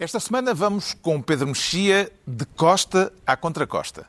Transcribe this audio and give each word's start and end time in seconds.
Esta 0.00 0.18
semana 0.18 0.54
vamos 0.54 0.94
com 0.94 1.20
Pedro 1.20 1.48
Mexia 1.48 2.10
de 2.26 2.46
costa 2.46 3.12
à 3.26 3.36
contracosta. 3.36 4.06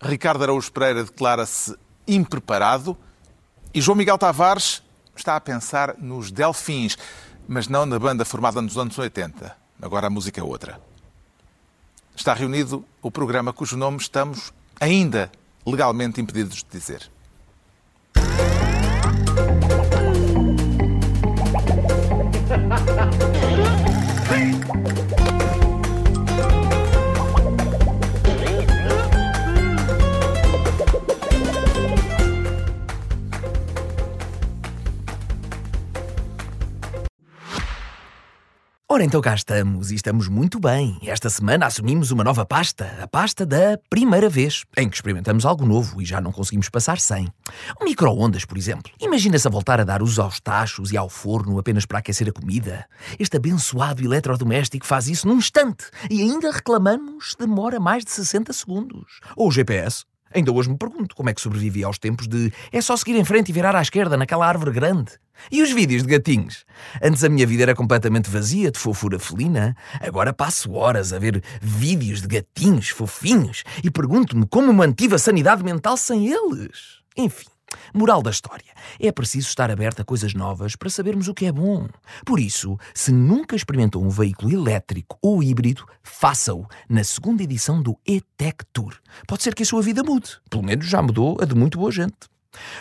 Ricardo 0.00 0.44
Araújo 0.44 0.70
Pereira 0.70 1.02
declara-se 1.02 1.76
impreparado 2.06 2.96
e 3.74 3.80
João 3.80 3.96
Miguel 3.96 4.18
Tavares 4.18 4.84
está 5.16 5.34
a 5.34 5.40
pensar 5.40 5.96
nos 5.98 6.30
Delfins, 6.30 6.96
mas 7.48 7.66
não 7.66 7.84
na 7.84 7.98
banda 7.98 8.24
formada 8.24 8.62
nos 8.62 8.78
anos 8.78 8.96
80. 8.96 9.56
Agora 9.82 10.06
a 10.06 10.10
música 10.10 10.40
é 10.40 10.44
outra. 10.44 10.80
Está 12.14 12.32
reunido 12.32 12.84
o 13.02 13.10
programa 13.10 13.52
cujo 13.52 13.76
nome 13.76 13.96
estamos 13.96 14.52
ainda 14.78 15.32
legalmente 15.66 16.20
impedidos 16.20 16.58
de 16.58 16.70
dizer. 16.70 17.10
Ora, 38.96 39.04
então 39.04 39.20
cá 39.20 39.34
estamos 39.34 39.90
e 39.90 39.94
estamos 39.94 40.26
muito 40.26 40.58
bem. 40.58 40.98
Esta 41.02 41.28
semana 41.28 41.66
assumimos 41.66 42.10
uma 42.10 42.24
nova 42.24 42.46
pasta, 42.46 42.96
a 42.98 43.06
pasta 43.06 43.44
da 43.44 43.78
primeira 43.90 44.26
vez, 44.26 44.64
em 44.74 44.88
que 44.88 44.96
experimentamos 44.96 45.44
algo 45.44 45.66
novo 45.66 46.00
e 46.00 46.04
já 46.06 46.18
não 46.18 46.32
conseguimos 46.32 46.70
passar 46.70 46.98
sem. 46.98 47.28
Micro-ondas, 47.82 48.46
por 48.46 48.56
exemplo. 48.56 48.90
Imagina-se 48.98 49.46
a 49.46 49.50
voltar 49.50 49.82
a 49.82 49.84
dar 49.84 50.02
uso 50.02 50.22
aos 50.22 50.40
tachos 50.40 50.92
e 50.92 50.96
ao 50.96 51.10
forno 51.10 51.58
apenas 51.58 51.84
para 51.84 51.98
aquecer 51.98 52.26
a 52.26 52.32
comida. 52.32 52.86
Este 53.18 53.36
abençoado 53.36 54.02
eletrodoméstico 54.02 54.86
faz 54.86 55.08
isso 55.08 55.28
num 55.28 55.36
instante 55.36 55.90
e 56.10 56.22
ainda 56.22 56.50
reclamamos 56.50 57.36
demora 57.38 57.78
mais 57.78 58.02
de 58.02 58.10
60 58.12 58.50
segundos. 58.54 59.20
Ou 59.36 59.48
o 59.48 59.52
GPS. 59.52 60.06
Ainda 60.34 60.52
hoje 60.52 60.68
me 60.68 60.76
pergunto 60.76 61.14
como 61.14 61.30
é 61.30 61.34
que 61.34 61.40
sobrevivi 61.40 61.84
aos 61.84 61.98
tempos 61.98 62.26
de 62.26 62.52
é 62.72 62.80
só 62.80 62.96
seguir 62.96 63.16
em 63.16 63.24
frente 63.24 63.48
e 63.48 63.52
virar 63.52 63.74
à 63.74 63.82
esquerda 63.82 64.16
naquela 64.16 64.46
árvore 64.46 64.72
grande. 64.72 65.12
E 65.50 65.62
os 65.62 65.70
vídeos 65.70 66.02
de 66.02 66.08
gatinhos? 66.08 66.64
Antes 67.02 67.22
a 67.22 67.28
minha 67.28 67.46
vida 67.46 67.62
era 67.62 67.74
completamente 67.74 68.30
vazia 68.30 68.70
de 68.70 68.78
fofura 68.78 69.18
felina. 69.18 69.76
Agora 70.00 70.32
passo 70.32 70.72
horas 70.72 71.12
a 71.12 71.18
ver 71.18 71.42
vídeos 71.60 72.22
de 72.22 72.28
gatinhos 72.28 72.88
fofinhos 72.88 73.62
e 73.84 73.90
pergunto-me 73.90 74.46
como 74.46 74.72
mantive 74.72 75.14
a 75.14 75.18
sanidade 75.18 75.62
mental 75.62 75.96
sem 75.96 76.28
eles. 76.28 77.00
Enfim. 77.16 77.55
Moral 77.92 78.22
da 78.22 78.30
história: 78.30 78.72
é 79.00 79.10
preciso 79.10 79.48
estar 79.48 79.70
aberto 79.70 80.00
a 80.00 80.04
coisas 80.04 80.34
novas 80.34 80.76
para 80.76 80.90
sabermos 80.90 81.28
o 81.28 81.34
que 81.34 81.46
é 81.46 81.52
bom. 81.52 81.88
Por 82.24 82.38
isso, 82.38 82.78
se 82.94 83.12
nunca 83.12 83.56
experimentou 83.56 84.04
um 84.04 84.08
veículo 84.08 84.52
elétrico 84.52 85.18
ou 85.20 85.42
híbrido, 85.42 85.84
faça-o 86.02 86.66
na 86.88 87.02
segunda 87.04 87.42
edição 87.42 87.82
do 87.82 87.98
E-Tech 88.06 88.58
Tour. 88.72 88.94
Pode 89.26 89.42
ser 89.42 89.54
que 89.54 89.62
a 89.62 89.66
sua 89.66 89.82
vida 89.82 90.02
mude. 90.02 90.38
Pelo 90.48 90.62
menos 90.62 90.86
já 90.86 91.02
mudou 91.02 91.38
a 91.40 91.44
de 91.44 91.54
muito 91.54 91.78
boa 91.78 91.90
gente. 91.90 92.16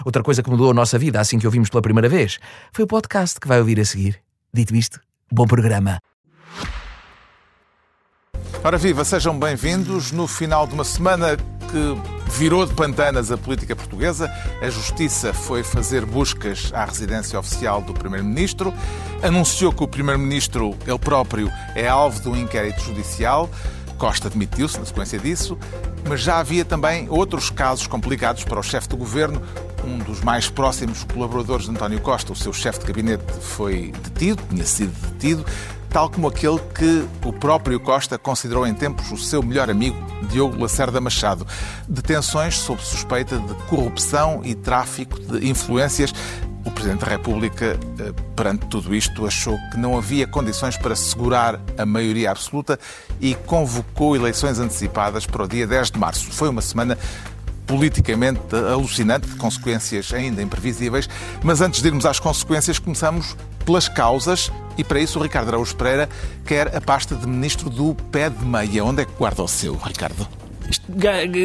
Outra 0.06 0.24
coisa 0.24 0.42
que 0.42 0.50
mudou 0.50 0.72
a 0.72 0.74
nossa 0.74 0.98
vida 0.98 1.20
assim 1.20 1.38
que 1.38 1.46
ouvimos 1.46 1.70
pela 1.70 1.82
primeira 1.82 2.08
vez 2.08 2.40
foi 2.72 2.86
o 2.86 2.88
podcast 2.88 3.40
que 3.40 3.48
vai 3.48 3.60
ouvir 3.60 3.80
a 3.80 3.86
seguir. 3.86 4.22
Dito 4.54 4.76
isto, 4.76 5.02
bom 5.32 5.46
programa. 5.46 6.00
Ora 8.64 8.78
viva, 8.78 9.06
sejam 9.06 9.38
bem-vindos 9.38 10.12
no 10.12 10.28
final 10.28 10.66
de 10.66 10.74
uma 10.74 10.84
semana 10.84 11.38
que 11.76 12.32
virou 12.32 12.66
de 12.66 12.74
pantanas 12.74 13.30
a 13.32 13.38
política 13.38 13.76
portuguesa. 13.76 14.32
A 14.62 14.70
Justiça 14.70 15.34
foi 15.34 15.62
fazer 15.62 16.06
buscas 16.06 16.72
à 16.74 16.86
residência 16.86 17.38
oficial 17.38 17.82
do 17.82 17.94
Primeiro-Ministro, 17.94 18.74
anunciou 19.22 19.74
que 19.74 19.84
o 19.84 19.88
Primeiro-Ministro, 19.88 20.74
ele 20.88 20.98
próprio, 20.98 21.52
é 21.76 21.86
alvo 21.86 22.22
de 22.22 22.30
um 22.30 22.36
inquérito 22.38 22.82
judicial. 22.82 23.50
Costa 23.98 24.30
demitiu-se 24.30 24.80
na 24.80 24.86
sequência 24.86 25.20
disso, 25.20 25.58
mas 26.08 26.22
já 26.22 26.40
havia 26.40 26.64
também 26.64 27.08
outros 27.10 27.50
casos 27.50 27.88
complicados 27.88 28.46
para 28.46 28.60
o 28.60 28.64
chefe 28.64 28.88
do 28.88 28.96
governo. 28.96 29.42
Um 29.84 29.98
dos 29.98 30.22
mais 30.22 30.50
próximos 30.50 31.04
colaboradores 31.04 31.66
de 31.66 31.72
António 31.72 32.00
Costa, 32.00 32.32
o 32.32 32.36
seu 32.36 32.54
chefe 32.54 32.80
de 32.80 32.86
gabinete, 32.86 33.24
foi 33.42 33.94
detido, 34.04 34.42
tinha 34.50 34.66
sido 34.66 34.94
detido 35.10 35.46
tal 35.96 36.10
como 36.10 36.28
aquele 36.28 36.60
que 36.78 37.08
o 37.26 37.32
próprio 37.32 37.80
Costa 37.80 38.18
considerou 38.18 38.68
em 38.68 38.74
tempos 38.74 39.14
o 39.14 39.18
seu 39.18 39.42
melhor 39.42 39.70
amigo, 39.70 39.96
Diogo 40.30 40.62
Lacerda 40.62 41.00
Machado. 41.00 41.48
Detenções 41.88 42.58
sob 42.58 42.82
suspeita 42.82 43.40
de 43.40 43.54
corrupção 43.70 44.42
e 44.44 44.54
tráfico 44.54 45.18
de 45.18 45.48
influências. 45.48 46.14
O 46.66 46.72
Presidente 46.72 47.06
da 47.06 47.08
República, 47.08 47.80
eh, 47.98 48.12
perante 48.36 48.66
tudo 48.66 48.94
isto, 48.94 49.26
achou 49.26 49.58
que 49.72 49.78
não 49.78 49.98
havia 49.98 50.28
condições 50.28 50.76
para 50.76 50.98
segurar 50.98 51.62
a 51.78 51.86
maioria 51.86 52.30
absoluta 52.30 52.78
e 53.22 53.34
convocou 53.34 54.18
eleições 54.18 54.60
antecipadas 54.60 55.26
para 55.26 55.46
o 55.46 55.48
dia 55.48 55.66
10 55.66 55.92
de 55.92 55.98
março. 55.98 56.30
Foi 56.30 56.50
uma 56.50 56.62
semana 56.62 56.98
politicamente 57.66 58.42
alucinante, 58.56 59.28
de 59.28 59.36
consequências 59.36 60.14
ainda 60.14 60.42
imprevisíveis. 60.42 61.10
Mas 61.44 61.62
antes 61.62 61.82
de 61.82 61.88
irmos 61.88 62.06
às 62.06 62.20
consequências, 62.20 62.80
começamos 62.80 63.36
pelas 63.66 63.90
causas 63.90 64.52
e 64.78 64.84
para 64.84 65.00
isso 65.00 65.20
o 65.20 65.24
Ricardo 65.24 65.50
Araújo 65.50 65.76
Pereira 65.76 66.10
quer 66.46 66.76
a 66.76 66.82
pasta 66.82 67.16
de 67.16 67.28
ministro 67.28 67.70
do 67.70 67.96
pé 68.12 68.30
de 68.30 68.46
meia. 68.46 68.84
Onde 68.84 69.02
é 69.02 69.06
que 69.06 69.14
guarda 69.14 69.44
o 69.44 69.48
seu, 69.48 69.76
Ricardo? 69.76 70.45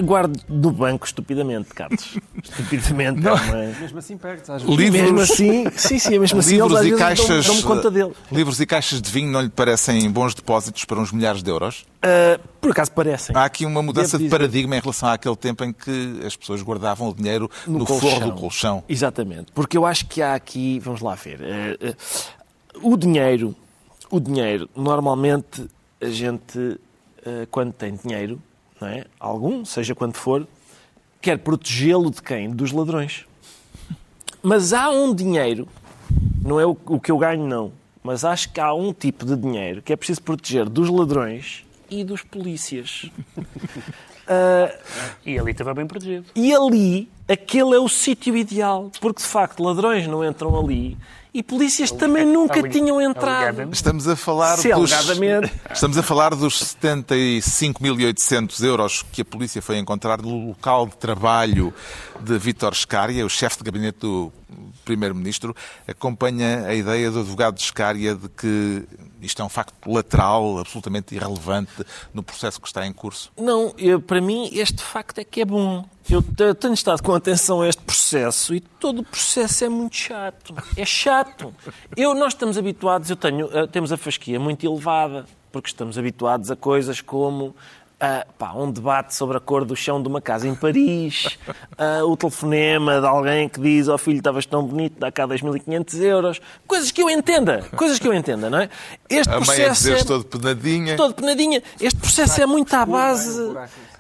Guardo 0.05 0.39
do 0.49 0.71
banco 0.71 1.07
estupidamente, 1.07 1.71
Carlos. 1.75 2.19
Estupidamente. 2.43 3.21
Não. 3.21 3.37
É 3.37 3.75
Mesmo 3.81 3.99
assim 3.99 4.17
perdes, 4.17 4.49
às 4.49 4.63
vezes. 4.63 4.79
Livros, 4.79 5.03
mesmo 5.03 5.21
assim, 5.21 5.71
sim, 5.77 5.99
sim, 5.99 6.19
mesmo 6.19 6.39
assim 6.39 6.55
livros 6.55 6.81
eles, 6.81 6.95
e 6.95 6.97
caixas, 6.97 7.47
dão, 7.47 7.55
dão 7.55 7.63
conta 7.63 7.91
dele. 7.91 8.13
Livros 8.31 8.61
e 8.61 8.67
caixas 8.67 9.01
de 9.01 9.11
vinho 9.11 9.31
não 9.31 9.41
lhe 9.41 9.49
parecem 9.49 10.11
bons 10.11 10.35
depósitos 10.35 10.85
para 10.85 10.99
uns 10.99 11.13
milhares 11.13 11.43
de 11.43 11.51
euros? 11.51 11.87
Uh, 12.05 12.41
por 12.61 12.71
acaso 12.71 12.93
parecem. 12.93 13.37
Há 13.37 13.45
aqui 13.45 13.67
uma 13.67 13.83
mudança 13.83 14.17
Devo 14.17 14.25
de 14.25 14.31
paradigma 14.31 14.77
em 14.77 14.81
relação 14.81 15.09
àquele 15.09 15.37
tempo 15.37 15.65
em 15.65 15.73
que 15.73 16.21
as 16.25 16.37
pessoas 16.37 16.63
guardavam 16.63 17.09
o 17.09 17.15
dinheiro 17.15 17.51
no, 17.67 17.81
no 17.81 17.87
forro 17.87 18.21
do 18.21 18.33
colchão. 18.33 18.83
Exatamente. 18.89 19.53
Porque 19.53 19.77
eu 19.77 19.85
acho 19.85 20.07
que 20.07 20.23
há 20.23 20.35
aqui, 20.35 20.79
vamos 20.81 21.01
lá 21.01 21.15
ver, 21.15 21.41
uh, 21.41 21.89
uh, 21.89 22.93
o 22.93 22.97
dinheiro, 22.97 23.55
o 24.11 24.21
dinheiro, 24.21 24.69
normalmente 24.75 25.67
a 26.01 26.09
gente, 26.09 26.81
quando 27.51 27.73
tem 27.75 27.95
dinheiro, 27.95 28.41
é? 28.87 29.07
algum, 29.19 29.65
seja 29.65 29.95
quando 29.95 30.15
for, 30.15 30.47
quer 31.21 31.39
protegê-lo 31.39 32.11
de 32.11 32.23
quem? 32.23 32.51
Dos 32.51 32.73
ladrões. 32.73 33.27
Mas 34.43 34.73
há 34.73 34.91
um 34.91 35.15
dinheiro, 35.15 35.69
não 36.43 36.59
é 36.59 36.65
o, 36.65 36.75
que 36.75 37.11
eu 37.11 37.19
ganho, 37.19 37.47
não, 37.47 37.73
mas 38.03 38.25
acho 38.25 38.51
que 38.53 38.61
há 38.61 38.73
um 38.73 38.93
tipo 38.93 39.27
de 39.27 39.37
dinheiro 39.37 39.83
que 39.83 39.93
é 39.93 39.97
preciso 39.97 40.23
proteger 40.23 40.69
dos 40.69 40.89
ladrões 40.89 41.65
e 41.91 42.05
dos 42.05 42.23
polícias. 42.23 43.11
Uh, 43.37 44.73
e 45.27 45.39
ali 45.39 45.51
estava 45.51 45.75
bem 45.75 45.87
protegido. 45.87 46.27
E 46.35 46.55
ali, 46.55 47.11
aquele 47.29 47.75
é 47.75 47.79
o 47.79 47.89
sítio 47.89 48.37
ideal, 48.37 48.91
porque 49.01 49.21
de 49.21 49.29
facto 49.29 49.63
ladrões 49.63 50.07
não 50.07 50.25
entram 50.25 50.59
ali 50.59 50.97
e 51.33 51.43
polícias 51.43 51.91
também 51.91 52.27
nunca 52.27 52.63
tinham 52.69 53.01
entrado. 53.01 53.69
Estamos 53.73 54.07
a 54.09 54.17
falar 54.17 54.59
Se 54.59 54.73
dos 54.73 54.91
Estamos 55.73 55.97
a 55.97 56.03
falar 56.03 56.35
dos 56.35 56.77
75.800 56.83 58.65
euros 58.65 59.05
que 59.13 59.23
a 59.23 59.25
polícia 59.25 59.63
foi 59.63 59.79
encontrar 59.79 60.21
no 60.21 60.49
local 60.49 60.87
de 60.87 60.97
trabalho 60.97 61.73
de 62.21 62.37
Vítor 62.39 62.75
Scária, 62.75 63.25
o 63.25 63.31
chefe 63.31 63.59
de 63.59 63.65
gabinete 63.65 63.99
do 64.01 64.33
primeiro-ministro. 64.85 65.55
Acompanha 65.87 66.67
a 66.67 66.75
ideia 66.75 67.11
do 67.11 67.21
advogado 67.21 67.55
de 67.57 67.63
Scária 67.63 68.15
de 68.15 68.29
que 68.29 68.85
isto 69.23 69.43
é 69.43 69.45
um 69.45 69.49
facto 69.49 69.75
lateral, 69.91 70.59
absolutamente 70.59 71.15
irrelevante 71.15 71.85
no 72.13 72.23
processo 72.23 72.61
que 72.61 72.67
está 72.67 72.87
em 72.87 72.93
curso? 72.93 73.31
Não, 73.37 73.75
eu, 73.79 74.01
para 74.01 74.21
mim 74.21 74.51
este 74.53 74.83
facto 74.83 75.19
é 75.19 75.25
que 75.25 75.41
é 75.41 75.45
bom. 75.45 75.85
Eu 76.09 76.23
tenho 76.55 76.75
estado 76.75 77.03
com 77.03 77.15
atenção 77.15 77.63
a 77.63 77.69
este 77.69 77.83
processo 77.83 78.55
e 78.55 78.61
todo 78.61 79.01
o 79.01 79.05
processo 79.05 79.65
é 79.65 79.69
muito 79.69 79.95
chato. 79.95 80.55
É 80.77 80.85
chato. 80.85 81.55
Eu, 81.97 82.15
nós 82.15 82.33
estamos 82.33 82.59
habituados, 82.59 83.11
eu 83.11 83.17
tenho, 83.17 83.49
eh, 83.57 83.67
temos 83.69 83.93
a 83.93 83.97
fasquia 83.97 84.41
muito 84.41 84.67
elevada, 84.67 85.25
porque 85.53 85.69
estamos 85.69 85.99
habituados 85.99 86.51
a 86.51 86.57
coisas 86.57 87.01
como 87.01 87.55
Uh, 88.01 88.25
pá, 88.39 88.55
um 88.55 88.71
debate 88.71 89.15
sobre 89.15 89.37
a 89.37 89.41
cor 89.41 89.63
do 89.63 89.77
chão 89.77 90.01
de 90.01 90.09
uma 90.09 90.23
casa 90.23 90.49
em 90.49 90.55
Paris, 90.55 91.37
uh, 91.79 92.11
o 92.11 92.17
telefonema 92.17 92.99
de 92.99 93.07
alguém 93.07 93.47
que 93.47 93.61
diz 93.61 93.91
ao 93.91 93.97
oh, 93.97 93.99
filho 93.99 94.17
estavas 94.17 94.47
tão 94.47 94.65
bonito, 94.65 94.99
dá 94.99 95.13
cá 95.13 95.29
2.500 95.29 96.01
euros, 96.01 96.41
coisas 96.67 96.91
que 96.91 97.03
eu 97.03 97.11
entenda, 97.11 97.63
coisas 97.77 97.99
que 97.99 98.09
eu 98.09 98.15
entenda, 98.15 98.49
não 98.49 98.59
é? 98.59 98.71
Este 99.07 99.29
a 99.29 99.37
processo 99.37 99.85
mãe 99.85 99.97
a 99.97 99.99
é 99.99 100.05
todo 100.05 100.25
penadinha. 100.25 100.97
Todo 100.97 101.13
penadinha. 101.13 101.63
Este 101.79 102.01
processo 102.01 102.41
é 102.41 102.47
muito 102.47 102.75
à 102.75 102.87
base... 102.87 103.39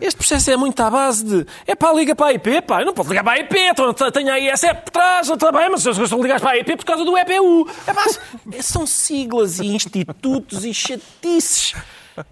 Este 0.00 0.16
processo 0.16 0.50
é 0.50 0.56
muito 0.56 0.80
à 0.80 0.88
base 0.88 1.22
de 1.22 1.46
é 1.66 1.74
pá, 1.74 1.92
liga 1.92 2.14
para 2.16 2.28
a 2.28 2.32
IP, 2.32 2.62
pá, 2.62 2.80
eu 2.80 2.86
não 2.86 2.94
posso 2.94 3.10
ligar 3.10 3.22
para 3.22 3.34
a 3.34 3.38
IP, 3.40 3.54
então 3.58 3.92
tenho 3.92 4.32
a 4.32 4.40
ISE 4.40 4.72
por 4.82 4.90
trás, 4.90 5.28
está 5.28 5.52
bem, 5.52 5.68
mas 5.68 5.82
se 5.82 5.90
eu 5.90 6.22
ligar 6.22 6.40
para 6.40 6.52
a 6.52 6.58
IP 6.58 6.74
por 6.74 6.86
causa 6.86 7.04
do 7.04 7.18
EPU. 7.18 7.68
É 7.86 7.92
pá, 7.92 8.06
são 8.62 8.86
siglas 8.86 9.58
e 9.58 9.66
institutos 9.66 10.64
e 10.64 10.72
chatices 10.72 11.74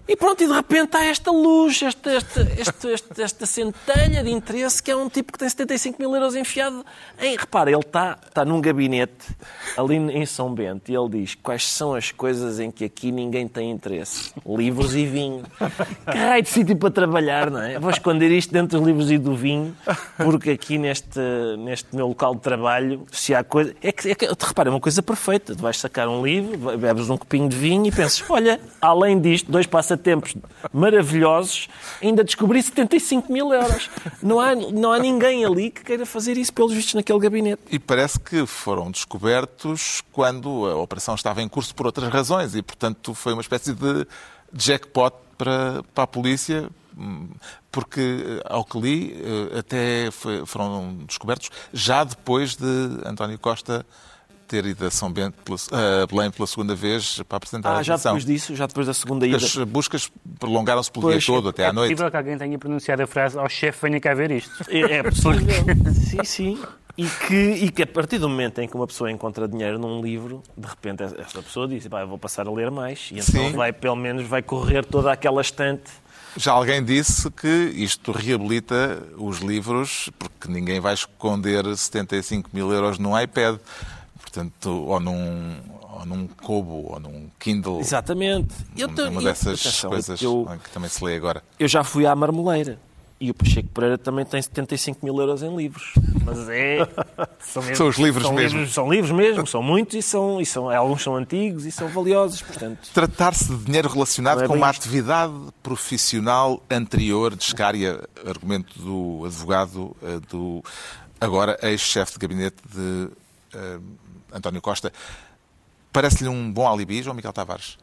E 0.07 0.15
pronto, 0.15 0.43
e 0.43 0.47
de 0.47 0.53
repente 0.53 0.95
há 0.97 1.05
esta 1.05 1.31
luz, 1.31 1.81
esta, 1.81 2.11
esta, 2.11 2.47
esta, 2.91 3.21
esta, 3.21 3.45
centelha 3.45 4.23
de 4.23 4.29
interesse 4.29 4.81
que 4.81 4.91
é 4.91 4.95
um 4.95 5.09
tipo 5.09 5.31
que 5.31 5.39
tem 5.39 5.49
75 5.49 5.99
mil 5.99 6.13
euros 6.13 6.35
enfiado 6.35 6.85
em. 7.19 7.37
Repara, 7.37 7.69
ele 7.69 7.79
está, 7.79 8.17
está 8.27 8.45
num 8.45 8.61
gabinete 8.61 9.35
ali 9.77 9.95
em 9.95 10.25
São 10.25 10.53
Bento 10.53 10.91
e 10.91 10.95
ele 10.95 11.09
diz 11.09 11.35
quais 11.35 11.65
são 11.67 11.93
as 11.93 12.11
coisas 12.11 12.59
em 12.59 12.71
que 12.71 12.85
aqui 12.85 13.11
ninguém 13.11 13.47
tem 13.47 13.71
interesse: 13.71 14.31
livros 14.45 14.95
e 14.95 15.05
vinho. 15.05 15.43
Que 16.09 16.17
raio 16.17 16.43
de 16.43 16.49
sítio 16.49 16.75
para 16.75 16.91
trabalhar, 16.91 17.49
não 17.49 17.61
é? 17.61 17.79
Vou 17.79 17.89
esconder 17.89 18.31
isto 18.31 18.51
dentro 18.51 18.77
dos 18.77 18.87
livros 18.87 19.11
e 19.11 19.17
do 19.17 19.35
vinho, 19.35 19.75
porque 20.17 20.51
aqui 20.51 20.77
neste, 20.77 21.19
neste 21.57 21.95
meu 21.95 22.07
local 22.07 22.35
de 22.35 22.41
trabalho, 22.41 23.05
se 23.11 23.33
há 23.33 23.43
coisa. 23.43 23.75
É 23.81 23.91
que, 23.91 24.09
é 24.09 24.15
que 24.15 24.25
repara, 24.25 24.69
é 24.69 24.71
uma 24.71 24.79
coisa 24.79 25.01
perfeita. 25.01 25.55
Tu 25.55 25.61
vais 25.61 25.77
sacar 25.77 26.07
um 26.07 26.23
livro, 26.23 26.77
bebes 26.77 27.09
um 27.09 27.17
copinho 27.17 27.47
de 27.47 27.55
vinho 27.55 27.85
e 27.85 27.91
pensas: 27.91 28.23
olha, 28.29 28.59
além 28.81 29.19
disto, 29.19 29.51
dois 29.51 29.65
passatempos 29.79 30.35
maravilhosos, 30.73 31.69
ainda 32.01 32.21
descobri 32.21 32.61
75 32.61 33.31
mil 33.31 33.53
euros. 33.53 33.89
Não 34.21 34.37
há, 34.37 34.53
não 34.53 34.91
há 34.91 34.99
ninguém 34.99 35.45
ali 35.45 35.71
que 35.71 35.85
queira 35.85 36.05
fazer 36.05 36.35
isso, 36.37 36.51
pelos 36.51 36.73
vistos, 36.73 36.95
naquele 36.95 37.17
gabinete. 37.19 37.61
E 37.71 37.79
parece 37.79 38.19
que 38.19 38.45
foram 38.45 38.91
descobertos 38.91 40.03
quando 40.11 40.65
a 40.65 40.75
operação 40.75 41.15
estava 41.15 41.41
em 41.41 41.47
curso 41.47 41.73
por 41.73 41.85
outras 41.85 42.09
razões 42.09 42.55
e, 42.55 42.61
portanto, 42.61 43.13
foi 43.13 43.31
uma 43.31 43.41
espécie 43.41 43.73
de 43.73 44.05
jackpot 44.53 45.15
para, 45.37 45.81
para 45.95 46.03
a 46.03 46.07
polícia, 46.07 46.69
porque, 47.71 48.41
ao 48.43 48.65
que 48.65 48.77
li, 48.81 49.15
eh, 49.23 49.59
até 49.59 50.11
foram 50.45 50.97
descobertos 51.07 51.49
já 51.71 52.03
depois 52.03 52.57
de 52.57 52.65
António 53.05 53.39
Costa 53.39 53.85
ter 54.49 54.65
ido 54.65 54.85
a 54.85 54.89
São 54.91 55.11
Bento, 55.11 55.35
a 55.71 56.05
Belém 56.07 56.31
pela 56.31 56.47
segunda 56.47 56.73
vez 56.75 57.21
para 57.29 57.37
apresentar 57.37 57.69
ah, 57.69 57.77
a 57.77 57.83
já 57.83 57.95
depois 57.95 58.25
disso, 58.25 58.55
já 58.55 58.65
depois 58.65 58.87
da 58.87 58.93
segunda 58.93 59.27
ida. 59.27 59.37
As 59.37 59.55
buscas 59.55 60.11
prolongaram-se 60.39 60.91
pelo 60.91 61.03
Pois, 61.03 61.23
dia 61.23 61.33
todo, 61.35 61.49
até 61.49 61.63
é 61.63 61.67
à 61.67 61.73
noite. 61.73 61.91
possível 61.91 62.11
que 62.11 62.17
alguém 62.17 62.37
tenha 62.37 62.57
pronunciado 62.57 63.03
a 63.03 63.07
frase 63.07 63.37
ao 63.37 63.47
chefe 63.47 63.79
venha 63.87 63.99
cá 64.01 64.13
ver 64.13 64.31
isto. 64.31 64.51
É, 64.69 64.97
é 64.97 65.03
possível. 65.03 65.39
sim, 65.93 66.23
sim. 66.23 66.59
E 66.97 67.05
que, 67.07 67.35
e 67.35 67.71
que 67.71 67.83
a 67.83 67.87
partir 67.87 68.17
do 68.17 68.27
momento 68.27 68.59
em 68.59 68.67
que 68.67 68.75
uma 68.75 68.85
pessoa 68.85 69.09
encontra 69.09 69.47
dinheiro 69.47 69.79
num 69.79 70.01
livro, 70.01 70.43
de 70.57 70.67
repente 70.67 71.03
essa 71.03 71.41
pessoa 71.41 71.65
diz, 71.65 71.87
"Pá, 71.87 72.01
eu 72.01 72.07
vou 72.07 72.17
passar 72.17 72.45
a 72.45 72.51
ler 72.51 72.69
mais. 72.69 73.09
E 73.13 73.19
então 73.19 73.49
Sim. 73.49 73.51
vai, 73.53 73.71
pelo 73.71 73.95
menos, 73.95 74.27
vai 74.27 74.41
correr 74.41 74.83
toda 74.83 75.09
aquela 75.11 75.39
estante. 75.41 75.89
Já 76.35 76.51
alguém 76.51 76.83
disse 76.83 77.29
que 77.31 77.47
isto 77.47 78.11
reabilita 78.11 79.01
os 79.17 79.39
livros, 79.39 80.09
porque 80.19 80.47
ninguém 80.47 80.79
vai 80.79 80.93
esconder 80.93 81.65
75 81.75 82.49
mil 82.53 82.71
euros 82.71 82.99
num 82.99 83.19
iPad, 83.19 83.57
portanto, 84.31 84.69
ou 84.69 84.99
num, 84.99 85.55
ou 85.99 86.05
num 86.05 86.27
Kobo, 86.27 86.91
ou 86.93 86.99
num 86.99 87.29
Kindle. 87.39 87.79
Exatamente. 87.79 88.53
Eu 88.77 88.87
Uma, 88.87 89.21
dessas 89.21 89.59
atenção, 89.59 89.89
coisas 89.89 90.21
Eu, 90.21 90.47
que 90.63 90.69
também 90.69 90.89
se 90.89 91.03
lê 91.03 91.15
agora. 91.15 91.43
eu 91.59 91.67
já 91.67 91.83
fui 91.83 92.05
à 92.05 92.15
marmoleira. 92.15 92.79
E 93.21 93.29
o 93.29 93.33
Pacheco 93.33 93.67
Pereira 93.73 93.97
também 93.97 94.23
tem 94.23 94.41
75 94.41 95.03
mil 95.05 95.19
euros 95.19 95.43
em 95.43 95.53
livros. 95.53 95.91
Mas 96.23 96.47
é. 96.47 96.87
São, 97.41 97.61
mesmo- 97.61 97.75
São 97.75 97.87
os 97.89 97.97
livros 97.97 98.23
são 98.23 98.33
mesmo. 98.33 98.57
Livros, 98.59 98.73
são 98.73 98.89
livros 98.89 99.11
mesmo, 99.11 99.45
são 99.47 99.61
muitos 99.61 99.95
e, 99.95 100.01
são, 100.01 100.39
e 100.39 100.45
são, 100.45 100.69
alguns 100.69 101.03
são 101.03 101.17
antigos 101.17 101.65
e 101.65 101.71
são 101.71 101.89
valiosos. 101.89 102.41
Portanto, 102.41 102.87
Tratar-se 102.93 103.49
de 103.53 103.65
dinheiro 103.65 103.89
relacionado 103.89 104.41
é 104.43 104.47
com 104.47 104.53
uma 104.55 104.69
isto. 104.71 104.79
atividade 104.83 105.33
profissional 105.61 106.63
anterior, 106.71 107.35
descaria, 107.35 107.99
argumento 108.25 108.79
do 108.79 109.25
advogado, 109.25 109.93
eh, 110.01 110.19
do 110.29 110.63
agora 111.19 111.59
ex-chefe 111.61 112.13
de 112.13 112.19
gabinete 112.19 112.55
de 112.73 113.09
eh, 113.53 113.79
António 114.31 114.61
Costa. 114.61 114.91
Parece-lhe 115.91 116.29
um 116.29 116.51
bom 116.51 116.71
alibi, 116.71 117.01
João 117.01 117.15
Miguel 117.15 117.33
Tavares? 117.33 117.77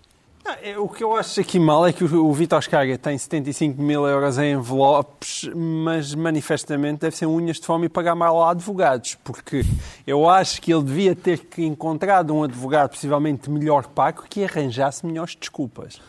É, 0.63 0.79
O 0.79 0.89
que 0.89 1.03
eu 1.03 1.17
acho 1.17 1.41
aqui 1.41 1.59
mal 1.59 1.85
é 1.87 1.93
que 1.93 2.05
o 2.05 2.27
o 2.27 2.33
Vítor 2.33 2.63
Scaga 2.63 2.97
tem 2.97 3.19
75 3.19 3.83
mil 3.83 4.07
euros 4.07 4.39
em 4.39 4.53
envelopes, 4.53 5.51
mas 5.55 6.15
manifestamente 6.15 7.01
deve 7.01 7.17
ser 7.17 7.27
unhas 7.27 7.59
de 7.59 7.67
fome 7.67 7.87
e 7.87 7.89
pagar 7.89 8.15
mal 8.15 8.41
a 8.43 8.51
advogados, 8.53 9.17
porque 9.25 9.65
eu 10.07 10.29
acho 10.29 10.63
que 10.63 10.73
ele 10.73 10.85
devia 10.85 11.17
ter 11.17 11.39
que 11.47 11.65
encontrado 11.65 12.33
um 12.33 12.45
advogado 12.45 12.91
possivelmente 12.91 13.51
melhor 13.51 13.89
pago 13.89 14.23
que 14.29 14.45
arranjasse 14.45 15.05
melhores 15.05 15.35
desculpas. 15.35 16.01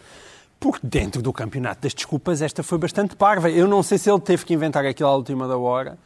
Porque 0.60 0.86
dentro 0.86 1.22
do 1.22 1.34
campeonato 1.34 1.82
das 1.82 1.94
desculpas 1.94 2.42
esta 2.42 2.62
foi 2.62 2.78
bastante 2.78 3.16
parva. 3.16 3.50
Eu 3.50 3.68
não 3.68 3.82
sei 3.82 3.98
se 3.98 4.10
ele 4.10 4.20
teve 4.20 4.46
que 4.46 4.54
inventar 4.54 4.86
aquilo 4.86 5.10
à 5.10 5.16
última 5.16 5.48
da 5.48 5.58
hora, 5.58 5.98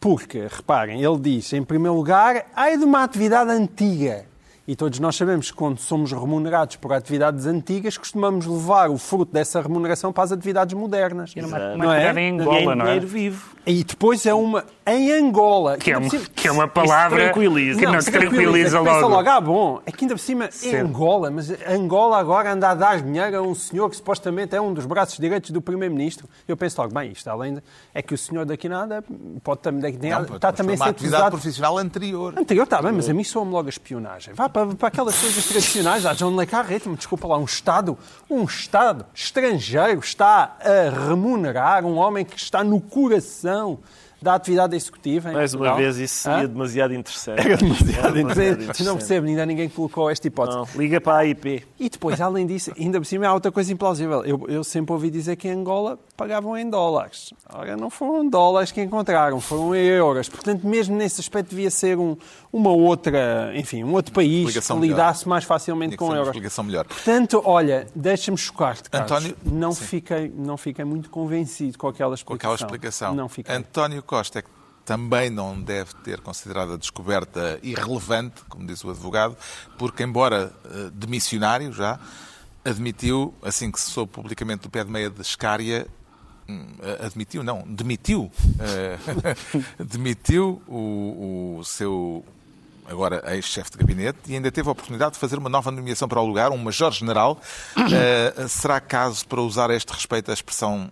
porque, 0.00 0.46
reparem, 0.50 1.02
ele 1.02 1.18
diz, 1.18 1.52
em 1.52 1.62
primeiro 1.62 1.96
lugar, 1.96 2.46
ai 2.54 2.76
de 2.76 2.84
uma 2.84 3.02
atividade 3.02 3.50
antiga. 3.50 4.26
E 4.68 4.74
todos 4.74 4.98
nós 4.98 5.14
sabemos 5.14 5.50
que 5.50 5.56
quando 5.56 5.78
somos 5.78 6.10
remunerados 6.12 6.74
por 6.76 6.92
atividades 6.92 7.46
antigas, 7.46 7.96
costumamos 7.96 8.46
levar 8.46 8.90
o 8.90 8.98
fruto 8.98 9.32
dessa 9.32 9.60
remuneração 9.62 10.12
para 10.12 10.24
as 10.24 10.32
atividades 10.32 10.74
modernas. 10.74 11.32
Era 11.36 11.46
uma, 11.46 11.56
uma 11.56 11.76
Não 11.76 11.92
é? 11.92 12.08
atividade 12.08 12.20
em 12.20 12.36
e 12.36 12.40
Angola, 12.40 12.74
não 12.74 12.84
é? 12.84 12.88
dinheiro 12.88 13.06
vivo. 13.06 13.56
E 13.64 13.84
depois 13.84 14.26
é 14.26 14.34
uma 14.34 14.64
em 14.86 15.12
Angola. 15.12 15.76
Que 15.76 15.92
é, 15.92 15.98
uma, 15.98 16.10
cima- 16.10 16.24
que 16.34 16.48
é 16.48 16.52
uma 16.52 16.68
palavra 16.68 17.24
tranquiliza. 17.24 17.78
que 17.78 17.86
não, 17.86 18.00
se 18.00 18.10
tranquiliza 18.10 18.78
pensa 18.80 19.00
logo. 19.00 19.08
logo, 19.08 19.28
ah, 19.28 19.40
bom, 19.40 19.80
é 19.86 19.92
que 19.92 20.04
ainda 20.04 20.14
por 20.14 20.20
cima 20.20 20.48
é. 20.64 20.76
Angola, 20.76 21.30
mas 21.30 21.50
Angola 21.68 22.18
agora 22.18 22.52
anda 22.52 22.70
a 22.70 22.74
dar 22.74 23.00
dinheiro 23.00 23.38
a 23.38 23.42
um 23.42 23.54
senhor 23.54 23.88
que 23.90 23.96
supostamente 23.96 24.54
é 24.54 24.60
um 24.60 24.72
dos 24.72 24.86
braços 24.86 25.16
direitos 25.18 25.50
do 25.50 25.60
Primeiro-Ministro. 25.60 26.28
Eu 26.46 26.56
penso 26.56 26.80
logo, 26.80 26.92
bem, 26.94 27.12
isto 27.12 27.28
além 27.28 27.54
de... 27.54 27.62
É 27.94 28.02
que 28.02 28.14
o 28.14 28.18
senhor 28.18 28.44
daqui 28.44 28.68
nada 28.68 29.04
pode 29.42 29.60
também... 29.60 29.92
Não, 29.92 30.36
está 30.36 30.52
também 30.52 30.74
a 30.74 30.78
uma 30.78 30.84
ser 30.86 30.90
atividade 30.90 31.22
acusado... 31.22 31.30
profissional 31.30 31.78
anterior. 31.78 32.34
Anterior 32.36 32.64
está 32.64 32.82
bem, 32.82 32.92
mas 32.92 33.08
a 33.08 33.14
mim 33.14 33.24
soa-me 33.24 33.52
logo 33.52 33.66
a 33.66 33.70
espionagem. 33.70 34.34
Vá 34.34 34.48
para, 34.56 34.74
para 34.74 34.88
aquelas 34.88 35.18
coisas 35.18 35.44
tradicionais, 35.44 36.06
a 36.06 36.14
John 36.14 36.34
Le 36.34 36.46
Carré, 36.46 36.80
desculpa 36.96 37.28
lá, 37.28 37.36
um 37.36 37.44
Estado, 37.44 37.98
um 38.30 38.42
Estado 38.44 39.04
estrangeiro 39.14 40.00
está 40.00 40.56
a 40.58 41.08
remunerar 41.08 41.84
um 41.84 41.98
homem 41.98 42.24
que 42.24 42.38
está 42.38 42.64
no 42.64 42.80
coração 42.80 43.80
da 44.26 44.34
atividade 44.34 44.74
executiva. 44.74 45.30
Mais 45.32 45.54
uma 45.54 45.74
vez, 45.76 45.96
isso 45.98 46.14
seria 46.24 46.48
demasiado 46.48 46.92
interessante. 46.92 47.40
Era 47.40 47.56
demasiado 47.56 48.18
Era 48.18 48.20
interessante. 48.20 48.82
Não 48.84 48.96
percebo, 48.96 49.26
ainda 49.28 49.46
ninguém 49.46 49.68
colocou 49.68 50.10
esta 50.10 50.26
hipótese. 50.26 50.58
Não, 50.58 50.66
liga 50.74 51.00
para 51.00 51.12
a 51.14 51.18
AIP. 51.18 51.64
E 51.78 51.88
depois, 51.88 52.20
além 52.20 52.44
disso, 52.46 52.72
ainda 52.78 52.98
por 52.98 53.04
cima 53.06 53.26
há 53.28 53.32
outra 53.32 53.52
coisa 53.52 53.72
implausível. 53.72 54.24
Eu, 54.24 54.44
eu 54.48 54.64
sempre 54.64 54.92
ouvi 54.92 55.10
dizer 55.10 55.36
que 55.36 55.46
em 55.46 55.52
Angola 55.52 55.96
pagavam 56.16 56.56
em 56.58 56.68
dólares. 56.68 57.32
Ora, 57.52 57.76
não 57.76 57.88
foram 57.88 58.28
dólares 58.28 58.72
que 58.72 58.82
encontraram, 58.82 59.40
foram 59.40 59.74
euros. 59.74 60.28
Portanto, 60.28 60.66
mesmo 60.66 60.96
nesse 60.96 61.20
aspecto 61.20 61.50
devia 61.50 61.70
ser 61.70 61.96
um, 61.96 62.16
uma 62.52 62.70
outra, 62.70 63.52
enfim, 63.54 63.84
um 63.84 63.92
outro 63.92 64.12
país 64.12 64.40
Explicação 64.48 64.76
que 64.76 64.80
melhor. 64.82 64.96
lidasse 64.96 65.28
mais 65.28 65.44
facilmente 65.44 65.96
Tinha 65.96 65.98
com 65.98 66.12
euros. 66.12 66.28
explicação 66.28 66.64
melhor. 66.64 66.84
Portanto, 66.84 67.40
olha, 67.44 67.86
deixa-me 67.94 68.36
chocar-te. 68.36 68.88
António, 68.92 69.36
não 69.44 69.72
sim. 69.72 69.84
fiquei, 69.84 70.32
não 70.36 70.56
fiquei 70.56 70.84
muito 70.84 71.08
convencido 71.10 71.78
com 71.78 71.86
aquela 71.86 72.10
Com 72.10 72.14
explicação. 72.14 72.52
aquela 72.54 72.66
explicação. 72.66 73.14
Não 73.14 73.28
fiquei. 73.28 73.54
António 73.54 74.02
Costa 74.02 74.15
é 74.18 74.42
que 74.42 74.48
também 74.84 75.28
não 75.28 75.60
deve 75.60 75.92
ter 76.04 76.20
considerado 76.20 76.74
a 76.74 76.76
descoberta 76.76 77.58
irrelevante, 77.62 78.42
como 78.48 78.66
diz 78.66 78.84
o 78.84 78.90
advogado, 78.90 79.36
porque, 79.76 80.04
embora 80.04 80.52
eh, 80.64 80.90
de 80.94 81.06
missionário 81.08 81.72
já, 81.72 81.98
admitiu, 82.64 83.34
assim 83.42 83.70
que 83.70 83.80
se 83.80 83.90
soube 83.90 84.12
publicamente 84.12 84.62
do 84.62 84.70
pé 84.70 84.84
de 84.84 84.90
meia 84.90 85.10
de 85.10 85.20
Escária, 85.20 85.88
hum, 86.48 86.66
eh, 86.80 87.06
admitiu, 87.06 87.42
não, 87.42 87.64
demitiu, 87.66 88.30
eh, 88.60 88.98
demitiu 89.84 90.62
o, 90.68 91.58
o 91.58 91.64
seu 91.64 92.24
agora 92.88 93.22
ex-chefe 93.34 93.72
de 93.72 93.78
gabinete, 93.78 94.18
e 94.28 94.34
ainda 94.34 94.50
teve 94.52 94.68
a 94.68 94.72
oportunidade 94.72 95.14
de 95.14 95.18
fazer 95.18 95.36
uma 95.36 95.48
nova 95.48 95.70
nomeação 95.72 96.08
para 96.08 96.20
o 96.20 96.26
lugar, 96.26 96.50
um 96.52 96.58
major-general. 96.58 97.40
Eh, 97.96 98.48
será 98.48 98.80
caso 98.80 99.26
para 99.26 99.40
usar 99.40 99.70
a 99.70 99.74
este 99.74 99.92
respeito 99.92 100.30
a 100.30 100.34
expressão 100.34 100.90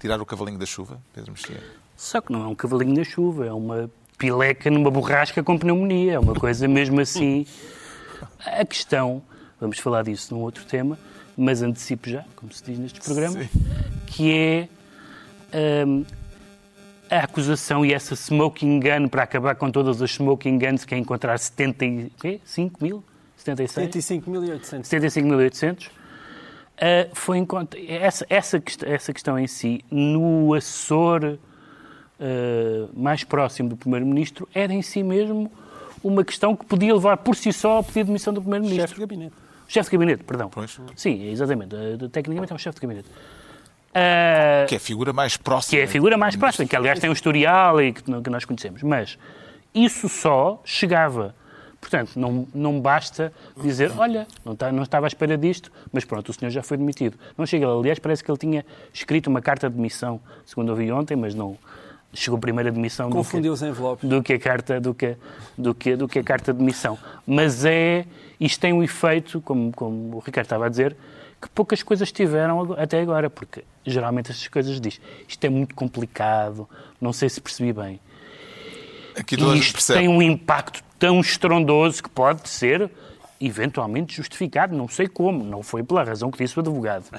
tirar 0.00 0.20
o 0.20 0.26
cavalinho 0.26 0.58
da 0.58 0.66
chuva, 0.66 1.00
Pedro 1.14 1.32
Mexia? 1.32 1.62
Só 1.96 2.20
que 2.20 2.32
não 2.32 2.44
é 2.44 2.46
um 2.46 2.54
cavalinho 2.54 2.96
na 2.96 3.04
chuva, 3.04 3.46
é 3.46 3.52
uma 3.52 3.90
pileca 4.18 4.70
numa 4.70 4.90
borrasca 4.90 5.42
com 5.42 5.58
pneumonia, 5.58 6.14
é 6.14 6.18
uma 6.18 6.34
coisa 6.34 6.66
mesmo 6.66 7.00
assim. 7.00 7.46
A 8.44 8.64
questão, 8.64 9.22
vamos 9.60 9.78
falar 9.78 10.02
disso 10.02 10.34
num 10.34 10.40
outro 10.40 10.64
tema, 10.64 10.98
mas 11.36 11.62
antecipo 11.62 12.08
já, 12.08 12.24
como 12.36 12.52
se 12.52 12.62
diz 12.64 12.78
nestes 12.78 13.04
programas, 13.04 13.48
que 14.06 14.32
é 14.32 14.68
hum, 15.86 16.04
a 17.10 17.18
acusação 17.20 17.84
e 17.84 17.92
essa 17.92 18.14
smoking 18.14 18.80
gun 18.80 19.08
para 19.08 19.22
acabar 19.22 19.54
com 19.54 19.70
todas 19.70 20.00
as 20.02 20.10
smoking 20.10 20.58
guns 20.58 20.84
que 20.84 20.94
é 20.94 20.98
encontrar 20.98 21.38
75 21.38 22.82
mil? 22.82 23.04
76? 23.36 23.90
75.800. 23.90 24.82
75.800. 24.82 25.86
Uh, 25.86 27.14
foi 27.14 27.38
em 27.38 27.44
conta, 27.44 27.78
essa, 27.78 28.26
essa, 28.28 28.60
essa 28.84 29.12
questão 29.12 29.38
em 29.38 29.46
si, 29.46 29.84
no 29.90 30.54
assessor 30.54 31.38
uh, 32.24 32.90
mais 32.98 33.22
próximo 33.22 33.68
do 33.68 33.76
Primeiro-Ministro, 33.76 34.48
era 34.54 34.72
em 34.72 34.82
si 34.82 35.02
mesmo 35.02 35.52
uma 36.02 36.24
questão 36.24 36.56
que 36.56 36.64
podia 36.64 36.94
levar 36.94 37.18
por 37.18 37.36
si 37.36 37.52
só 37.52 37.78
a 37.78 37.82
pedir 37.82 38.04
demissão 38.04 38.32
do 38.32 38.40
Chefe 38.40 38.50
Primeiro-Ministro. 38.50 38.94
de 38.94 39.00
gabinete. 39.00 39.34
Chefe 39.68 39.90
de 39.90 39.96
gabinete, 39.96 40.24
perdão. 40.24 40.48
Pois. 40.50 40.80
Sim, 40.96 41.28
exatamente. 41.28 41.74
Uh, 41.74 42.08
tecnicamente 42.08 42.52
é 42.52 42.54
um 42.54 42.58
chefe 42.58 42.76
de 42.76 42.86
gabinete. 42.86 43.08
Uh, 43.08 44.66
Que 44.66 44.74
é 44.74 44.78
a 44.78 44.80
figura 44.80 45.12
mais 45.12 45.36
próxima. 45.36 45.70
que 45.70 45.82
é 45.82 45.84
a 45.84 45.88
figura 45.88 46.16
mais 46.16 46.36
próxima, 46.36 46.66
que 46.66 46.74
aliás 46.74 46.98
tem 46.98 47.08
um 47.08 47.12
historial 47.12 47.80
e 47.80 47.92
que, 47.92 48.02
que 48.02 48.30
nós 48.30 48.44
conhecemos. 48.44 48.82
Mas 48.82 49.18
isso 49.74 50.08
só 50.08 50.60
chegava 50.64 51.34
Portanto, 51.84 52.18
não, 52.18 52.48
não 52.54 52.80
basta 52.80 53.30
dizer, 53.62 53.92
olha, 53.98 54.26
não, 54.42 54.56
tá, 54.56 54.72
não 54.72 54.84
estava 54.84 55.04
à 55.04 55.08
espera 55.08 55.36
disto, 55.36 55.70
mas 55.92 56.02
pronto, 56.02 56.30
o 56.30 56.32
senhor 56.32 56.50
já 56.50 56.62
foi 56.62 56.78
demitido. 56.78 57.18
Não 57.36 57.44
chega, 57.44 57.68
aliás, 57.68 57.98
parece 57.98 58.24
que 58.24 58.30
ele 58.30 58.38
tinha 58.38 58.64
escrito 58.90 59.26
uma 59.26 59.42
carta 59.42 59.68
de 59.68 59.76
demissão, 59.76 60.18
segundo 60.46 60.72
eu 60.72 60.76
vi 60.76 60.90
ontem, 60.90 61.14
mas 61.14 61.34
não 61.34 61.58
chegou 62.14 62.38
primeiro 62.38 62.68
a 62.68 62.72
demissão 62.72 63.10
Confundiu 63.10 63.52
os 63.52 63.62
envelopes. 63.62 64.08
do 64.08 64.22
que 64.22 64.32
a 64.34 64.38
carta 64.38 64.80
do 64.80 64.94
que, 64.94 65.16
do 65.58 65.74
que, 65.74 65.96
do 65.96 66.08
que 66.08 66.18
a 66.18 66.22
carta 66.22 66.52
de 66.52 66.58
demissão. 66.58 66.98
Mas 67.26 67.64
é 67.64 68.06
isto 68.40 68.60
tem 68.60 68.72
um 68.72 68.82
efeito, 68.82 69.40
como, 69.40 69.72
como 69.72 70.16
o 70.16 70.18
Ricardo 70.20 70.46
estava 70.46 70.66
a 70.66 70.68
dizer, 70.68 70.96
que 71.40 71.48
poucas 71.50 71.82
coisas 71.82 72.10
tiveram 72.10 72.72
até 72.74 73.00
agora, 73.00 73.28
porque 73.28 73.64
geralmente 73.84 74.30
estas 74.30 74.48
coisas 74.48 74.80
diz 74.80 75.00
isto 75.28 75.44
é 75.44 75.48
muito 75.48 75.74
complicado, 75.74 76.68
não 77.00 77.12
sei 77.12 77.28
se 77.28 77.40
percebi 77.40 77.72
bem. 77.72 78.00
Aqui 79.16 79.36
E 79.36 79.58
isto 79.58 79.74
percebe. 79.74 80.00
tem 80.00 80.08
um 80.08 80.20
impacto 80.20 80.82
tão 80.98 81.20
estrondoso 81.20 82.02
que 82.02 82.08
pode 82.08 82.48
ser 82.48 82.90
eventualmente 83.46 84.16
justificado, 84.16 84.76
não 84.76 84.88
sei 84.88 85.06
como, 85.08 85.42
não 85.44 85.62
foi 85.62 85.82
pela 85.82 86.02
razão 86.04 86.30
que 86.30 86.38
disse 86.42 86.56
o 86.56 86.60
advogado. 86.60 87.04
Ah, 87.12 87.18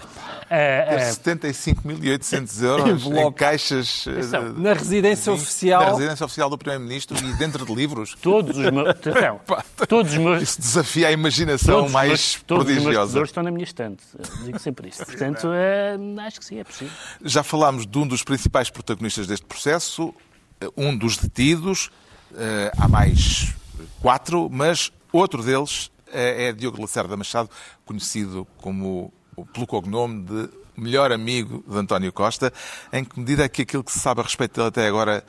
Ter 0.49 0.99
ah, 1.01 1.11
75.800 1.11 2.63
euros 2.63 3.05
em 3.07 3.31
caixas 3.33 4.05
eh, 4.07 4.11
Atenção, 4.11 4.53
de- 4.53 4.61
Na 4.61 4.73
residência 4.73 5.23
Sim, 5.35 5.41
oficial. 5.41 5.85
Da 5.85 5.91
residência 5.91 6.25
oficial 6.25 6.49
do 6.49 6.57
Primeiro-Ministro 6.57 7.17
e 7.25 7.33
dentro 7.33 7.65
de 7.65 7.73
livros. 7.73 8.15
todos 8.21 8.57
os 8.57 8.71
meus, 8.71 8.87
atenção, 8.89 9.39
todos 9.87 10.11
os 10.13 10.17
meus, 10.17 10.41
Isso 10.43 10.59
desafia 10.61 11.07
a 11.07 11.11
imaginação 11.11 11.75
todos 11.75 11.87
os 11.87 11.91
mais 11.93 12.09
meus, 12.09 12.43
todos 12.45 12.63
os 12.63 12.69
meus 12.69 12.81
prodigiosa. 12.83 13.07
tesouros 13.09 13.29
estão 13.29 13.43
na 13.43 13.51
minha 13.51 13.63
estante. 13.63 14.03
Eu 14.17 14.45
Digo 14.45 14.59
sempre 14.59 14.89
isto. 14.89 15.05
Portanto, 15.05 15.47
eh, 15.53 15.97
acho 16.25 16.39
que 16.39 16.45
sim, 16.45 16.59
é 16.59 16.63
possível. 16.63 16.93
Já 17.23 17.43
falámos 17.43 17.85
de 17.87 17.97
um 17.97 18.07
dos 18.07 18.23
principais 18.23 18.69
protagonistas 18.69 19.27
deste 19.27 19.45
processo, 19.45 20.13
eh, 20.61 20.67
um 20.77 20.95
dos 20.97 21.17
detidos. 21.17 21.89
eh, 22.37 22.71
Há 22.77 22.87
mais 22.87 23.53
quatro, 24.01 24.49
mas 24.51 24.91
outro 25.11 25.41
deles 25.43 25.89
eh, 25.89 25.94
é 26.11 26.53
Diogo 26.53 26.81
Lacerda 26.81 27.15
Machado, 27.17 27.49
conhecido 27.85 28.47
como 28.57 29.13
pelo 29.53 29.67
cognome 29.67 30.23
de 30.23 30.49
melhor 30.77 31.11
amigo 31.11 31.63
de 31.67 31.77
António 31.77 32.11
Costa. 32.13 32.51
Em 32.91 33.03
que 33.03 33.19
medida 33.19 33.43
é 33.45 33.49
que 33.49 33.61
aquilo 33.63 33.83
que 33.83 33.91
se 33.91 33.99
sabe 33.99 34.21
a 34.21 34.23
respeito 34.23 34.55
dele 34.55 34.67
até 34.67 34.87
agora 34.87 35.23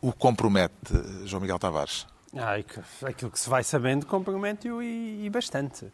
o 0.00 0.12
compromete, 0.12 0.74
João 1.24 1.40
Miguel 1.40 1.58
Tavares? 1.58 2.06
Que- 2.66 3.06
aquilo 3.06 3.30
que 3.30 3.38
se 3.38 3.48
vai 3.48 3.62
sabendo 3.62 4.06
compromete-o 4.06 4.82
e, 4.82 5.24
e 5.24 5.30
bastante. 5.30 5.86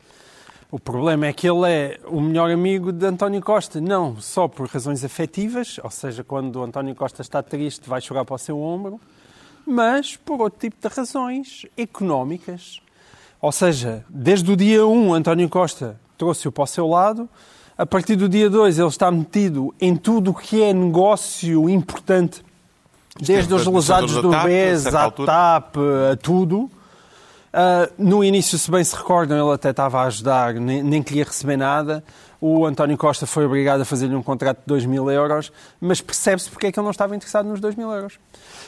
O 0.70 0.78
problema 0.78 1.26
é 1.26 1.32
que 1.32 1.48
ele 1.48 1.68
é 1.68 2.00
o 2.06 2.20
melhor 2.20 2.50
amigo 2.50 2.92
de 2.92 3.04
António 3.04 3.42
Costa, 3.42 3.80
não 3.80 4.20
só 4.20 4.46
por 4.46 4.68
razões 4.68 5.04
afetivas, 5.04 5.78
ou 5.82 5.90
seja, 5.90 6.22
quando 6.22 6.62
António 6.62 6.94
Costa 6.94 7.22
está 7.22 7.42
triste 7.42 7.88
vai 7.88 8.00
chorar 8.00 8.24
para 8.24 8.36
o 8.36 8.38
seu 8.38 8.58
ombro, 8.60 9.00
mas 9.66 10.16
por 10.16 10.40
outro 10.40 10.60
tipo 10.60 10.76
de 10.80 10.94
razões 10.94 11.66
económicas. 11.76 12.80
Ou 13.40 13.52
seja, 13.52 14.04
desde 14.08 14.52
o 14.52 14.56
dia 14.56 14.86
1 14.86 15.14
António 15.14 15.48
Costa 15.48 15.98
trouxe-o 16.18 16.52
para 16.52 16.64
o 16.64 16.66
seu 16.66 16.86
lado, 16.86 17.28
a 17.76 17.86
partir 17.86 18.14
do 18.16 18.28
dia 18.28 18.50
2 18.50 18.78
ele 18.78 18.88
está 18.88 19.10
metido 19.10 19.74
em 19.80 19.96
tudo 19.96 20.32
o 20.32 20.34
que 20.34 20.62
é 20.62 20.72
negócio 20.72 21.68
importante, 21.70 22.44
desde 23.18 23.52
os 23.54 23.66
lesados 23.66 24.12
do 24.12 24.30
BES 24.30 24.86
à. 24.86 25.10
TAP, 25.10 25.76
a 26.12 26.16
tudo. 26.16 26.70
Ah, 27.52 27.88
no 27.98 28.22
início, 28.22 28.58
se 28.58 28.70
bem 28.70 28.84
se 28.84 28.94
recordam, 28.94 29.44
ele 29.44 29.54
até 29.54 29.70
estava 29.70 30.00
a 30.00 30.04
ajudar, 30.04 30.54
nem, 30.54 30.82
nem 30.82 31.02
queria 31.02 31.24
receber 31.24 31.56
nada. 31.56 32.04
O 32.40 32.64
António 32.64 32.96
Costa 32.96 33.26
foi 33.26 33.44
obrigado 33.44 33.82
a 33.82 33.84
fazer-lhe 33.84 34.14
um 34.14 34.22
contrato 34.22 34.60
de 34.60 34.66
2 34.66 34.86
mil 34.86 35.10
euros, 35.10 35.52
mas 35.78 36.00
percebe-se 36.00 36.48
porque 36.48 36.68
é 36.68 36.72
que 36.72 36.78
ele 36.78 36.84
não 36.84 36.90
estava 36.90 37.14
interessado 37.14 37.46
nos 37.46 37.60
2 37.60 37.74
mil 37.74 37.90
euros. 37.90 38.18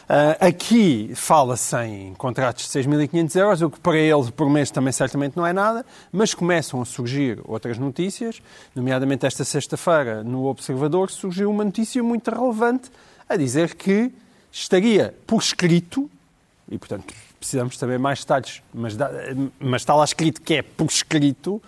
Ah, 0.06 0.36
aqui 0.40 1.12
fala-se 1.14 1.74
em 1.78 2.12
contratos 2.14 2.70
de 2.70 2.78
6.500 2.78 3.36
euros, 3.36 3.62
o 3.62 3.70
que 3.70 3.80
para 3.80 3.96
ele 3.96 4.30
por 4.32 4.50
mês 4.50 4.70
também 4.70 4.92
certamente 4.92 5.36
não 5.38 5.46
é 5.46 5.54
nada, 5.54 5.86
mas 6.12 6.34
começam 6.34 6.82
a 6.82 6.84
surgir 6.84 7.40
outras 7.44 7.78
notícias, 7.78 8.42
nomeadamente 8.74 9.24
esta 9.24 9.42
sexta-feira 9.42 10.22
no 10.22 10.44
Observador 10.44 11.10
surgiu 11.10 11.50
uma 11.50 11.64
notícia 11.64 12.02
muito 12.02 12.30
relevante 12.30 12.90
a 13.26 13.36
dizer 13.36 13.74
que 13.74 14.12
estaria 14.50 15.14
por 15.26 15.40
escrito 15.40 16.10
e, 16.70 16.76
portanto, 16.76 17.14
precisamos 17.38 17.78
saber 17.78 17.98
mais 17.98 18.20
detalhes, 18.20 18.62
mas, 18.72 18.96
mas 19.58 19.82
está 19.82 19.94
lá 19.94 20.04
escrito 20.04 20.42
que 20.42 20.54
é 20.54 20.62
por 20.62 20.86
escrito 20.86 21.62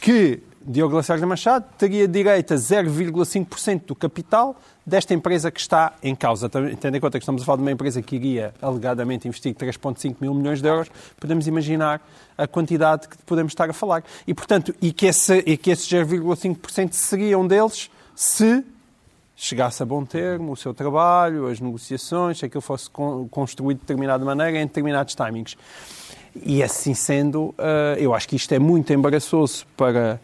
que 0.00 0.42
Diogo 0.66 0.96
Lacerda 0.96 1.26
Machado 1.26 1.66
teria 1.76 2.08
direito 2.08 2.54
a 2.54 2.56
0,5% 2.56 3.82
do 3.86 3.94
capital 3.94 4.56
desta 4.84 5.12
empresa 5.12 5.50
que 5.50 5.60
está 5.60 5.92
em 6.02 6.14
causa. 6.14 6.48
Tendo 6.48 6.96
em 6.96 7.00
conta 7.00 7.18
que 7.18 7.22
estamos 7.22 7.42
a 7.42 7.44
falar 7.44 7.56
de 7.56 7.62
uma 7.62 7.70
empresa 7.72 8.00
que 8.00 8.16
iria 8.16 8.54
alegadamente 8.62 9.28
investir 9.28 9.54
3,5 9.54 10.16
mil 10.20 10.32
milhões 10.32 10.62
de 10.62 10.68
euros, 10.68 10.90
podemos 11.20 11.46
imaginar 11.46 12.00
a 12.38 12.46
quantidade 12.46 13.08
que 13.08 13.16
podemos 13.26 13.50
estar 13.52 13.68
a 13.68 13.74
falar. 13.74 14.02
E, 14.26 14.32
portanto, 14.32 14.74
e 14.80 14.90
que 14.90 15.04
esse, 15.06 15.42
e 15.46 15.56
que 15.58 15.70
esse 15.70 15.86
0,5% 15.94 16.92
seria 16.92 17.38
um 17.38 17.46
deles 17.46 17.90
se 18.16 18.64
chegasse 19.36 19.82
a 19.82 19.86
bom 19.86 20.04
termo 20.04 20.52
o 20.52 20.56
seu 20.56 20.72
trabalho, 20.72 21.48
as 21.48 21.60
negociações, 21.60 22.38
se 22.38 22.46
aquilo 22.46 22.62
fosse 22.62 22.88
con- 22.88 23.28
construído 23.28 23.78
de 23.78 23.82
determinada 23.82 24.24
maneira, 24.24 24.58
em 24.58 24.66
determinados 24.66 25.14
timings. 25.14 25.56
E 26.42 26.62
assim 26.62 26.94
sendo, 26.94 27.54
eh, 27.58 27.96
eu 27.98 28.14
acho 28.14 28.28
que 28.28 28.36
isto 28.36 28.52
é 28.52 28.58
muito 28.58 28.92
embaraçoso 28.92 29.66
para, 29.76 30.20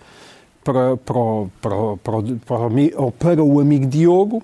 para, 0.64 0.97
para, 0.97 1.17
o- 1.19 1.50
para, 1.61 1.75
o- 1.75 1.97
para, 1.99 2.12
para, 2.45 2.59
ou 2.97 3.12
para 3.12 3.43
o 3.43 3.61
amigo 3.61 3.87
Diogo, 3.87 4.43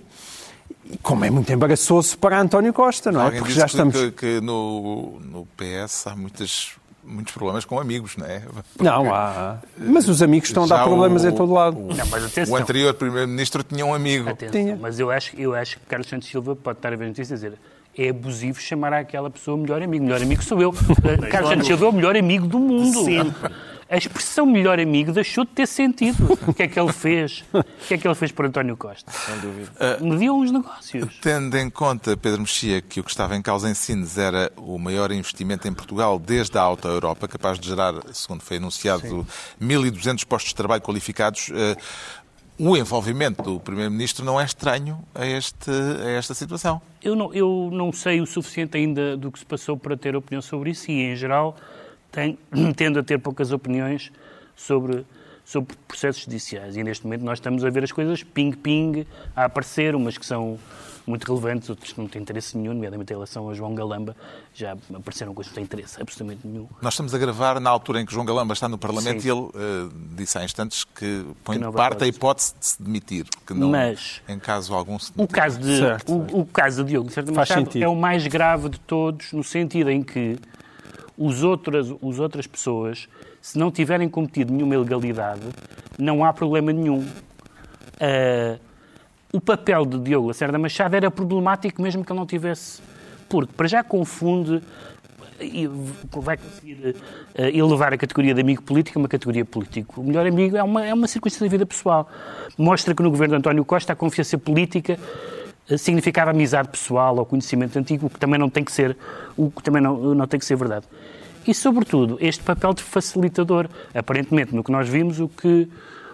como 1.02 1.24
é 1.24 1.30
muito 1.30 1.52
embaraçoso 1.52 2.16
para 2.18 2.40
António 2.40 2.72
Costa, 2.72 3.10
não 3.12 3.20
é? 3.20 3.24
Alguém 3.24 3.40
Porque 3.40 3.54
disse 3.54 3.60
já 3.60 3.66
que- 3.66 3.70
estamos. 3.72 3.96
que, 3.96 4.10
que 4.12 4.40
no, 4.40 5.18
no 5.20 5.46
PS 5.56 6.06
há 6.06 6.14
muitas, 6.16 6.72
muitos 7.04 7.34
problemas 7.34 7.64
com 7.64 7.78
amigos, 7.80 8.16
não 8.16 8.26
é? 8.26 8.42
Não, 8.80 9.12
há. 9.14 9.58
Mas 9.76 10.08
os 10.08 10.22
amigos 10.22 10.48
estão 10.48 10.64
a 10.64 10.66
dar 10.66 10.84
problemas 10.84 11.24
o- 11.24 11.28
em 11.28 11.32
todo 11.32 11.52
lado. 11.52 11.76
O, 11.78 11.88
Não, 11.94 12.06
mas 12.06 12.24
atenção. 12.24 12.54
o 12.54 12.56
anterior 12.56 12.94
Primeiro-Ministro 12.94 13.62
tinha 13.64 13.84
um 13.84 13.92
amigo. 13.92 14.28
Atenção, 14.30 14.52
Tinha. 14.52 14.78
mas 14.80 14.98
eu 15.00 15.10
acho, 15.10 15.34
eu 15.36 15.54
acho 15.54 15.78
que 15.80 15.86
Carlos 15.86 16.08
Santos 16.08 16.28
Silva 16.28 16.54
pode 16.54 16.78
estar 16.78 16.92
a 16.92 16.96
ver 16.96 17.08
notícias 17.08 17.42
e 17.42 17.46
dizer 17.48 17.58
é 17.98 18.10
abusivo 18.10 18.60
chamar 18.60 18.92
àquela 18.92 19.30
pessoa 19.30 19.56
melhor 19.56 19.82
amigo. 19.82 20.04
Melhor 20.04 20.20
amigo 20.22 20.42
sou 20.42 20.60
eu. 20.60 20.70
Carlos 21.32 21.50
Santos 21.50 21.66
Silva 21.66 21.86
é 21.86 21.88
o 21.88 21.92
melhor 21.92 22.14
amigo 22.16 22.46
do 22.46 22.58
mundo. 22.58 23.04
A 23.88 23.96
expressão 23.96 24.44
melhor 24.44 24.80
amigo 24.80 25.12
deixou 25.12 25.44
de 25.44 25.50
ter 25.52 25.66
sentido. 25.66 26.38
O 26.46 26.52
que 26.52 26.64
é 26.64 26.68
que 26.68 26.78
ele 26.78 26.92
fez? 26.92 27.44
O 27.52 27.62
que 27.86 27.94
é 27.94 27.98
que 27.98 28.06
ele 28.06 28.14
fez 28.14 28.32
por 28.32 28.44
António 28.44 28.76
Costa? 28.76 29.10
Sem 29.12 29.38
dúvida. 29.38 29.70
Mediu 30.00 30.34
uns 30.36 30.50
negócios. 30.50 31.18
Tendo 31.20 31.56
em 31.56 31.70
conta, 31.70 32.16
Pedro 32.16 32.40
Mexia, 32.40 32.80
que 32.80 32.98
o 32.98 33.04
que 33.04 33.10
estava 33.10 33.36
em 33.36 33.42
causa 33.42 33.70
em 33.70 33.74
Sines 33.74 34.18
era 34.18 34.50
o 34.56 34.78
maior 34.78 35.12
investimento 35.12 35.68
em 35.68 35.72
Portugal 35.72 36.18
desde 36.18 36.58
a 36.58 36.62
Alta 36.62 36.88
Europa, 36.88 37.28
capaz 37.28 37.58
de 37.58 37.68
gerar, 37.68 37.94
segundo 38.12 38.40
foi 38.40 38.56
anunciado, 38.56 39.26
1.200 39.60 40.24
postos 40.26 40.50
de 40.50 40.56
trabalho 40.56 40.82
qualificados, 40.82 41.50
eh, 41.54 41.76
o 42.58 42.76
envolvimento 42.76 43.42
do 43.42 43.60
Primeiro-Ministro 43.60 44.24
não 44.24 44.40
é 44.40 44.44
estranho 44.44 44.98
a, 45.14 45.26
este, 45.26 45.70
a 45.70 46.10
esta 46.10 46.34
situação. 46.34 46.80
Eu 47.02 47.14
não, 47.14 47.32
eu 47.34 47.68
não 47.72 47.92
sei 47.92 48.20
o 48.20 48.26
suficiente 48.26 48.76
ainda 48.76 49.16
do 49.16 49.30
que 49.30 49.38
se 49.38 49.46
passou 49.46 49.76
para 49.76 49.96
ter 49.96 50.16
opinião 50.16 50.40
sobre 50.40 50.70
isso 50.70 50.90
e, 50.90 51.02
em 51.02 51.14
geral, 51.14 51.56
tem, 52.10 52.38
tendo 52.76 52.98
a 52.98 53.02
ter 53.02 53.18
poucas 53.18 53.52
opiniões 53.52 54.10
sobre, 54.54 55.04
sobre 55.44 55.74
processos 55.86 56.22
judiciais. 56.22 56.76
E, 56.76 56.82
neste 56.84 57.04
momento, 57.04 57.22
nós 57.24 57.38
estamos 57.38 57.64
a 57.64 57.70
ver 57.70 57.84
as 57.84 57.92
coisas 57.92 58.22
ping-ping 58.22 59.06
a 59.34 59.44
aparecer, 59.44 59.94
umas 59.94 60.16
que 60.18 60.26
são 60.26 60.58
muito 61.06 61.24
relevantes, 61.24 61.70
outras 61.70 61.92
que 61.92 62.00
não 62.00 62.08
têm 62.08 62.20
interesse 62.20 62.58
nenhum, 62.58 62.74
nomeadamente 62.74 63.12
em 63.12 63.14
relação 63.14 63.48
a 63.48 63.54
João 63.54 63.76
Galamba, 63.76 64.16
já 64.52 64.76
apareceram 64.92 65.32
coisas 65.32 65.52
que 65.52 65.60
não 65.60 65.64
têm 65.64 65.78
interesse 65.78 66.02
absolutamente 66.02 66.44
nenhum. 66.44 66.66
Nós 66.82 66.94
estamos 66.94 67.14
a 67.14 67.18
gravar 67.18 67.60
na 67.60 67.70
altura 67.70 68.00
em 68.00 68.04
que 68.04 68.12
João 68.12 68.26
Galamba 68.26 68.52
está 68.52 68.68
no 68.68 68.76
Parlamento 68.76 69.20
Sim. 69.22 69.28
e 69.28 69.30
ele 69.30 69.48
eh, 69.54 69.88
disse 70.16 70.36
há 70.36 70.44
instantes 70.44 70.82
que 70.82 71.24
põe 71.44 71.60
Que 71.60 71.64
de 71.64 71.70
parte 71.72 72.02
a 72.02 72.08
hipótese 72.08 72.54
de 72.58 72.66
se 72.66 72.82
demitir, 72.82 73.24
que 73.46 73.54
não, 73.54 73.70
Mas- 73.70 74.20
em 74.28 74.36
caso 74.36 74.74
algum, 74.74 74.98
se 74.98 75.12
O 75.16 75.28
caso 75.28 75.60
de, 75.60 75.78
Certo, 75.78 76.12
o, 76.12 76.40
o 76.40 76.44
caso 76.44 76.82
de 76.82 76.90
Diogo 76.90 77.06
de 77.06 77.14
Certo 77.14 77.32
Machado 77.32 77.66
sentido. 77.66 77.84
é 77.84 77.88
o 77.88 77.94
mais 77.94 78.26
grave 78.26 78.68
de 78.68 78.80
todos, 78.80 79.32
no 79.32 79.44
sentido 79.44 79.90
em 79.92 80.02
que 80.02 80.36
os 81.16 81.42
outras, 81.42 81.92
os 82.00 82.18
outras 82.18 82.46
pessoas, 82.46 83.08
se 83.40 83.58
não 83.58 83.70
tiverem 83.70 84.08
cometido 84.08 84.52
nenhuma 84.52 84.74
ilegalidade, 84.74 85.42
não 85.98 86.24
há 86.24 86.32
problema 86.32 86.72
nenhum. 86.72 87.06
Ah, 88.00 88.58
o 89.32 89.40
papel 89.40 89.84
de 89.84 89.98
Diogo 89.98 90.28
Lacerda 90.28 90.58
Machado 90.58 90.94
era 90.96 91.10
problemático 91.10 91.82
mesmo 91.82 92.04
que 92.04 92.10
ele 92.10 92.18
não 92.18 92.26
tivesse, 92.26 92.80
porque 93.28 93.52
para 93.54 93.66
já 93.66 93.82
confunde 93.84 94.62
e 95.40 95.68
vai 96.10 96.38
conseguir 96.38 96.96
eh, 97.34 97.50
elevar 97.56 97.92
a 97.92 97.98
categoria 97.98 98.32
de 98.32 98.40
amigo 98.40 98.62
político 98.62 98.98
a 98.98 99.02
uma 99.02 99.08
categoria 99.08 99.44
político. 99.44 100.00
O 100.00 100.04
melhor 100.04 100.26
amigo 100.26 100.56
é 100.56 100.62
uma, 100.62 100.86
é 100.86 100.94
uma 100.94 101.06
circunstância 101.06 101.46
da 101.46 101.50
vida 101.50 101.66
pessoal. 101.66 102.08
Mostra 102.56 102.94
que 102.94 103.02
no 103.02 103.10
governo 103.10 103.34
de 103.34 103.38
António 103.40 103.64
Costa 103.64 103.92
a 103.92 103.96
confiança 103.96 104.38
política 104.38 104.98
significava 105.76 106.30
amizade 106.30 106.68
pessoal 106.68 107.16
ou 107.16 107.26
conhecimento 107.26 107.78
antigo, 107.78 108.06
o 108.06 108.10
que 108.10 108.18
também 108.18 108.38
não 108.38 108.48
tem 108.48 108.62
que 108.62 108.70
ser, 108.70 108.96
o 109.36 109.50
que 109.50 109.62
também 109.62 109.82
não, 109.82 110.14
não 110.14 110.26
tem 110.26 110.38
que 110.38 110.46
ser 110.46 110.56
verdade. 110.56 110.86
E, 111.46 111.54
sobretudo, 111.54 112.18
este 112.20 112.42
papel 112.42 112.74
de 112.74 112.82
facilitador. 112.82 113.68
Aparentemente, 113.94 114.54
no 114.54 114.64
que 114.64 114.72
nós 114.72 114.88
vimos, 114.88 115.20
o 115.20 115.28
que, 115.28 115.68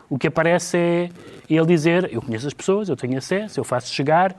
o 0.09 0.19
que 0.19 0.27
aparece 0.27 0.77
é 0.77 1.11
ele 1.49 1.67
dizer: 1.67 2.11
Eu 2.13 2.21
conheço 2.21 2.47
as 2.47 2.53
pessoas, 2.53 2.89
eu 2.89 2.97
tenho 2.97 3.17
acesso, 3.17 3.59
eu 3.59 3.65
faço 3.65 3.93
chegar. 3.93 4.37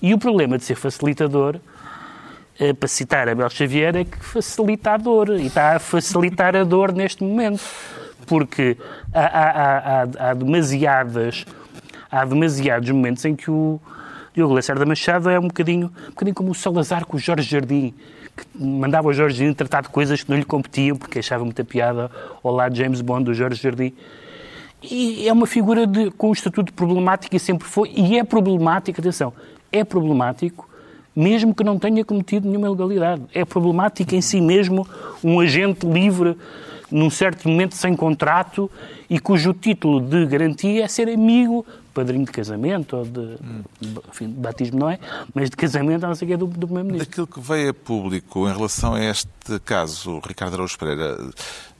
E 0.00 0.14
o 0.14 0.18
problema 0.18 0.56
de 0.56 0.64
ser 0.64 0.76
facilitador 0.76 1.58
eh, 2.58 2.72
para 2.72 2.88
citar 2.88 3.28
Abel 3.28 3.48
Xavier, 3.50 3.96
é 3.96 4.04
que 4.04 4.24
facilita 4.24 4.92
a 4.92 4.96
dor. 4.96 5.30
E 5.30 5.46
está 5.46 5.76
a 5.76 5.78
facilitar 5.80 6.54
a 6.54 6.62
dor 6.62 6.92
neste 6.92 7.24
momento. 7.24 7.62
Porque 8.26 8.76
há, 9.12 9.24
há, 9.24 10.02
há, 10.02 10.30
há 10.30 10.34
demasiadas, 10.34 11.44
há 12.08 12.24
demasiados 12.24 12.88
momentos 12.90 13.24
em 13.24 13.34
que 13.34 13.50
o 13.50 13.80
Diogo 14.34 14.54
Lacerda 14.54 14.86
Machado 14.86 15.28
é 15.28 15.38
um 15.38 15.48
bocadinho, 15.48 15.90
um 16.06 16.10
bocadinho 16.10 16.34
como 16.34 16.50
o 16.50 16.54
Salazar 16.54 17.04
com 17.06 17.16
o 17.16 17.20
Jorge 17.20 17.48
Jardim, 17.48 17.94
que 18.36 18.44
mandava 18.58 19.08
o 19.08 19.12
Jorge 19.12 19.38
Jardim 19.38 19.54
tratar 19.54 19.82
de 19.82 19.88
coisas 19.88 20.22
que 20.22 20.30
não 20.30 20.38
lhe 20.38 20.44
competiam, 20.44 20.96
porque 20.96 21.18
achava 21.18 21.44
muita 21.44 21.64
piada 21.64 22.10
ao 22.42 22.52
lado 22.52 22.74
James 22.74 23.00
Bond 23.00 23.24
do 23.24 23.34
Jorge 23.34 23.60
Jardim. 23.60 23.92
E 24.82 25.28
é 25.28 25.32
uma 25.32 25.46
figura 25.46 25.86
de, 25.86 26.10
com 26.12 26.30
um 26.30 26.32
estatuto 26.32 26.72
problemático 26.72 27.36
e 27.36 27.38
sempre 27.38 27.68
foi, 27.68 27.92
e 27.94 28.18
é 28.18 28.24
problemático, 28.24 29.00
atenção, 29.00 29.32
é 29.70 29.84
problemático 29.84 30.68
mesmo 31.14 31.54
que 31.54 31.62
não 31.62 31.78
tenha 31.78 32.04
cometido 32.04 32.48
nenhuma 32.48 32.68
ilegalidade. 32.68 33.22
É 33.34 33.44
problemático 33.44 34.14
em 34.14 34.20
si 34.20 34.40
mesmo 34.40 34.86
um 35.22 35.38
agente 35.40 35.86
livre 35.86 36.36
num 36.90 37.10
certo 37.10 37.48
momento 37.48 37.74
sem 37.74 37.94
contrato 37.96 38.70
e 39.12 39.20
cujo 39.20 39.52
título 39.52 40.00
de 40.00 40.24
garantia 40.24 40.84
é 40.84 40.88
ser 40.88 41.06
amigo, 41.06 41.66
padrinho 41.92 42.24
de 42.24 42.32
casamento 42.32 42.96
ou 42.96 43.04
de, 43.04 43.36
enfim, 44.08 44.28
de 44.28 44.40
batismo 44.40 44.78
não 44.78 44.88
é, 44.88 44.98
mas 45.34 45.50
de 45.50 45.56
casamento, 45.56 46.04
a 46.04 46.08
não 46.08 46.14
ser 46.14 46.24
que 46.24 46.32
é 46.32 46.36
do, 46.38 46.46
do 46.46 46.66
primeiro-ministro. 46.66 47.10
Daquilo 47.10 47.26
que 47.26 47.38
veio 47.38 47.68
a 47.68 47.74
público 47.74 48.48
em 48.48 48.54
relação 48.54 48.94
a 48.94 49.04
este 49.04 49.28
caso, 49.66 50.18
Ricardo 50.26 50.54
Araújo 50.54 50.78
Pereira, 50.78 51.18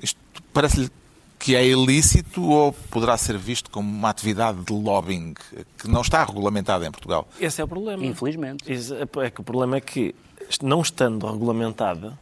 isto 0.02 0.20
parece-lhe 0.52 0.90
que 1.38 1.56
é 1.56 1.66
ilícito 1.66 2.42
ou 2.42 2.70
poderá 2.90 3.16
ser 3.16 3.38
visto 3.38 3.70
como 3.70 3.90
uma 3.90 4.10
atividade 4.10 4.62
de 4.62 4.72
lobbying 4.74 5.32
que 5.78 5.88
não 5.88 6.02
está 6.02 6.22
regulamentada 6.22 6.86
em 6.86 6.90
Portugal? 6.90 7.26
Esse 7.40 7.62
é 7.62 7.64
o 7.64 7.68
problema. 7.68 8.04
Infelizmente. 8.04 8.62
É 8.70 9.30
que 9.30 9.40
o 9.40 9.44
problema 9.44 9.78
é 9.78 9.80
que, 9.80 10.14
não 10.62 10.82
estando 10.82 11.26
regulamentada, 11.26 12.12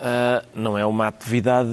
Uh, 0.00 0.46
não 0.54 0.78
é 0.78 0.86
uma 0.86 1.08
atividade 1.08 1.68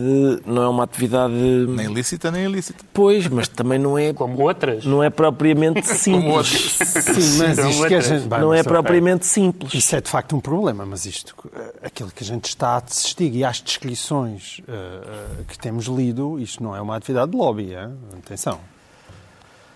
não 0.46 0.62
é 0.62 0.68
uma 0.68 0.84
atividade 0.84 1.34
nem 1.34 1.86
ilícita 1.86 2.30
nem 2.30 2.44
ilícita. 2.44 2.84
Pois 2.94 3.26
mas 3.28 3.48
também 3.48 3.80
não 3.80 3.98
é 3.98 4.12
como 4.14 4.42
outras? 4.42 4.86
não 4.86 5.02
é 5.02 5.10
propriamente 5.10 5.88
simples. 5.88 6.48
sim 6.50 7.38
mas 7.38 7.58
isto 7.58 7.88
que 7.88 7.96
a 7.96 8.02
gente... 8.02 8.28
não 8.28 8.54
é 8.54 8.64
propriamente 8.64 9.26
simples. 9.26 9.74
Isso 9.74 9.96
é 9.96 10.02
de 10.02 10.10
facto 10.10 10.36
um 10.36 10.42
problema 10.42 10.86
mas 10.86 11.06
isto 11.06 11.34
aquilo 11.82 12.12
que 12.12 12.22
a 12.22 12.28
gente 12.28 12.46
está 12.46 12.72
a 12.72 12.78
assistir 12.78 13.34
e 13.34 13.46
às 13.46 13.62
descrições 13.62 14.60
uh, 14.64 15.46
que 15.46 15.58
temos 15.58 15.86
lido 15.86 16.38
isto 16.38 16.62
não 16.62 16.76
é 16.76 16.82
uma 16.82 16.98
atividade 16.98 17.32
de 17.32 17.38
lobby 17.38 17.74
hein? 17.74 17.96
atenção 18.18 18.60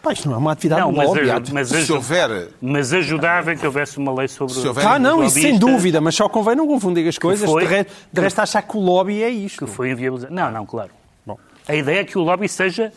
Pá, 0.01 0.13
isto 0.13 0.27
não 0.27 0.35
é 0.35 0.37
uma 0.39 0.51
atividade 0.53 0.81
não, 0.81 0.91
mas, 0.91 1.07
lobby. 1.07 1.53
Mas, 1.53 1.69
se 1.69 1.93
houver... 1.93 2.49
mas 2.59 2.91
ajudava 2.91 3.55
que 3.55 3.63
houvesse 3.65 3.99
uma 3.99 4.11
lei 4.11 4.27
sobre 4.27 4.55
se 4.55 4.67
houver... 4.67 4.85
Ah, 4.85 4.97
não, 4.97 5.23
isso 5.23 5.39
sem 5.39 5.59
dúvida, 5.59 6.01
mas 6.01 6.15
só 6.15 6.27
convém 6.27 6.55
não 6.55 6.67
confundir 6.67 7.07
as 7.07 7.19
coisas. 7.19 7.47
foi... 7.47 7.63
De, 7.63 7.69
resto, 7.69 7.93
de 8.11 8.21
resto, 8.21 8.39
achar 8.39 8.61
que 8.63 8.75
o 8.75 8.79
lobby 8.79 9.21
é 9.21 9.29
isto. 9.29 9.65
Que 9.65 9.71
foi 9.71 9.91
inviabilizado. 9.91 10.33
Não, 10.33 10.51
não, 10.51 10.65
claro. 10.65 10.89
Bom. 11.25 11.37
A 11.67 11.75
ideia 11.75 11.99
é 11.99 12.03
que 12.03 12.17
o 12.17 12.21
lobby 12.21 12.49
seja 12.49 12.91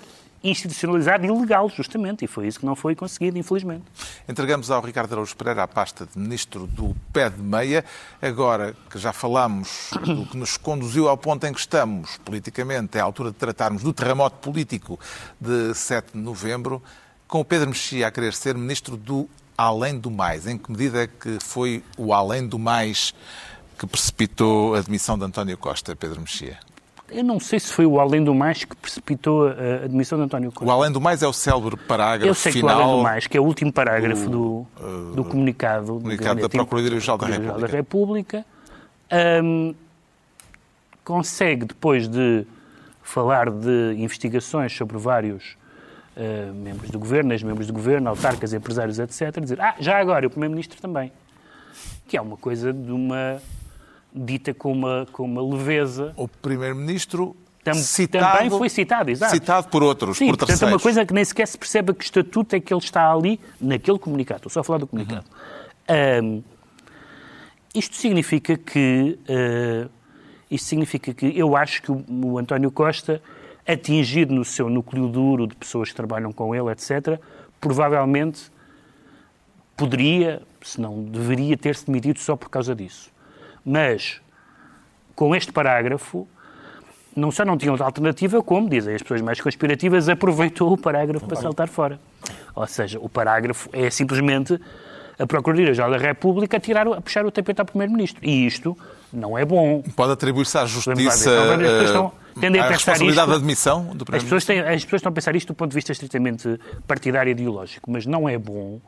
institucionalizado 0.44 1.24
e 1.24 1.30
legal, 1.30 1.68
justamente, 1.70 2.24
e 2.24 2.28
foi 2.28 2.46
isso 2.46 2.60
que 2.60 2.66
não 2.66 2.76
foi 2.76 2.94
conseguido, 2.94 3.38
infelizmente. 3.38 3.84
Entregamos 4.28 4.70
ao 4.70 4.82
Ricardo 4.82 5.12
Araújo 5.12 5.34
Pereira 5.34 5.62
a 5.62 5.68
pasta 5.68 6.06
de 6.06 6.18
Ministro 6.18 6.66
do 6.66 6.94
Pé 7.12 7.30
de 7.30 7.40
Meia. 7.40 7.82
Agora 8.20 8.76
que 8.90 8.98
já 8.98 9.12
falamos 9.12 9.90
do 10.04 10.26
que 10.26 10.36
nos 10.36 10.58
conduziu 10.58 11.08
ao 11.08 11.16
ponto 11.16 11.46
em 11.46 11.52
que 11.52 11.60
estamos, 11.60 12.18
politicamente, 12.18 12.98
é 12.98 13.00
a 13.00 13.04
altura 13.04 13.30
de 13.30 13.36
tratarmos 13.36 13.82
do 13.82 13.92
terremoto 13.92 14.36
político 14.36 15.00
de 15.40 15.74
7 15.74 16.12
de 16.12 16.18
novembro, 16.18 16.82
com 17.26 17.40
o 17.40 17.44
Pedro 17.44 17.68
Mexia 17.68 18.06
a 18.06 18.10
querer 18.10 18.34
ser 18.34 18.54
Ministro 18.54 18.96
do 18.98 19.28
Além 19.56 19.98
do 19.98 20.10
Mais. 20.10 20.46
Em 20.46 20.58
que 20.58 20.70
medida 20.70 21.04
é 21.04 21.06
que 21.06 21.38
foi 21.40 21.82
o 21.96 22.12
Além 22.12 22.46
do 22.46 22.58
Mais 22.58 23.14
que 23.78 23.86
precipitou 23.86 24.74
a 24.74 24.82
demissão 24.82 25.18
de 25.18 25.24
António 25.24 25.56
Costa, 25.56 25.96
Pedro 25.96 26.20
Mexia? 26.20 26.58
Eu 27.14 27.22
não 27.22 27.38
sei 27.38 27.60
se 27.60 27.72
foi 27.72 27.86
o 27.86 28.00
Além 28.00 28.22
do 28.24 28.34
Mais 28.34 28.64
que 28.64 28.74
precipitou 28.74 29.46
a 29.48 29.84
admissão 29.84 30.18
de 30.18 30.24
António 30.24 30.50
Costa. 30.50 30.68
O 30.68 30.70
Além 30.70 30.90
do 30.90 31.00
Mais 31.00 31.22
é 31.22 31.28
o 31.28 31.32
célebre 31.32 31.76
parágrafo 31.76 32.28
Eu 32.28 32.34
sei 32.34 32.52
final... 32.52 32.76
que 32.76 32.82
o 32.82 32.84
Além 32.84 32.96
do 32.96 33.02
Mais, 33.02 33.26
que 33.26 33.36
é 33.36 33.40
o 33.40 33.44
último 33.44 33.72
parágrafo 33.72 34.28
do, 34.28 34.66
do, 34.76 35.14
do 35.14 35.24
comunicado, 35.24 35.94
comunicado 35.94 36.40
da 36.40 36.48
Procuradoria-Geral 36.48 37.18
da 37.18 37.26
República, 37.26 37.58
da 37.60 37.66
República 37.66 38.46
um, 39.42 39.74
consegue, 41.04 41.66
depois 41.66 42.08
de 42.08 42.44
falar 43.02 43.50
de 43.50 43.94
investigações 43.96 44.74
sobre 44.74 44.96
vários 44.98 45.56
uh, 46.16 46.52
membros 46.54 46.90
do 46.90 46.98
governo, 46.98 47.32
ex-membros 47.32 47.66
do 47.66 47.72
governo, 47.72 48.08
autarcas, 48.08 48.52
empresários, 48.52 48.98
etc., 48.98 49.40
dizer, 49.40 49.60
ah, 49.60 49.76
já 49.78 49.98
agora, 49.98 50.26
o 50.26 50.30
Primeiro-Ministro 50.30 50.80
também. 50.80 51.12
Que 52.08 52.16
é 52.16 52.20
uma 52.20 52.36
coisa 52.36 52.72
de 52.72 52.90
uma 52.90 53.40
dita 54.14 54.54
com 54.54 54.72
uma, 54.72 55.06
com 55.10 55.24
uma 55.24 55.42
leveza. 55.42 56.12
O 56.16 56.28
Primeiro-Ministro 56.28 57.36
Tam, 57.64 57.72
citado, 57.74 58.36
também 58.36 58.50
foi 58.50 58.68
citado, 58.68 59.10
exato. 59.10 59.32
Citado 59.32 59.68
por 59.68 59.82
outros, 59.82 60.18
Sim, 60.18 60.26
por 60.26 60.36
portanto, 60.36 60.48
terceiros. 60.48 60.72
é 60.72 60.76
uma 60.76 60.80
coisa 60.80 61.06
que 61.06 61.14
nem 61.14 61.24
sequer 61.24 61.48
se 61.48 61.56
percebe 61.56 61.94
que 61.94 62.04
estatuto 62.04 62.54
é 62.54 62.60
que 62.60 62.72
ele 62.72 62.80
está 62.80 63.10
ali 63.10 63.40
naquele 63.58 63.98
comunicado. 63.98 64.38
Estou 64.38 64.50
só 64.50 64.60
a 64.60 64.64
falar 64.64 64.78
do 64.80 64.86
comunicado. 64.86 65.24
Uhum. 65.88 66.24
Um, 66.24 66.42
isto 67.74 67.96
significa 67.96 68.56
que 68.58 69.18
uh, 69.28 69.90
isto 70.50 70.66
significa 70.66 71.14
que 71.14 71.26
eu 71.36 71.56
acho 71.56 71.82
que 71.82 71.90
o, 71.90 72.04
o 72.08 72.38
António 72.38 72.70
Costa, 72.70 73.22
atingido 73.66 74.34
no 74.34 74.44
seu 74.44 74.68
núcleo 74.68 75.08
duro 75.08 75.46
de 75.46 75.56
pessoas 75.56 75.88
que 75.88 75.94
trabalham 75.94 76.32
com 76.32 76.54
ele, 76.54 76.70
etc., 76.70 77.18
provavelmente 77.58 78.52
poderia, 79.74 80.42
se 80.62 80.78
não 80.80 81.02
deveria, 81.02 81.56
ter-se 81.56 81.86
demitido 81.86 82.18
só 82.18 82.36
por 82.36 82.50
causa 82.50 82.74
disso. 82.74 83.10
Mas, 83.64 84.20
com 85.14 85.34
este 85.34 85.52
parágrafo, 85.52 86.28
não 87.16 87.30
só 87.30 87.44
não 87.44 87.56
tinha 87.56 87.70
outra 87.70 87.86
alternativa, 87.86 88.42
como, 88.42 88.68
dizem 88.68 88.94
as 88.94 89.02
pessoas 89.02 89.20
mais 89.20 89.40
conspirativas, 89.40 90.08
aproveitou 90.08 90.72
o 90.72 90.76
parágrafo 90.76 91.26
para 91.26 91.36
saltar 91.36 91.68
fora. 91.68 91.98
Ou 92.54 92.66
seja, 92.66 92.98
o 93.00 93.08
parágrafo 93.08 93.68
é 93.72 93.88
simplesmente 93.90 94.60
a 95.18 95.26
Procuradoria-Geral 95.26 95.90
da 95.90 95.96
República 95.96 96.56
a, 96.56 96.60
tirar, 96.60 96.86
a 96.88 97.00
puxar 97.00 97.24
o 97.24 97.30
tapete 97.30 97.60
ao 97.60 97.66
Primeiro-Ministro. 97.66 98.20
E 98.24 98.46
isto 98.46 98.76
não 99.12 99.38
é 99.38 99.44
bom. 99.44 99.82
Pode 99.94 100.12
atribuir-se 100.12 100.58
à 100.58 100.66
Justiça 100.66 101.30
Então, 101.30 102.12
as 102.34 102.40
tendem 102.40 102.60
a 102.60 102.64
a 102.64 102.68
responsabilidade 102.68 103.28
isto, 103.28 103.30
da 103.30 103.36
admissão 103.36 103.84
do 103.94 104.04
as 104.12 104.22
pessoas, 104.22 104.44
Primeiro-Ministro? 104.44 104.46
têm, 104.46 104.60
as 104.60 104.84
pessoas 104.84 105.00
estão 105.00 105.10
a 105.10 105.14
pensar 105.14 105.36
isto 105.36 105.48
do 105.48 105.54
ponto 105.54 105.70
de 105.70 105.74
vista 105.76 105.92
estritamente 105.92 106.60
partidário 106.86 107.30
e 107.30 107.32
ideológico, 107.32 107.90
mas 107.90 108.06
não 108.06 108.28
é 108.28 108.36
bom 108.36 108.80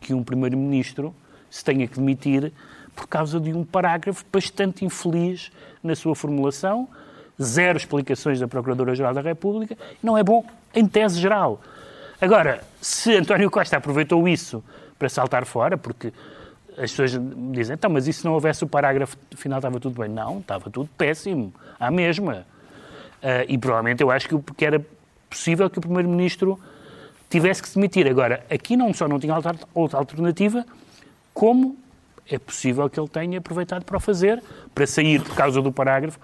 que 0.00 0.14
um 0.14 0.24
Primeiro-Ministro 0.24 1.14
se 1.50 1.62
tenha 1.62 1.86
que 1.86 1.96
demitir 1.96 2.52
por 2.96 3.06
causa 3.06 3.38
de 3.38 3.52
um 3.52 3.62
parágrafo 3.62 4.24
bastante 4.32 4.84
infeliz 4.84 5.52
na 5.82 5.94
sua 5.94 6.16
formulação, 6.16 6.88
zero 7.40 7.76
explicações 7.76 8.40
da 8.40 8.48
Procuradora-Geral 8.48 9.12
da 9.12 9.20
República, 9.20 9.76
não 10.02 10.16
é 10.16 10.24
bom 10.24 10.44
em 10.74 10.86
tese 10.86 11.20
geral. 11.20 11.60
Agora, 12.18 12.64
se 12.80 13.14
António 13.14 13.50
Costa 13.50 13.76
aproveitou 13.76 14.26
isso 14.26 14.64
para 14.98 15.08
saltar 15.10 15.44
fora, 15.44 15.76
porque 15.76 16.10
as 16.78 16.90
pessoas 16.90 17.12
dizem, 17.52 17.74
então, 17.74 17.90
mas 17.90 18.08
e 18.08 18.12
se 18.12 18.24
não 18.24 18.32
houvesse 18.32 18.64
o 18.64 18.66
parágrafo 18.66 19.16
final 19.36 19.58
estava 19.58 19.78
tudo 19.78 20.00
bem? 20.00 20.10
Não, 20.10 20.38
estava 20.38 20.70
tudo 20.70 20.88
péssimo, 20.96 21.52
à 21.78 21.90
mesma. 21.90 22.46
Uh, 23.22 23.44
e 23.48 23.58
provavelmente 23.58 24.02
eu 24.02 24.10
acho 24.10 24.28
que, 24.56 24.64
era 24.64 24.84
possível 25.28 25.68
que 25.68 25.78
o 25.78 25.80
Primeiro-Ministro 25.80 26.58
tivesse 27.28 27.62
que 27.62 27.68
se 27.68 27.74
demitir. 27.74 28.06
Agora, 28.06 28.44
aqui 28.50 28.76
não 28.76 28.92
só 28.94 29.06
não 29.06 29.18
tinha 29.18 29.34
outra 29.74 29.98
alternativa, 29.98 30.64
como 31.34 31.76
é 32.28 32.38
possível 32.38 32.88
que 32.88 32.98
ele 32.98 33.08
tenha 33.08 33.38
aproveitado 33.38 33.84
para 33.84 33.96
o 33.96 34.00
fazer, 34.00 34.42
para 34.74 34.86
sair 34.86 35.22
por 35.22 35.34
causa 35.34 35.62
do 35.62 35.72
parágrafo, 35.72 36.18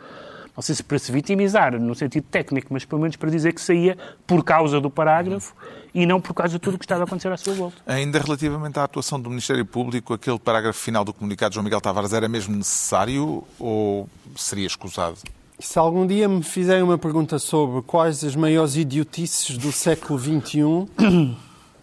não 0.54 0.62
sei 0.62 0.74
se 0.74 0.82
para 0.82 0.98
se 0.98 1.10
vitimizar, 1.10 1.78
no 1.80 1.94
sentido 1.94 2.24
técnico, 2.30 2.68
mas 2.70 2.84
pelo 2.84 3.00
menos 3.00 3.16
para 3.16 3.30
dizer 3.30 3.54
que 3.54 3.60
saía 3.60 3.96
por 4.26 4.44
causa 4.44 4.80
do 4.80 4.90
parágrafo 4.90 5.54
e 5.94 6.04
não 6.04 6.20
por 6.20 6.34
causa 6.34 6.52
de 6.52 6.58
tudo 6.58 6.74
o 6.74 6.78
que 6.78 6.84
estava 6.84 7.02
a 7.02 7.04
acontecer 7.04 7.32
à 7.32 7.36
sua 7.38 7.54
volta. 7.54 7.76
Ainda 7.86 8.18
relativamente 8.18 8.78
à 8.78 8.84
atuação 8.84 9.18
do 9.18 9.30
Ministério 9.30 9.64
Público, 9.64 10.12
aquele 10.12 10.38
parágrafo 10.38 10.78
final 10.78 11.04
do 11.04 11.12
comunicado 11.12 11.50
de 11.50 11.54
João 11.54 11.64
Miguel 11.64 11.80
Tavares 11.80 12.12
era 12.12 12.28
mesmo 12.28 12.54
necessário 12.54 13.42
ou 13.58 14.08
seria 14.36 14.66
escusado? 14.66 15.16
Se 15.58 15.78
algum 15.78 16.06
dia 16.06 16.28
me 16.28 16.42
fizerem 16.42 16.82
uma 16.82 16.98
pergunta 16.98 17.38
sobre 17.38 17.80
quais 17.82 18.22
as 18.22 18.36
maiores 18.36 18.76
idiotices 18.76 19.56
do 19.56 19.72
século 19.72 20.18
XXI, 20.18 21.36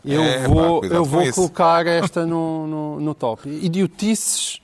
eu 0.05 0.21
É, 0.21 0.39
pá, 0.43 0.47
vou, 0.47 0.79
cuidado 0.79 0.97
eu 0.99 1.05
vou 1.05 1.21
isso. 1.23 1.33
colocar 1.35 1.85
esta 1.87 2.25
no, 2.25 2.67
no, 2.67 2.99
no 2.99 3.13
top. 3.15 3.47
Idiotices 3.49 4.59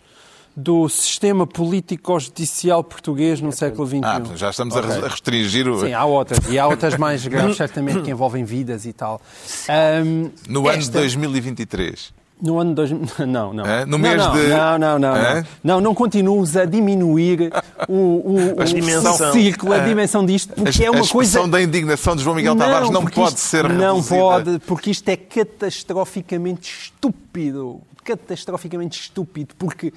do 0.58 0.88
sistema 0.88 1.45
político-judicial 1.45 2.82
português 2.84 3.41
no 3.41 3.52
século 3.52 3.86
XXI. 3.88 4.00
Ah, 4.04 4.21
já 4.36 4.50
estamos 4.50 4.74
a 4.76 4.80
Ok. 4.80 4.89
re- 4.91 5.06
a 5.06 5.08
restringir 5.10 5.67
o... 5.67 5.82
Sim, 5.82 5.91
há 5.93 6.06
outras. 6.06 6.39
E 6.50 6.58
há 6.58 6.65
outras 6.65 6.98
mais 6.98 7.26
graves, 7.28 7.58
certamente, 7.58 8.02
que 8.04 8.12
envolvem 8.12 8.45
vidas 8.45 8.86
e 8.86 8.93
tal. 8.93 9.21
Ahm, 9.67 10.30
no 10.48 10.62
ano 10.67 10.78
de 10.78 10.86
esta- 10.86 11.00
2023. 11.00 12.13
No 12.41 12.60
ano 12.60 12.71
de 12.71 12.76
2000... 12.76 13.08
Não, 13.28 13.54
não. 13.54 13.65
É? 13.65 13.86
No 13.86 13.91
não, 13.91 14.00
mês 14.00 14.17
não, 14.17 14.34
de- 14.34 14.48
Não, 14.50 14.78
não, 14.78 15.00
não. 15.00 15.15
É? 15.15 15.36
Não, 15.63 15.76
não, 15.76 15.82
não 15.82 15.95
continues 15.95 16.58
a 16.58 16.65
diminuir 16.65 17.50
o, 17.88 17.93
o, 17.93 18.38
A 18.60 18.63
o, 18.63 18.65
dimensão. 18.65 19.30
o 19.30 19.32
círculo, 19.32 19.71
a 19.74 19.78
É. 19.78 19.86
dimensão 19.86 20.26
disto, 20.26 20.52
A, 20.52 20.56
porque 20.56 20.84
é 20.84 20.88
a 20.88 20.91
uma 20.91 21.00
expressão 21.00 21.41
coisa... 21.43 21.48
da 21.48 21.62
indignação 21.62 22.13
de 22.15 22.24
João 22.24 22.36
Miguel 22.36 22.56
Tavares 22.58 22.89
não 22.89 23.06
pode 23.06 23.30
isto 23.30 23.39
ser 23.39 23.69
Não 23.69 23.95
reduzida. 23.95 24.15
pode, 24.19 24.60
porque 24.60 24.91
isto 24.91 25.08
é 25.08 25.15
catastroficamente 25.15 26.69
estúpido. 26.69 27.82
Catastroficamente 28.04 29.00
estúpido, 29.00 29.56
porque... 29.58 29.93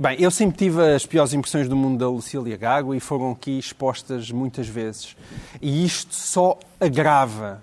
Bem, 0.00 0.16
eu 0.20 0.30
sempre 0.30 0.56
tive 0.56 0.94
as 0.94 1.04
piores 1.04 1.32
impressões 1.32 1.68
do 1.68 1.74
mundo 1.74 1.98
da 1.98 2.08
Lucília 2.08 2.56
Gago 2.56 2.94
e 2.94 3.00
foram 3.00 3.32
aqui 3.32 3.58
expostas 3.58 4.30
muitas 4.30 4.68
vezes. 4.68 5.16
E 5.60 5.84
isto 5.84 6.14
só 6.14 6.56
agrava 6.78 7.60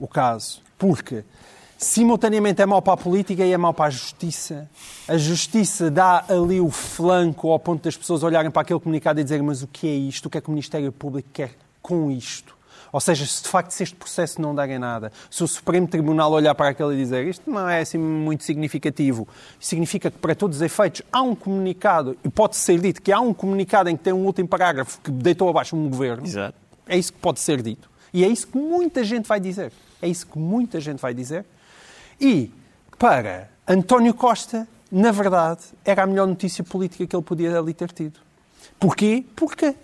o 0.00 0.08
caso, 0.08 0.62
porque 0.78 1.24
simultaneamente 1.76 2.62
é 2.62 2.66
mau 2.66 2.80
para 2.80 2.94
a 2.94 2.96
política 2.96 3.44
e 3.44 3.52
é 3.52 3.56
mau 3.56 3.74
para 3.74 3.86
a 3.86 3.90
justiça. 3.90 4.68
A 5.06 5.16
justiça 5.16 5.90
dá 5.90 6.24
ali 6.28 6.60
o 6.60 6.70
flanco 6.70 7.50
ao 7.50 7.58
ponto 7.58 7.84
das 7.84 7.96
pessoas 7.96 8.22
olharem 8.22 8.50
para 8.50 8.62
aquele 8.62 8.80
comunicado 8.80 9.20
e 9.20 9.22
dizerem 9.22 9.44
mas 9.44 9.62
o 9.62 9.66
que 9.66 9.86
é 9.86 9.94
isto? 9.94 10.26
O 10.26 10.30
que 10.30 10.38
é 10.38 10.40
que 10.40 10.48
o 10.48 10.50
Ministério 10.50 10.90
Público 10.92 11.28
quer 11.32 11.52
com 11.82 12.10
isto? 12.10 12.54
Ou 12.94 13.00
seja, 13.00 13.26
se 13.26 13.42
de 13.42 13.48
facto 13.48 13.72
se 13.72 13.82
este 13.82 13.96
processo 13.96 14.40
não 14.40 14.54
der 14.54 14.70
em 14.70 14.78
nada, 14.78 15.10
se 15.28 15.42
o 15.42 15.48
Supremo 15.48 15.84
Tribunal 15.84 16.30
olhar 16.30 16.54
para 16.54 16.68
aquilo 16.68 16.92
e 16.92 16.96
dizer 16.96 17.26
isto 17.26 17.50
não 17.50 17.68
é 17.68 17.80
assim 17.80 17.98
muito 17.98 18.44
significativo, 18.44 19.26
significa 19.58 20.12
que 20.12 20.18
para 20.18 20.32
todos 20.32 20.58
os 20.58 20.62
efeitos 20.62 21.02
há 21.10 21.20
um 21.20 21.34
comunicado, 21.34 22.16
e 22.22 22.28
pode 22.28 22.54
ser 22.54 22.78
dito 22.78 23.02
que 23.02 23.10
há 23.10 23.18
um 23.18 23.34
comunicado 23.34 23.90
em 23.90 23.96
que 23.96 24.04
tem 24.04 24.12
um 24.12 24.24
último 24.24 24.46
parágrafo 24.46 25.00
que 25.00 25.10
deitou 25.10 25.48
abaixo 25.48 25.74
um 25.74 25.88
governo, 25.88 26.24
Exato. 26.24 26.56
é 26.86 26.96
isso 26.96 27.12
que 27.12 27.18
pode 27.18 27.40
ser 27.40 27.60
dito. 27.62 27.90
E 28.12 28.22
é 28.22 28.28
isso 28.28 28.46
que 28.46 28.56
muita 28.56 29.02
gente 29.02 29.26
vai 29.26 29.40
dizer. 29.40 29.72
É 30.00 30.06
isso 30.06 30.24
que 30.24 30.38
muita 30.38 30.80
gente 30.80 31.00
vai 31.00 31.12
dizer. 31.12 31.44
E 32.20 32.52
para 32.98 33.50
António 33.66 34.14
Costa, 34.14 34.68
na 34.90 35.10
verdade, 35.10 35.62
era 35.84 36.02
a 36.02 36.06
melhor 36.06 36.26
notícia 36.26 36.62
política 36.62 37.06
que 37.06 37.16
ele 37.16 37.22
podia 37.22 37.58
ali 37.58 37.74
ter 37.74 37.90
tido. 37.92 38.20
Porquê? 38.78 39.24
Porque 39.34 39.74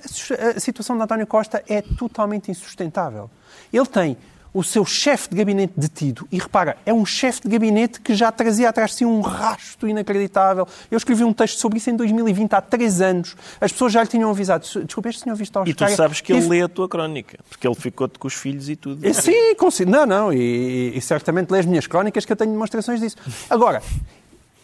a 0.57 0.61
situação 0.61 0.97
de 0.97 1.03
António 1.03 1.27
Costa 1.27 1.62
é 1.69 1.83
totalmente 1.83 2.51
insustentável. 2.51 3.31
Ele 3.73 3.87
tem 3.87 4.16
o 4.52 4.62
seu 4.62 4.84
chefe 4.84 5.30
de 5.30 5.36
gabinete 5.36 5.72
detido, 5.76 6.26
e 6.30 6.38
repara, 6.38 6.76
é 6.84 6.92
um 6.92 7.06
chefe 7.06 7.42
de 7.42 7.48
gabinete 7.48 8.00
que 8.00 8.14
já 8.14 8.32
trazia 8.32 8.68
atrás 8.68 8.90
de 8.90 8.96
si 8.98 9.04
um 9.04 9.20
rasto 9.20 9.86
inacreditável. 9.86 10.66
Eu 10.90 10.96
escrevi 10.96 11.24
um 11.24 11.32
texto 11.32 11.58
sobre 11.58 11.78
isso 11.78 11.90
em 11.90 11.96
2020, 11.96 12.52
há 12.54 12.60
três 12.60 13.00
anos. 13.00 13.36
As 13.60 13.72
pessoas 13.72 13.92
já 13.92 14.02
lhe 14.02 14.08
tinham 14.08 14.30
avisado. 14.30 14.66
Desculpe, 14.84 15.08
este 15.08 15.22
senhor 15.22 15.36
Vistor 15.36 15.68
E 15.68 15.74
tu 15.74 15.88
sabes 15.90 16.20
que 16.20 16.32
ele 16.32 16.46
lê 16.48 16.62
a 16.62 16.68
tua 16.68 16.88
crónica, 16.88 17.38
porque 17.48 17.66
ele 17.66 17.74
ficou-te 17.74 18.18
com 18.18 18.26
os 18.26 18.34
filhos 18.34 18.68
e 18.68 18.76
tudo. 18.76 19.06
é, 19.06 19.12
Sim, 19.12 19.54
consigo. 19.56 19.90
Não, 19.90 20.04
não. 20.04 20.32
E, 20.32 20.96
e 20.96 21.00
certamente 21.00 21.50
lê 21.50 21.60
as 21.60 21.66
minhas 21.66 21.86
crónicas 21.86 22.24
que 22.24 22.32
eu 22.32 22.36
tenho 22.36 22.52
demonstrações 22.52 23.00
disso. 23.00 23.16
Agora, 23.48 23.82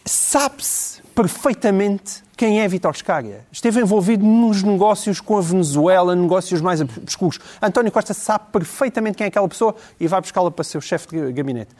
sabe-se 0.07 1.01
perfeitamente 1.15 2.23
quem 2.35 2.61
é 2.61 2.67
Vítor 2.67 2.95
Scária. 2.95 3.45
Esteve 3.51 3.81
envolvido 3.81 4.23
nos 4.23 4.61
negócios 4.61 5.19
com 5.19 5.37
a 5.37 5.41
Venezuela, 5.41 6.15
negócios 6.15 6.61
mais 6.61 6.79
obscuros. 6.79 7.39
António 7.61 7.91
Costa 7.91 8.13
sabe 8.13 8.45
perfeitamente 8.51 9.17
quem 9.17 9.25
é 9.25 9.27
aquela 9.27 9.47
pessoa 9.47 9.75
e 9.99 10.07
vai 10.07 10.21
buscá-la 10.21 10.51
para 10.51 10.63
ser 10.63 10.77
o 10.77 10.81
chefe 10.81 11.07
de 11.07 11.33
gabinete. 11.33 11.71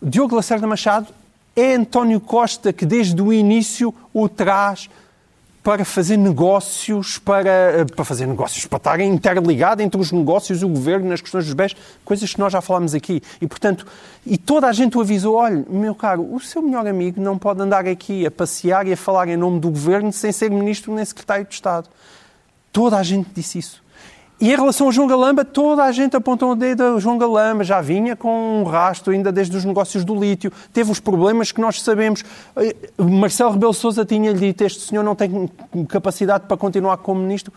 Diogo 0.00 0.36
Lacerda 0.36 0.66
Machado 0.66 1.08
é 1.56 1.74
António 1.74 2.20
Costa 2.20 2.72
que 2.72 2.86
desde 2.86 3.20
o 3.20 3.32
início 3.32 3.92
o 4.12 4.28
traz 4.28 4.88
para 5.64 5.82
fazer 5.82 6.18
negócios, 6.18 7.16
para, 7.16 7.86
para 7.96 8.04
fazer 8.04 8.26
negócios, 8.26 8.66
para 8.66 8.76
estar 8.76 9.00
interligado 9.00 9.80
entre 9.80 9.98
os 9.98 10.12
negócios 10.12 10.60
e 10.60 10.64
o 10.64 10.68
governo 10.68 11.08
nas 11.08 11.22
questões 11.22 11.46
dos 11.46 11.54
bens, 11.54 11.74
coisas 12.04 12.34
que 12.34 12.38
nós 12.38 12.52
já 12.52 12.60
falámos 12.60 12.94
aqui. 12.94 13.22
E, 13.40 13.46
portanto, 13.46 13.86
e 14.26 14.36
toda 14.36 14.66
a 14.66 14.72
gente 14.74 14.98
o 14.98 15.00
avisou, 15.00 15.36
olha, 15.36 15.64
meu 15.70 15.94
caro, 15.94 16.34
o 16.34 16.38
seu 16.38 16.60
melhor 16.60 16.86
amigo 16.86 17.18
não 17.18 17.38
pode 17.38 17.62
andar 17.62 17.88
aqui 17.88 18.26
a 18.26 18.30
passear 18.30 18.86
e 18.86 18.92
a 18.92 18.96
falar 18.96 19.26
em 19.26 19.38
nome 19.38 19.58
do 19.58 19.70
governo 19.70 20.12
sem 20.12 20.30
ser 20.32 20.50
ministro 20.50 20.94
nem 20.94 21.02
secretário 21.02 21.46
de 21.46 21.54
Estado. 21.54 21.88
Toda 22.70 22.98
a 22.98 23.02
gente 23.02 23.30
disse 23.34 23.58
isso. 23.58 23.83
E 24.40 24.52
em 24.52 24.56
relação 24.56 24.86
ao 24.86 24.92
João 24.92 25.06
Galamba, 25.06 25.44
toda 25.44 25.84
a 25.84 25.92
gente 25.92 26.16
apontou 26.16 26.52
o 26.52 26.54
dedo 26.56 26.82
ao 26.82 27.00
João 27.00 27.16
Galamba. 27.16 27.62
Já 27.62 27.80
vinha 27.80 28.16
com 28.16 28.60
um 28.60 28.64
rastro 28.64 29.12
ainda 29.12 29.30
desde 29.30 29.56
os 29.56 29.64
negócios 29.64 30.04
do 30.04 30.14
lítio. 30.14 30.52
Teve 30.72 30.90
os 30.90 30.98
problemas 30.98 31.52
que 31.52 31.60
nós 31.60 31.80
sabemos. 31.80 32.24
Eh, 32.56 32.74
Marcelo 32.98 33.52
Rebelo 33.52 33.72
Sousa 33.72 34.04
tinha-lhe 34.04 34.38
dito 34.38 34.64
este 34.64 34.80
senhor 34.80 35.02
não 35.04 35.14
tem 35.14 35.48
capacidade 35.88 36.46
para 36.46 36.56
continuar 36.56 36.96
como 36.98 37.20
ministro. 37.20 37.52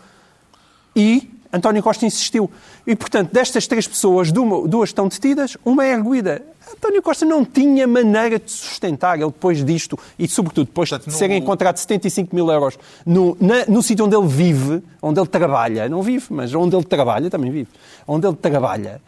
E 0.94 1.28
António 1.52 1.82
Costa 1.82 2.06
insistiu. 2.06 2.50
E, 2.86 2.94
portanto, 2.94 3.32
destas 3.32 3.66
três 3.66 3.88
pessoas, 3.88 4.30
duas 4.30 4.90
estão 4.90 5.08
detidas, 5.08 5.56
uma 5.64 5.84
é 5.84 5.94
arguída. 5.94 6.42
António 6.74 7.02
Costa 7.02 7.24
não 7.24 7.44
tinha 7.44 7.86
maneira 7.86 8.38
de 8.38 8.50
sustentar 8.50 9.16
ele 9.16 9.26
depois 9.26 9.64
disto 9.64 9.98
e, 10.18 10.28
sobretudo, 10.28 10.66
depois 10.66 10.88
Portanto, 10.88 11.06
de 11.08 11.12
no- 11.12 11.18
serem 11.18 11.38
encontrados 11.38 11.82
75 11.82 12.34
mil 12.34 12.50
euros 12.50 12.78
no, 13.04 13.36
na- 13.40 13.64
no 13.66 13.82
sítio 13.82 14.04
onde 14.04 14.16
ele 14.16 14.26
vive, 14.28 14.82
onde 15.02 15.18
ele 15.20 15.26
trabalha, 15.28 15.88
não 15.88 16.02
vive, 16.02 16.26
mas 16.30 16.54
onde 16.54 16.76
ele 16.76 16.84
trabalha, 16.84 17.30
também 17.30 17.50
vive, 17.50 17.68
onde 18.06 18.26
ele 18.26 18.36
trabalha, 18.36 19.00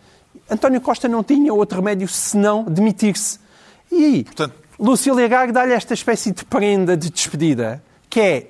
António 0.51 0.81
Costa 0.81 1.07
não 1.09 1.23
tinha 1.23 1.53
outro 1.55 1.79
remédio 1.79 2.09
senão 2.09 2.65
demitir-se. 2.65 3.39
E 3.91 4.05
aí, 4.05 4.25
Portanto- 4.25 4.55
Lucília 4.79 5.29
Gago 5.29 5.53
dá-lhe 5.53 5.73
esta 5.75 5.93
espécie 5.95 6.33
de 6.33 6.45
prenda 6.45 6.97
de 6.97 7.11
despedida, 7.11 7.83
que 8.09 8.21
é 8.21 8.47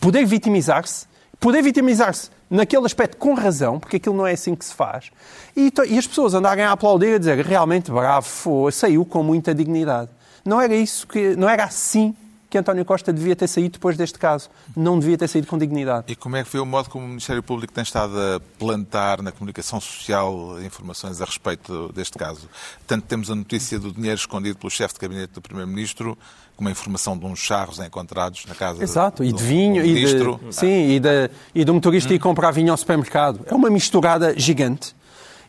poder 0.00 0.24
vitimizar-se, 0.24 1.06
poder 1.38 1.62
vitimizar-se 1.62 2.30
naquele 2.52 2.84
aspecto 2.84 3.16
com 3.16 3.34
razão, 3.34 3.80
porque 3.80 3.96
aquilo 3.96 4.14
não 4.14 4.26
é 4.26 4.32
assim 4.32 4.54
que 4.54 4.64
se 4.64 4.74
faz, 4.74 5.10
e, 5.56 5.72
e 5.88 5.98
as 5.98 6.06
pessoas 6.06 6.34
andarem 6.34 6.64
a 6.64 6.72
aplaudir 6.72 7.14
e 7.14 7.18
dizer 7.18 7.44
realmente 7.44 7.90
bravo, 7.90 8.70
saiu 8.70 9.04
com 9.04 9.22
muita 9.22 9.54
dignidade. 9.54 10.10
Não 10.44 10.60
era 10.60 10.74
isso 10.74 11.06
que, 11.06 11.34
não 11.36 11.48
era 11.48 11.64
assim 11.64 12.14
que 12.52 12.58
António 12.58 12.84
Costa 12.84 13.10
devia 13.14 13.34
ter 13.34 13.48
saído 13.48 13.70
depois 13.70 13.96
deste 13.96 14.18
caso. 14.18 14.50
Não 14.76 14.98
devia 14.98 15.16
ter 15.16 15.26
saído 15.26 15.46
com 15.46 15.56
dignidade. 15.56 16.12
E 16.12 16.14
como 16.14 16.36
é 16.36 16.44
que 16.44 16.50
foi 16.50 16.60
o 16.60 16.66
modo 16.66 16.90
como 16.90 17.06
o 17.06 17.08
Ministério 17.08 17.42
Público 17.42 17.72
tem 17.72 17.82
estado 17.82 18.12
a 18.14 18.40
plantar 18.58 19.22
na 19.22 19.32
comunicação 19.32 19.80
social 19.80 20.60
informações 20.62 21.22
a 21.22 21.24
respeito 21.24 21.90
deste 21.94 22.18
caso? 22.18 22.46
Tanto 22.86 23.06
temos 23.06 23.30
a 23.30 23.34
notícia 23.34 23.78
do 23.78 23.90
dinheiro 23.90 24.18
escondido 24.18 24.58
pelo 24.58 24.70
chefe 24.70 24.92
de 24.92 25.00
gabinete 25.00 25.32
do 25.32 25.40
Primeiro-Ministro, 25.40 26.18
como 26.62 26.68
a 26.68 26.72
informação 26.72 27.18
de 27.18 27.26
uns 27.26 27.40
charros 27.40 27.80
encontrados 27.80 28.46
na 28.46 28.54
casa 28.54 28.80
Exato, 28.84 29.24
e 29.24 29.32
do- 29.32 29.36
de 29.38 29.42
vinho, 29.42 29.82
do 29.82 29.88
e, 29.88 29.94
de, 30.06 30.54
sim, 30.54 30.90
e, 30.92 31.00
de, 31.00 31.28
e 31.52 31.64
do 31.64 31.74
motorista 31.74 32.14
ir 32.14 32.20
comprar 32.20 32.52
vinho 32.52 32.70
ao 32.70 32.76
supermercado. 32.76 33.40
É 33.46 33.54
uma 33.54 33.68
misturada 33.68 34.38
gigante. 34.38 34.94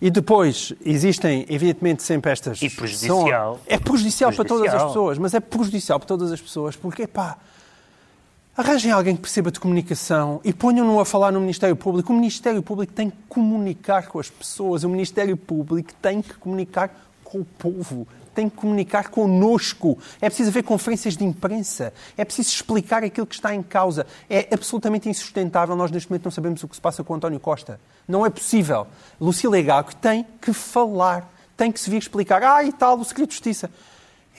E 0.01 0.09
depois 0.09 0.73
existem, 0.83 1.45
evidentemente, 1.47 2.01
sempre 2.01 2.31
estas. 2.31 2.59
E 2.63 2.69
prejudicial. 2.69 3.27
são- 3.27 3.59
É 3.67 3.77
prejudicial, 3.77 4.33
para 4.33 4.43
todas 4.43 4.63
as 4.63 4.69
Prejudicial. 4.71 4.87
pessoas, 4.87 5.17
mas 5.19 5.33
é 5.35 5.39
prejudicial 5.39 5.99
para 5.99 6.07
todas 6.07 6.31
as 6.31 6.41
pessoas, 6.41 6.75
porque, 6.75 7.05
pá, 7.05 7.37
arranjem 8.57 8.91
alguém 8.91 9.15
que 9.15 9.21
perceba 9.21 9.51
de 9.51 9.59
comunicação 9.59 10.41
e 10.43 10.51
ponham-no 10.51 10.99
a 10.99 11.05
falar 11.05 11.31
no 11.31 11.39
Ministério 11.39 11.75
Público. 11.75 12.11
O 12.11 12.15
Ministério 12.15 12.61
Público 12.63 12.91
tem 12.91 13.11
que 13.11 13.17
comunicar 13.29 14.07
com 14.07 14.19
as 14.19 14.29
pessoas, 14.31 14.83
o 14.83 14.89
Ministério 14.89 15.37
Público 15.37 15.91
tem 16.01 16.21
que 16.23 16.33
comunicar 16.33 16.89
com 17.23 17.39
o 17.39 17.45
povo. 17.45 18.07
Tem 18.33 18.49
que 18.49 18.55
comunicar 18.55 19.09
connosco. 19.09 19.97
É 20.21 20.29
preciso 20.29 20.49
haver 20.49 20.63
conferências 20.63 21.15
de 21.15 21.23
imprensa. 21.23 21.93
É 22.17 22.25
preciso 22.25 22.49
explicar 22.49 23.03
aquilo 23.03 23.27
que 23.27 23.35
está 23.35 23.53
em 23.53 23.61
causa. 23.61 24.05
É 24.29 24.47
absolutamente 24.51 25.09
insustentável. 25.09 25.75
Nós, 25.75 25.91
neste 25.91 26.09
momento, 26.09 26.25
não 26.25 26.31
sabemos 26.31 26.63
o 26.63 26.67
que 26.67 26.75
se 26.75 26.81
passa 26.81 27.03
com 27.03 27.13
António 27.13 27.39
Costa. 27.39 27.79
Não 28.07 28.25
é 28.25 28.29
possível. 28.29 28.87
Lucília 29.19 29.61
Gago 29.61 29.95
tem 29.95 30.25
que 30.41 30.53
falar. 30.53 31.31
Tem 31.55 31.71
que 31.71 31.79
se 31.79 31.89
vir 31.89 31.97
explicar. 31.97 32.43
Ah, 32.43 32.63
e 32.63 32.71
tal, 32.71 32.99
o 32.99 33.05
segredo 33.05 33.29
de 33.29 33.35
justiça. 33.35 33.69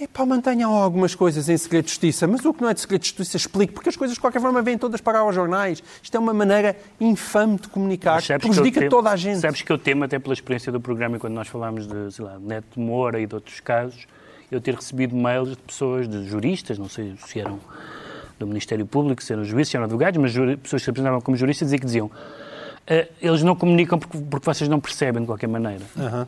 Epá, 0.00 0.26
mantenham 0.26 0.74
algumas 0.74 1.14
coisas 1.14 1.48
em 1.48 1.57
segredo 1.57 1.85
de 1.85 1.90
justiça, 1.92 2.26
mas 2.26 2.44
o 2.44 2.52
que 2.52 2.61
não 2.61 2.68
é 2.68 2.74
de 2.74 2.80
segredo 2.80 3.02
de 3.02 3.07
justiça 3.09 3.37
explique, 3.37 3.72
porque 3.72 3.88
as 3.88 3.96
coisas 3.96 4.14
de 4.16 4.20
qualquer 4.20 4.40
forma 4.40 4.61
vêm 4.61 4.76
todas 4.76 5.00
para 5.00 5.24
os 5.24 5.33
jornais. 5.33 5.80
Isto 6.02 6.16
é 6.16 6.18
uma 6.18 6.35
maneira 6.35 6.76
infame 7.00 7.59
de 7.61 7.68
comunicar, 7.68 8.20
que 8.20 8.26
prejudica 8.38 8.80
temo- 8.80 8.90
toda 8.90 9.11
a 9.11 9.16
gente. 9.16 9.38
Sabes 9.38 9.62
que 9.62 9.70
eu 9.70 9.78
temo, 9.78 10.02
até 10.02 10.18
pela 10.18 10.35
experiência 10.35 10.72
do 10.72 10.80
programa, 10.80 11.16
e 11.16 11.20
quando 11.20 11.35
nós 11.35 11.46
falámos 11.46 11.87
de, 11.87 12.12
sei 12.12 12.24
lá, 12.24 12.38
Neto 12.40 12.80
Moura 12.80 13.20
e 13.20 13.26
de 13.26 13.37
outros 13.37 13.61
casos, 13.61 14.09
eu 14.50 14.61
ter 14.61 14.74
recebido 14.74 15.14
mails 15.14 15.50
de 15.50 15.57
pessoas, 15.57 16.09
de 16.09 16.24
juristas, 16.26 16.76
não 16.76 16.88
sei 16.88 17.14
se 17.26 17.38
eram 17.38 17.61
do 18.37 18.48
Ministério 18.48 18.85
Público, 18.85 19.22
se 19.22 19.33
eram 19.33 19.44
juízes, 19.44 19.68
se 19.70 19.76
eram 19.76 19.85
advogados, 19.85 20.20
mas 20.20 20.33
pessoas 20.61 20.83
que 20.83 20.85
se 20.87 20.90
apresentavam 20.90 21.20
como 21.20 21.37
juristas 21.37 21.72
e 21.72 21.78
que 21.78 21.87
diziam 21.87 22.11
"Ah, 22.12 22.18
eles 23.20 23.42
não 23.42 23.56
comunicam 23.56 23.98
porque, 23.98 24.18
porque 24.18 24.44
vocês 24.44 24.68
não 24.68 24.78
percebem 24.78 25.22
de 25.22 25.26
qualquer 25.26 25.46
maneira. 25.46 25.82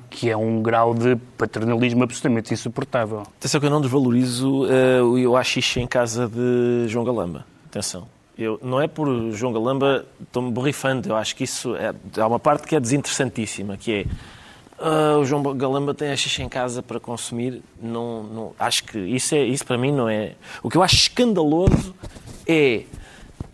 Que 0.08 0.30
é 0.30 0.36
um 0.36 0.62
grau 0.62 0.94
de 0.94 1.16
paternalismo 1.36 2.02
absolutamente 2.02 2.54
insuportável. 2.54 3.20
Atenção 3.38 3.60
que 3.60 3.66
eu 3.66 3.70
não 3.70 3.80
desvalorizo 3.80 4.66
eh, 4.66 5.02
o 5.02 5.42
xixi 5.42 5.80
em 5.80 5.86
casa 5.86 6.26
de 6.26 6.88
João 6.88 7.04
Galamba. 7.04 7.44
Atenção. 7.66 8.08
Eu, 8.38 8.58
não 8.62 8.80
é 8.80 8.86
por 8.86 9.32
João 9.32 9.52
Galamba, 9.52 10.04
estou-me 10.20 10.50
borrifando. 10.50 11.08
Eu 11.08 11.16
acho 11.16 11.36
que 11.36 11.44
isso 11.44 11.74
é, 11.76 11.94
há 12.18 12.26
uma 12.26 12.38
parte 12.38 12.66
que 12.66 12.76
é 12.76 12.80
desinteressantíssima, 12.80 13.76
que 13.76 13.92
é 13.92 14.06
ah, 14.78 15.16
o 15.18 15.24
João 15.24 15.42
Galamba 15.56 15.94
tem 15.94 16.10
a 16.10 16.16
xixi 16.16 16.42
em 16.42 16.48
casa 16.48 16.82
para 16.82 17.00
consumir. 17.00 17.62
Não, 17.80 18.22
não, 18.22 18.52
acho 18.58 18.84
que 18.84 18.98
isso, 18.98 19.34
é, 19.34 19.42
isso 19.42 19.64
para 19.64 19.78
mim 19.78 19.92
não 19.92 20.08
é. 20.08 20.32
O 20.62 20.68
que 20.68 20.76
eu 20.76 20.82
acho 20.82 20.96
escandaloso 20.96 21.94
é 22.46 22.82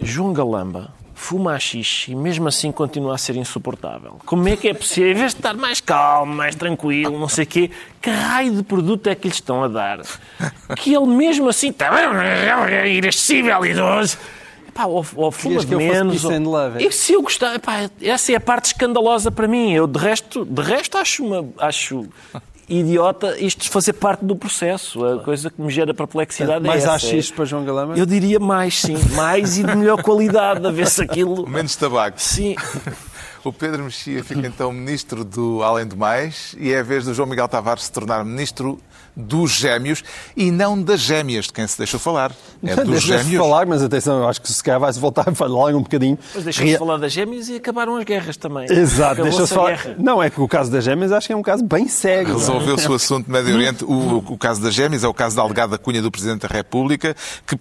João 0.00 0.32
Galamba 0.32 0.92
fuma 1.22 1.56
xixi 1.58 2.10
e 2.12 2.14
mesmo 2.16 2.48
assim 2.48 2.72
continua 2.72 3.14
a 3.14 3.18
ser 3.18 3.36
insuportável. 3.36 4.18
Como 4.26 4.48
é 4.48 4.56
que 4.56 4.68
é 4.68 4.74
possível? 4.74 5.12
Em 5.12 5.14
vez 5.14 5.32
de 5.32 5.38
estar 5.38 5.54
mais 5.54 5.80
calmo, 5.80 6.34
mais 6.34 6.54
tranquilo, 6.56 7.18
não 7.18 7.28
sei 7.28 7.44
o 7.44 7.46
quê, 7.46 7.70
que 8.00 8.10
raio 8.10 8.56
de 8.56 8.62
produto 8.64 9.06
é 9.06 9.14
que 9.14 9.28
lhe 9.28 9.34
estão 9.34 9.62
a 9.62 9.68
dar? 9.68 10.00
Que 10.76 10.92
ele 10.94 11.06
mesmo 11.06 11.48
assim 11.48 11.68
está 11.70 11.90
irascível 12.86 13.64
e 13.64 13.72
doce. 13.72 14.18
Pá, 14.74 14.86
ou, 14.86 15.04
ou 15.16 15.30
fuma 15.30 15.64
de 15.64 15.76
menos. 15.76 16.24
ou- 16.24 16.38
love, 16.40 16.82
é? 16.82 16.86
E 16.88 16.90
se 16.92 17.12
eu 17.12 17.22
gostar, 17.22 17.58
pá, 17.60 17.90
essa 18.00 18.32
é 18.32 18.36
a 18.36 18.40
parte 18.40 18.66
escandalosa 18.66 19.30
para 19.30 19.46
mim. 19.46 19.72
Eu 19.72 19.86
de 19.86 19.98
resto, 19.98 20.44
de 20.46 20.62
resto 20.62 20.96
acho, 20.96 21.24
uma, 21.24 21.46
acho 21.58 22.08
idiota 22.68 23.38
isto 23.38 23.68
fazer 23.70 23.94
parte 23.94 24.24
do 24.24 24.36
processo. 24.36 25.04
A 25.04 25.18
coisa 25.20 25.50
que 25.50 25.60
me 25.60 25.70
gera 25.70 25.92
perplexidade 25.92 26.66
Mais 26.66 26.84
é 26.84 26.94
essa. 26.94 27.16
AX 27.16 27.30
para 27.30 27.44
João 27.44 27.64
Galama? 27.64 27.96
Eu 27.96 28.06
diria 28.06 28.38
mais, 28.38 28.80
sim. 28.80 28.96
Mais 29.14 29.58
e 29.58 29.64
de 29.64 29.74
melhor 29.74 30.02
qualidade, 30.02 30.66
a 30.66 30.70
ver 30.70 30.86
se 30.88 31.02
aquilo... 31.02 31.46
Menos 31.48 31.76
tabaco. 31.76 32.20
Sim. 32.20 32.56
O 33.44 33.52
Pedro 33.52 33.82
Mexia 33.82 34.22
fica 34.22 34.46
então 34.46 34.72
ministro 34.72 35.24
do 35.24 35.62
Além 35.62 35.86
do 35.86 35.96
Mais 35.96 36.54
e 36.58 36.72
é 36.72 36.78
a 36.78 36.82
vez 36.82 37.04
do 37.04 37.12
João 37.12 37.28
Miguel 37.28 37.48
Tavares 37.48 37.84
se 37.84 37.92
tornar 37.92 38.24
ministro 38.24 38.78
dos 39.14 39.52
Gêmeos 39.52 40.02
e 40.36 40.50
não 40.50 40.80
das 40.80 41.00
Gêmeas, 41.00 41.46
de 41.46 41.52
quem 41.52 41.66
se 41.66 41.76
deixou 41.78 42.00
falar. 42.00 42.32
É 42.64 42.76
dos 42.76 42.86
Deixa-se 43.04 43.24
Gêmeos. 43.24 43.44
falar, 43.44 43.66
mas 43.66 43.82
atenção, 43.82 44.18
eu 44.22 44.28
acho 44.28 44.40
que 44.40 44.52
se 44.52 44.62
calhar 44.62 44.78
vai-se 44.78 44.98
voltar 45.00 45.28
a 45.28 45.34
falar 45.34 45.74
um 45.74 45.82
bocadinho. 45.82 46.16
Mas 46.34 46.44
deixa-se 46.44 46.64
Rea- 46.64 46.78
falar 46.78 46.96
das 46.96 47.12
gêmeas 47.12 47.48
e 47.48 47.56
acabaram 47.56 47.96
as 47.96 48.04
guerras 48.04 48.36
também. 48.36 48.66
Exato, 48.70 49.22
deixa-se 49.22 49.52
a 49.52 49.56
falar. 49.56 49.70
guerra. 49.70 49.96
Não, 49.98 50.22
é 50.22 50.30
que 50.30 50.40
o 50.40 50.46
caso 50.46 50.70
das 50.70 50.84
gêmeas 50.84 51.10
acho 51.10 51.26
que 51.26 51.32
é 51.32 51.36
um 51.36 51.42
caso 51.42 51.64
bem 51.64 51.88
sério. 51.88 52.34
Resolveu-se 52.38 52.88
o 52.88 52.94
assunto 52.94 53.26
do 53.26 53.32
Médio 53.32 53.54
Oriente. 53.54 53.84
O, 53.84 54.18
o 54.32 54.38
caso 54.38 54.62
das 54.62 54.72
gêmeas 54.72 55.02
é 55.02 55.08
o 55.08 55.12
caso 55.14 55.34
da 55.34 55.42
alegada 55.42 55.76
cunha 55.76 56.00
do 56.00 56.10
Presidente 56.10 56.42
da 56.42 56.48
República, 56.48 57.16
que 57.46 57.58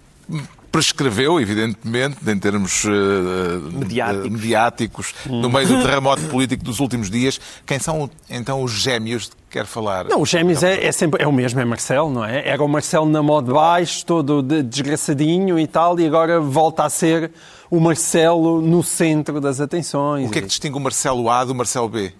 prescreveu, 0.72 1.38
evidentemente, 1.38 2.16
em 2.26 2.38
termos 2.38 2.84
eh, 2.86 3.78
Mediáticos. 3.78 4.30
mediáticos, 4.30 5.14
no 5.26 5.50
meio 5.50 5.68
do 5.68 5.82
terremoto 5.82 6.22
político 6.24 6.64
dos 6.64 6.80
últimos 6.80 7.10
dias. 7.10 7.38
Quem 7.66 7.78
são 7.78 8.10
então 8.30 8.62
os 8.62 8.72
gêmeos 8.72 9.24
de 9.24 9.30
que 9.30 9.36
quer 9.50 9.66
falar? 9.66 10.06
Não, 10.06 10.22
os 10.22 10.30
gêmeos 10.30 10.62
é, 10.62 10.86
é 10.86 10.90
sempre 10.90 11.22
é 11.22 11.28
o 11.28 11.32
mesmo, 11.32 11.60
é 11.60 11.64
Marcelo, 11.64 12.10
não 12.10 12.24
é? 12.24 12.48
Era 12.48 12.64
o 12.64 12.68
Marcelo 12.68 13.04
na 13.06 13.22
moda 13.22 13.48
de 13.48 13.52
baixo, 13.52 14.04
todo 14.06 14.42
de- 14.42 14.62
desgraçadinho 14.62 15.58
e 15.58 15.66
tal, 15.66 16.00
e 16.00 16.06
agora 16.06 16.40
volta 16.40 16.84
a 16.84 16.90
ser 16.90 17.30
o 17.70 17.78
Marcelo 17.78 18.62
no 18.62 18.82
centro 18.82 19.40
das 19.42 19.60
atenções. 19.60 20.26
O 20.26 20.32
que 20.32 20.38
é 20.38 20.42
que 20.42 20.48
distingue 20.48 20.76
o 20.76 20.80
Marcelo 20.80 21.28
A 21.28 21.44
do 21.44 21.54
Marcelo 21.54 21.88
B? 21.88 22.12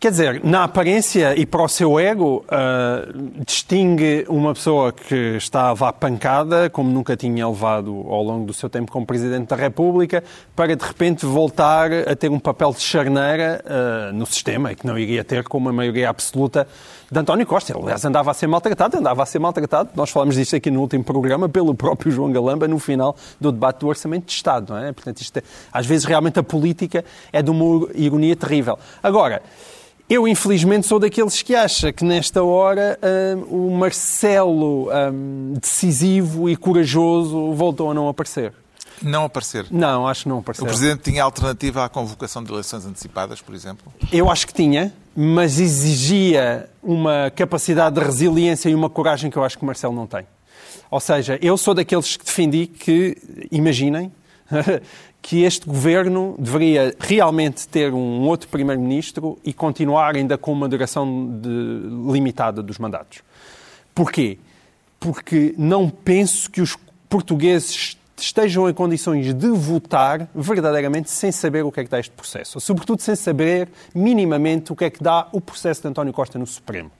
Quer 0.00 0.12
dizer, 0.12 0.44
na 0.44 0.62
aparência 0.62 1.34
e 1.36 1.44
para 1.44 1.60
o 1.60 1.68
seu 1.68 1.98
ego, 1.98 2.44
ah, 2.48 3.04
distingue 3.44 4.24
uma 4.28 4.54
pessoa 4.54 4.92
que 4.92 5.34
está 5.36 5.70
a 5.72 5.92
pancada, 5.92 6.70
como 6.70 6.88
nunca 6.88 7.16
tinha 7.16 7.48
levado 7.48 7.90
ao 8.08 8.22
longo 8.22 8.46
do 8.46 8.52
seu 8.52 8.70
tempo 8.70 8.92
como 8.92 9.04
Presidente 9.04 9.48
da 9.48 9.56
República, 9.56 10.22
para 10.54 10.76
de 10.76 10.84
repente 10.84 11.26
voltar 11.26 11.90
a 11.92 12.14
ter 12.14 12.30
um 12.30 12.38
papel 12.38 12.72
de 12.72 12.80
charneira 12.80 13.60
ah, 13.66 14.12
no 14.12 14.24
sistema, 14.24 14.72
que 14.72 14.86
não 14.86 14.96
iria 14.96 15.24
ter 15.24 15.42
com 15.42 15.58
uma 15.58 15.72
maioria 15.72 16.10
absoluta 16.10 16.68
de 17.10 17.18
António 17.18 17.44
Costa. 17.44 17.72
Ele, 17.72 17.82
aliás, 17.82 18.04
andava 18.04 18.30
a 18.30 18.34
ser 18.34 18.46
maltratado, 18.46 18.98
andava 18.98 19.24
a 19.24 19.26
ser 19.26 19.40
maltratado. 19.40 19.90
Nós 19.96 20.10
falamos 20.10 20.36
disto 20.36 20.54
aqui 20.54 20.70
no 20.70 20.80
último 20.80 21.02
programa 21.02 21.48
pelo 21.48 21.74
próprio 21.74 22.12
João 22.12 22.30
Galamba 22.30 22.68
no 22.68 22.78
final 22.78 23.16
do 23.40 23.50
debate 23.50 23.80
do 23.80 23.88
Orçamento 23.88 24.26
de 24.26 24.32
Estado, 24.32 24.74
não 24.74 24.78
é? 24.80 24.92
Portanto, 24.92 25.20
isto 25.22 25.38
é- 25.38 25.42
às 25.72 25.86
vezes 25.86 26.04
realmente 26.04 26.38
a 26.38 26.42
política 26.44 27.04
é 27.32 27.42
de 27.42 27.50
uma 27.50 27.88
ironia 27.96 28.36
terrível. 28.36 28.78
Agora, 29.02 29.42
eu, 30.08 30.26
infelizmente, 30.26 30.86
sou 30.86 30.98
daqueles 30.98 31.42
que 31.42 31.54
acha 31.54 31.92
que 31.92 32.04
nesta 32.04 32.42
hora 32.42 32.98
hum, 33.50 33.68
o 33.68 33.76
Marcelo 33.76 34.88
hum, 34.90 35.54
decisivo 35.60 36.48
e 36.48 36.56
corajoso 36.56 37.52
voltou 37.52 37.90
a 37.90 37.94
não 37.94 38.08
aparecer. 38.08 38.52
Não 39.02 39.24
aparecer. 39.24 39.66
Não, 39.70 40.08
acho 40.08 40.24
que 40.24 40.28
não 40.28 40.36
O 40.36 40.40
apareceu. 40.40 40.66
Presidente 40.66 41.02
tinha 41.02 41.22
alternativa 41.22 41.84
à 41.84 41.88
convocação 41.88 42.42
de 42.42 42.50
eleições 42.50 42.84
antecipadas, 42.84 43.40
por 43.40 43.54
exemplo? 43.54 43.92
Eu 44.12 44.30
acho 44.30 44.46
que 44.46 44.52
tinha, 44.52 44.92
mas 45.14 45.60
exigia 45.60 46.68
uma 46.82 47.30
capacidade 47.34 47.94
de 47.94 48.04
resiliência 48.04 48.68
e 48.68 48.74
uma 48.74 48.90
coragem 48.90 49.30
que 49.30 49.36
eu 49.36 49.44
acho 49.44 49.56
que 49.56 49.62
o 49.62 49.66
Marcelo 49.66 49.94
não 49.94 50.06
tem. 50.06 50.26
Ou 50.90 51.00
seja, 51.00 51.38
eu 51.42 51.56
sou 51.56 51.74
daqueles 51.74 52.16
que 52.16 52.24
defendi 52.24 52.66
que, 52.66 53.16
imaginem, 53.52 54.10
que 55.20 55.42
este 55.42 55.66
governo 55.66 56.34
deveria 56.38 56.94
realmente 56.98 57.66
ter 57.68 57.92
um 57.92 58.22
outro 58.22 58.48
primeiro-ministro 58.48 59.38
e 59.44 59.52
continuar 59.52 60.14
ainda 60.16 60.38
com 60.38 60.52
uma 60.52 60.68
duração 60.68 61.38
de- 61.40 62.12
limitada 62.12 62.62
dos 62.62 62.78
mandatos. 62.78 63.20
Porquê? 63.94 64.38
Porque 64.98 65.54
não 65.58 65.88
penso 65.90 66.50
que 66.50 66.60
os 66.60 66.76
portugueses 67.08 67.96
estejam 68.16 68.68
em 68.68 68.74
condições 68.74 69.32
de 69.34 69.48
votar 69.48 70.28
verdadeiramente 70.34 71.10
sem 71.10 71.30
saber 71.30 71.64
o 71.64 71.70
que 71.70 71.80
é 71.80 71.84
que 71.84 71.90
dá 71.90 72.00
este 72.00 72.10
processo. 72.12 72.58
Sobretudo 72.60 73.00
sem 73.00 73.14
saber 73.14 73.68
minimamente 73.94 74.72
o 74.72 74.76
que 74.76 74.84
é 74.84 74.90
que 74.90 75.02
dá 75.02 75.28
o 75.32 75.40
processo 75.40 75.82
de 75.82 75.88
António 75.88 76.12
Costa 76.12 76.38
no 76.38 76.46
Supremo. 76.46 76.90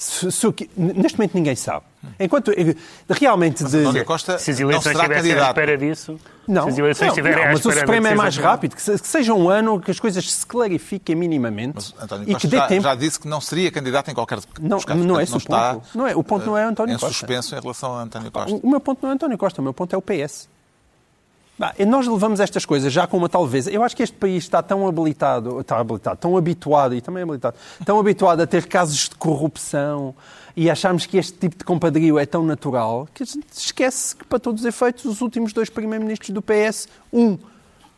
Se- 0.00 0.30
se 0.30 0.46
o 0.46 0.52
que- 0.52 0.70
neste 0.76 1.18
momento 1.18 1.34
ninguém 1.34 1.56
sabe. 1.56 1.84
Enquanto 2.20 2.52
eh, 2.52 2.76
realmente 3.10 3.64
de, 3.64 3.78
António 3.78 4.04
Costa 4.04 4.38
Se 4.38 4.52
as 4.52 4.60
não 4.60 4.70
eleições 4.70 4.92
será 4.96 5.04
estivessem 5.06 5.32
à 5.32 5.34
candidato. 5.34 5.48
espera 5.48 5.76
disso, 5.76 6.20
não, 6.46 6.62
se 6.62 6.68
as 6.68 6.78
eleições 6.78 7.16
não, 7.16 7.24
não, 7.24 7.42
à 7.42 7.46
mas 7.48 7.58
o 7.58 7.62
Supremo 7.72 8.06
é 8.06 8.10
que 8.10 8.16
mais 8.16 8.36
rápido, 8.36 8.76
que, 8.76 8.82
se- 8.82 8.96
que 8.96 9.08
seja 9.08 9.34
um 9.34 9.48
ano 9.50 9.80
que 9.80 9.90
as 9.90 9.98
coisas 9.98 10.30
se 10.32 10.46
clarifiquem 10.46 11.16
minimamente 11.16 11.92
António 12.00 12.22
e 12.22 12.26
que 12.26 12.32
Costa 12.34 12.48
dê 12.48 12.56
já, 12.58 12.66
tempo. 12.68 12.82
já 12.84 12.94
disse 12.94 13.18
que 13.18 13.26
não 13.26 13.40
seria 13.40 13.72
candidato 13.72 14.08
em 14.08 14.14
qualquer 14.14 14.38
Não, 14.60 14.78
não 15.04 15.18
é 15.18 15.24
esse 15.24 15.36
o 15.36 15.40
ponto. 15.40 15.82
Não 15.96 16.06
é- 16.06 16.14
o 16.14 16.22
ponto 16.22 16.46
não 16.46 16.56
é 16.56 16.62
António 16.62 16.94
em 16.94 16.98
Costa. 16.98 17.12
suspenso 17.12 17.56
em 17.56 17.60
relação 17.60 17.96
a 17.98 18.02
António 18.02 18.30
Costa. 18.30 18.52
O, 18.54 18.58
o 18.58 18.70
meu 18.70 18.78
ponto 18.80 19.00
não 19.02 19.10
é 19.10 19.14
António 19.14 19.36
Costa, 19.36 19.60
o 19.60 19.64
meu 19.64 19.74
ponto 19.74 19.92
é 19.94 19.98
o 19.98 20.02
PS. 20.02 20.48
Bah, 21.58 21.74
nós 21.86 22.06
levamos 22.06 22.38
estas 22.38 22.64
coisas 22.64 22.92
já 22.92 23.06
com 23.06 23.16
uma 23.16 23.28
tal 23.28 23.46
vez. 23.46 23.66
Eu 23.66 23.82
acho 23.82 23.96
que 23.96 24.02
este 24.02 24.16
país 24.16 24.44
está 24.44 24.62
tão 24.62 24.86
habilitado, 24.86 25.60
está 25.60 25.78
habilitado, 25.78 26.18
tão 26.20 26.36
habituado, 26.36 26.94
e 26.94 27.00
também 27.00 27.24
habilitado, 27.24 27.56
tão 27.84 27.98
habituado 27.98 28.40
a 28.40 28.46
ter 28.46 28.66
casos 28.66 29.08
de 29.08 29.16
corrupção 29.16 30.14
e 30.56 30.70
acharmos 30.70 31.04
que 31.04 31.16
este 31.16 31.36
tipo 31.36 31.58
de 31.58 31.64
compadrio 31.64 32.18
é 32.18 32.24
tão 32.24 32.44
natural 32.44 33.08
que 33.12 33.24
a 33.24 33.26
gente 33.26 33.46
esquece 33.52 34.14
que, 34.14 34.24
para 34.24 34.38
todos 34.38 34.62
os 34.62 34.66
efeitos, 34.66 35.04
os 35.04 35.20
últimos 35.20 35.52
dois 35.52 35.68
primeiros-ministros 35.68 36.30
do 36.30 36.40
PS, 36.40 36.88
um 37.12 37.36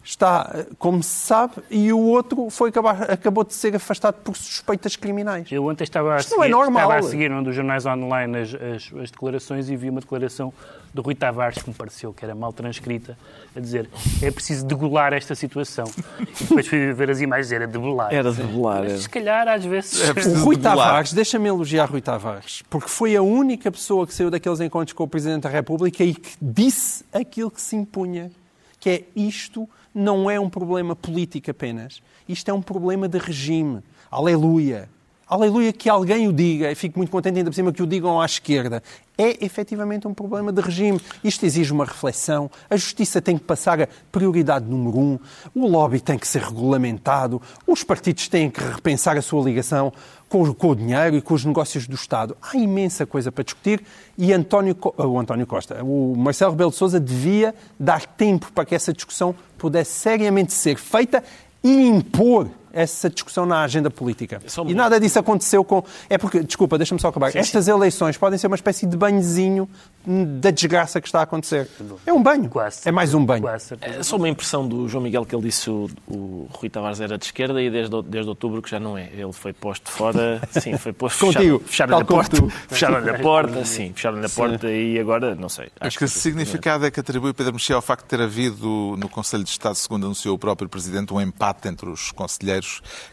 está, 0.02 0.64
como 0.78 1.02
se 1.02 1.10
sabe, 1.26 1.54
e 1.70 1.92
o 1.92 1.98
outro 1.98 2.48
foi 2.50 2.70
acabar, 2.70 3.10
acabou 3.10 3.44
de 3.44 3.52
ser 3.54 3.76
afastado 3.76 4.14
por 4.22 4.36
suspeitas 4.36 4.96
criminais. 4.96 5.50
Eu 5.52 5.66
ontem 5.66 5.84
estava 5.84 6.14
a, 6.14 6.18
Isto 6.18 6.36
não 6.36 6.42
é 6.42 6.46
seguir, 6.46 6.52
normal. 6.58 6.82
estava 6.82 6.98
a 6.98 7.02
seguir 7.10 7.30
num 7.30 7.42
dos 7.42 7.54
jornais 7.54 7.84
online 7.86 8.38
as, 8.38 8.54
as- 8.54 8.92
as 9.02 9.10
declarações 9.10 9.68
e 9.68 9.76
vi 9.76 9.90
uma 9.90 10.00
declaração 10.00 10.52
do 10.92 11.02
Rui 11.02 11.14
Tavares 11.14 11.62
que 11.62 11.68
me 11.68 11.74
pareceu 11.74 12.12
que 12.12 12.24
era 12.24 12.34
mal 12.34 12.52
transcrita, 12.52 13.16
a 13.54 13.60
dizer 13.60 13.88
é 14.22 14.30
preciso 14.30 14.66
degolar 14.66 15.12
esta 15.12 15.34
situação. 15.36 15.84
E 16.18 16.44
depois 16.44 16.66
fui 16.66 16.92
ver 16.92 17.10
as 17.10 17.20
imagens, 17.20 17.52
era 17.52 17.66
degolar. 17.66 18.12
Era 18.12 18.32
de 18.32 18.42
rolar. 18.42 18.82
Mas, 18.82 19.02
se 19.02 19.08
calhar, 19.08 19.46
às 19.46 19.64
vezes... 19.64 20.00
É 20.00 20.10
O 20.10 20.44
Rui 20.44 20.56
degolar. 20.56 20.88
Tavares, 20.88 21.12
deixa-me 21.12 21.48
elogiar 21.48 21.84
Rui 21.88 22.00
Tavares, 22.00 22.62
porque 22.68 22.88
foi 22.88 23.14
a 23.14 23.22
única 23.22 23.70
pessoa 23.70 24.04
que 24.06 24.14
saiu 24.14 24.30
daqueles 24.30 24.60
encontros 24.60 24.92
com 24.94 25.04
o 25.04 25.08
Presidente 25.08 25.42
da 25.42 25.48
República 25.50 26.02
e 26.02 26.14
que 26.14 26.30
disse 26.42 27.04
aquilo 27.12 27.50
que 27.50 27.60
se 27.60 27.76
impunha, 27.76 28.32
que 28.80 28.90
é 28.90 29.04
isto 29.14 29.68
não 29.94 30.30
é 30.30 30.38
um 30.38 30.48
problema 30.48 30.94
político 30.94 31.50
apenas, 31.50 32.02
isto 32.28 32.50
é 32.50 32.54
um 32.54 32.62
problema 32.62 33.08
de 33.08 33.18
regime. 33.18 33.82
Aleluia! 34.10 34.88
Aleluia 35.30 35.72
que 35.72 35.88
alguém 35.88 36.26
o 36.26 36.32
diga, 36.32 36.72
e 36.72 36.74
fico 36.74 36.98
muito 36.98 37.12
contente 37.12 37.38
ainda 37.38 37.48
por 37.48 37.54
cima 37.54 37.72
que 37.72 37.80
o 37.80 37.86
digam 37.86 38.20
à 38.20 38.26
esquerda. 38.26 38.82
É 39.16 39.44
efetivamente 39.44 40.08
um 40.08 40.12
problema 40.12 40.52
de 40.52 40.60
regime. 40.60 41.00
Isto 41.22 41.46
exige 41.46 41.72
uma 41.72 41.84
reflexão. 41.84 42.50
A 42.68 42.76
justiça 42.76 43.22
tem 43.22 43.38
que 43.38 43.44
passar 43.44 43.80
a 43.80 43.86
prioridade 44.10 44.66
número 44.66 44.98
um. 44.98 45.20
O 45.54 45.68
lobby 45.68 46.00
tem 46.00 46.18
que 46.18 46.26
ser 46.26 46.42
regulamentado. 46.42 47.40
Os 47.64 47.84
partidos 47.84 48.26
têm 48.26 48.50
que 48.50 48.60
repensar 48.60 49.16
a 49.16 49.22
sua 49.22 49.44
ligação 49.44 49.92
com 50.28 50.42
o, 50.42 50.52
com 50.52 50.70
o 50.70 50.74
dinheiro 50.74 51.14
e 51.14 51.22
com 51.22 51.34
os 51.34 51.44
negócios 51.44 51.86
do 51.86 51.94
Estado. 51.94 52.36
Há 52.42 52.56
imensa 52.56 53.06
coisa 53.06 53.30
para 53.30 53.44
discutir 53.44 53.84
e 54.18 54.32
António, 54.32 54.76
o 54.96 55.16
António 55.16 55.46
Costa, 55.46 55.80
o 55.84 56.16
Marcelo 56.16 56.50
Rebelo 56.50 56.72
de 56.72 56.76
Sousa 56.76 56.98
devia 56.98 57.54
dar 57.78 58.04
tempo 58.04 58.50
para 58.52 58.64
que 58.64 58.74
essa 58.74 58.92
discussão 58.92 59.32
pudesse 59.56 59.92
seriamente 59.92 60.52
ser 60.52 60.76
feita 60.76 61.22
e 61.62 61.86
impor 61.86 62.48
essa 62.72 63.10
discussão 63.10 63.46
na 63.46 63.62
agenda 63.62 63.90
política. 63.90 64.40
Um 64.58 64.68
E 64.68 64.74
nada 64.74 64.98
disso 64.98 65.18
aconteceu 65.18 65.64
com. 65.64 65.84
É 66.08 66.18
porque, 66.18 66.42
desculpa, 66.42 66.78
deixa-me 66.78 67.00
só 67.00 67.08
acabar. 67.08 67.34
Estas 67.34 67.68
eleições 67.68 68.16
podem 68.16 68.38
ser 68.38 68.46
uma 68.46 68.56
espécie 68.56 68.86
de 68.86 68.96
banhozinho 68.96 69.68
da 70.06 70.50
desgraça 70.50 71.00
que 71.00 71.08
está 71.08 71.20
a 71.20 71.22
acontecer. 71.22 71.68
É 72.06 72.12
um 72.12 72.22
banho. 72.22 72.48
Quase. 72.48 72.88
É 72.88 72.92
mais 72.92 73.12
um 73.12 73.24
banho. 73.24 73.42
Quase. 73.42 73.76
É 73.80 74.02
só 74.02 74.16
uma 74.16 74.28
impressão 74.28 74.66
do 74.66 74.88
João 74.88 75.04
Miguel 75.04 75.26
que 75.26 75.34
ele 75.34 75.42
disse 75.42 75.68
o, 75.68 75.90
o 76.08 76.48
Rui 76.52 76.70
Tavares 76.70 77.00
era 77.00 77.18
de 77.18 77.24
esquerda 77.26 77.60
e 77.62 77.70
desde, 77.70 78.02
desde 78.02 78.28
outubro 78.28 78.62
que 78.62 78.70
já 78.70 78.80
não 78.80 78.96
é. 78.96 79.10
Ele 79.12 79.32
foi 79.32 79.52
posto 79.52 79.90
fora, 79.90 80.40
sim, 80.50 80.76
foi 80.78 80.92
posto 80.92 81.26
Contigo, 81.26 81.62
fecharam-lhe 81.66 82.02
a 82.02 82.04
tal 82.04 82.06
como 82.06 82.22
porta, 82.48 82.56
fecharam-lhe 82.68 83.10
a 83.10 83.18
porta, 83.18 83.64
sim, 83.64 83.92
fecharam-lhe 83.94 84.26
a 84.26 84.28
porta 84.28 84.70
e 84.70 84.98
agora, 84.98 85.34
não 85.34 85.48
sei. 85.48 85.68
Mas 85.80 85.96
que 85.96 86.08
significado 86.08 86.86
é 86.86 86.90
que 86.90 87.00
atribui 87.00 87.32
Pedro 87.34 87.54
Mexia 87.54 87.76
ao 87.76 87.82
facto 87.82 88.04
de 88.04 88.08
ter 88.08 88.20
havido 88.20 88.96
no 88.96 89.08
Conselho 89.08 89.44
de 89.44 89.50
Estado, 89.50 89.74
segundo 89.74 90.06
anunciou 90.06 90.34
o 90.34 90.38
próprio 90.38 90.68
Presidente, 90.68 91.12
um 91.12 91.20
empate 91.20 91.68
entre 91.68 91.88
os 91.88 92.10
conselheiros 92.10 92.59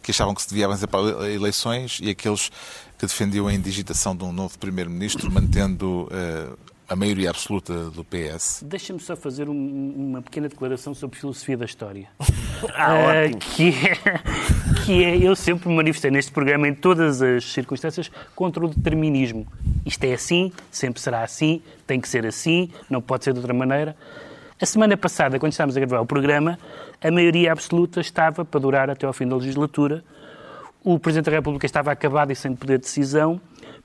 que 0.01 0.12
achavam 0.12 0.33
que 0.33 0.41
se 0.41 0.49
devia 0.49 0.65
avançar 0.65 0.88
para 0.88 1.29
eleições 1.29 1.99
e 2.01 2.10
aqueles 2.10 2.49
que 2.97 3.05
defendiam 3.05 3.47
a 3.47 3.53
indigitação 3.53 4.15
de 4.15 4.23
um 4.23 4.31
novo 4.31 4.57
Primeiro-Ministro, 4.57 5.31
mantendo 5.31 6.07
eh, 6.12 6.47
a 6.89 6.95
maioria 6.95 7.29
absoluta 7.29 7.89
do 7.91 8.03
PS. 8.03 8.63
Deixa-me 8.65 8.99
só 8.99 9.15
fazer 9.15 9.49
um- 9.49 9.93
uma 9.95 10.21
pequena 10.21 10.47
declaração 10.49 10.93
sobre 10.93 11.19
filosofia 11.19 11.57
da 11.57 11.65
história. 11.65 12.07
Ah, 12.73 12.95
ótimo. 13.25 13.38
que, 13.39 13.69
é, 13.69 14.83
que 14.83 15.03
é, 15.03 15.15
eu 15.17 15.36
sempre 15.36 15.69
me 15.69 15.75
manifestei 15.75 16.10
neste 16.10 16.31
programa, 16.31 16.67
em 16.67 16.73
todas 16.73 17.21
as 17.21 17.43
circunstâncias, 17.51 18.10
contra 18.36 18.65
o 18.65 18.69
determinismo. 18.69 19.45
Isto 19.86 20.03
é 20.05 20.13
assim, 20.15 20.51
sempre 20.71 20.99
será 20.99 21.21
assim, 21.23 21.62
tem 21.86 22.01
que 22.01 22.10
ser 22.10 22.25
assim, 22.25 22.71
não 22.89 22.99
pode 22.99 23.25
ser 23.25 23.33
de 23.33 23.39
outra 23.39 23.53
maneira. 23.53 23.95
A 24.59 24.65
semana 24.65 24.97
passada, 24.97 25.37
quando 25.39 25.51
estávamos 25.51 25.77
a 25.77 25.79
gravar 25.79 26.01
o 26.01 26.05
programa, 26.05 26.57
a 27.03 27.11
maioria 27.11 27.51
absoluta 27.51 28.01
estava 28.01 28.43
para 28.43 28.59
durar 28.59 28.89
até 28.89 29.05
ao 29.05 29.13
fim 29.13 29.27
da 29.27 29.35
legislatura. 29.35 30.03
O 30.83 30.97
Presidente 30.97 31.25
da 31.25 31.31
República 31.31 31.65
estava 31.65 31.91
acabado 31.91 32.31
e 32.31 32.35
sem 32.35 32.55
poder 32.55 32.77
de 32.79 32.85
decisão. 32.85 33.39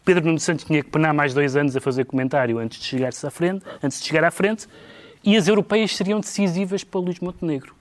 Pedro 0.04 0.24
Nuno 0.24 0.40
Santos 0.40 0.64
tinha 0.64 0.82
que 0.82 0.88
penar 0.90 1.12
mais 1.12 1.34
dois 1.34 1.56
anos 1.56 1.76
a 1.76 1.80
fazer 1.80 2.06
comentário 2.06 2.58
antes 2.58 2.78
de 2.80 2.86
chegar 2.86 3.10
à 3.10 3.30
frente, 3.30 3.64
antes 3.82 4.00
de 4.00 4.06
chegar 4.06 4.24
à 4.24 4.30
frente. 4.30 4.66
E 5.22 5.36
as 5.36 5.46
europeias 5.46 5.94
seriam 5.94 6.20
decisivas 6.20 6.82
para 6.82 7.00
Luís 7.00 7.20
Montenegro. 7.20 7.74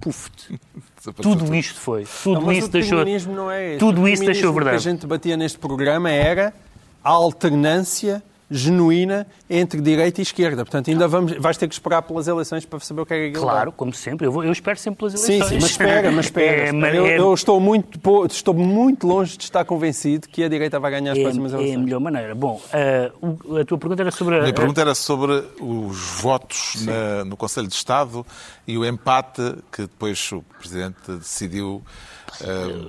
Puf, 0.00 0.30
tudo 1.20 1.54
isto 1.54 1.78
foi. 1.78 2.06
Tudo 2.22 2.40
Não, 2.42 2.52
isso 2.52 2.68
o 2.68 2.70
deixou. 2.70 3.04
não 3.34 3.50
é. 3.50 3.76
Tudo 3.76 4.02
O 4.02 4.08
isso 4.08 4.24
deixou 4.24 4.52
determinismo 4.52 4.52
que 4.52 4.64
verdade. 4.64 4.76
a 4.76 4.78
gente 4.78 5.06
batia 5.06 5.36
neste 5.36 5.58
programa 5.58 6.08
era 6.10 6.54
a 7.02 7.10
alternância 7.10 8.22
genuína 8.50 9.26
entre 9.48 9.80
direita 9.80 10.20
e 10.20 10.22
esquerda. 10.22 10.64
Portanto, 10.64 10.90
ainda 10.90 11.06
vamos, 11.06 11.32
vais 11.38 11.56
ter 11.56 11.68
que 11.68 11.74
esperar 11.74 12.02
pelas 12.02 12.26
eleições 12.26 12.64
para 12.64 12.80
saber 12.80 13.02
o 13.02 13.06
que 13.06 13.14
é 13.14 13.30
que. 13.30 13.38
Claro, 13.38 13.70
como 13.70 13.92
sempre. 13.94 14.26
Eu, 14.26 14.32
vou- 14.32 14.44
eu 14.44 14.50
espero 14.52 14.76
sempre 14.78 14.98
pelas 14.98 15.12
Sim, 15.20 15.34
eleições. 15.34 15.48
sim, 15.50 15.54
mas 15.60 15.70
espera, 15.70 16.10
mas 16.10 16.24
espera. 16.26 16.50
É, 16.62 16.64
espera. 16.74 16.96
eu, 16.96 17.06
é- 17.06 17.18
eu 17.18 17.32
estou, 17.34 17.60
muito, 17.60 18.00
estou 18.28 18.52
muito 18.54 19.06
longe 19.06 19.36
de 19.36 19.44
estar 19.44 19.64
convencido 19.64 20.28
que 20.28 20.42
a 20.42 20.48
direita 20.48 20.80
vai 20.80 20.90
ganhar 20.90 21.12
as 21.12 21.18
é- 21.18 21.22
próximas 21.22 21.52
é 21.52 21.56
a 21.56 21.60
eleições. 21.60 21.84
melhor 21.84 22.00
maneira. 22.00 22.34
Bom, 22.34 22.60
ah, 22.72 23.12
o- 23.20 23.56
a 23.56 23.64
tua 23.64 23.78
pergunta 23.78 24.02
era 24.02 24.10
sobre 24.10 24.34
a, 24.34 24.38
A 24.38 24.42
minha 24.42 24.54
pergunta 24.54 24.80
era 24.80 24.94
sobre 24.94 25.44
os 25.60 26.20
votos 26.20 26.84
na- 26.84 27.24
no 27.24 27.36
Conselho 27.36 27.68
de 27.68 27.74
Estado 27.74 28.26
e 28.66 28.76
o 28.76 28.84
empate 28.84 29.54
que 29.70 29.82
depois 29.82 30.30
o 30.32 30.42
Presidente 30.58 30.96
decidiu 31.06 31.82
eh, 32.40 32.44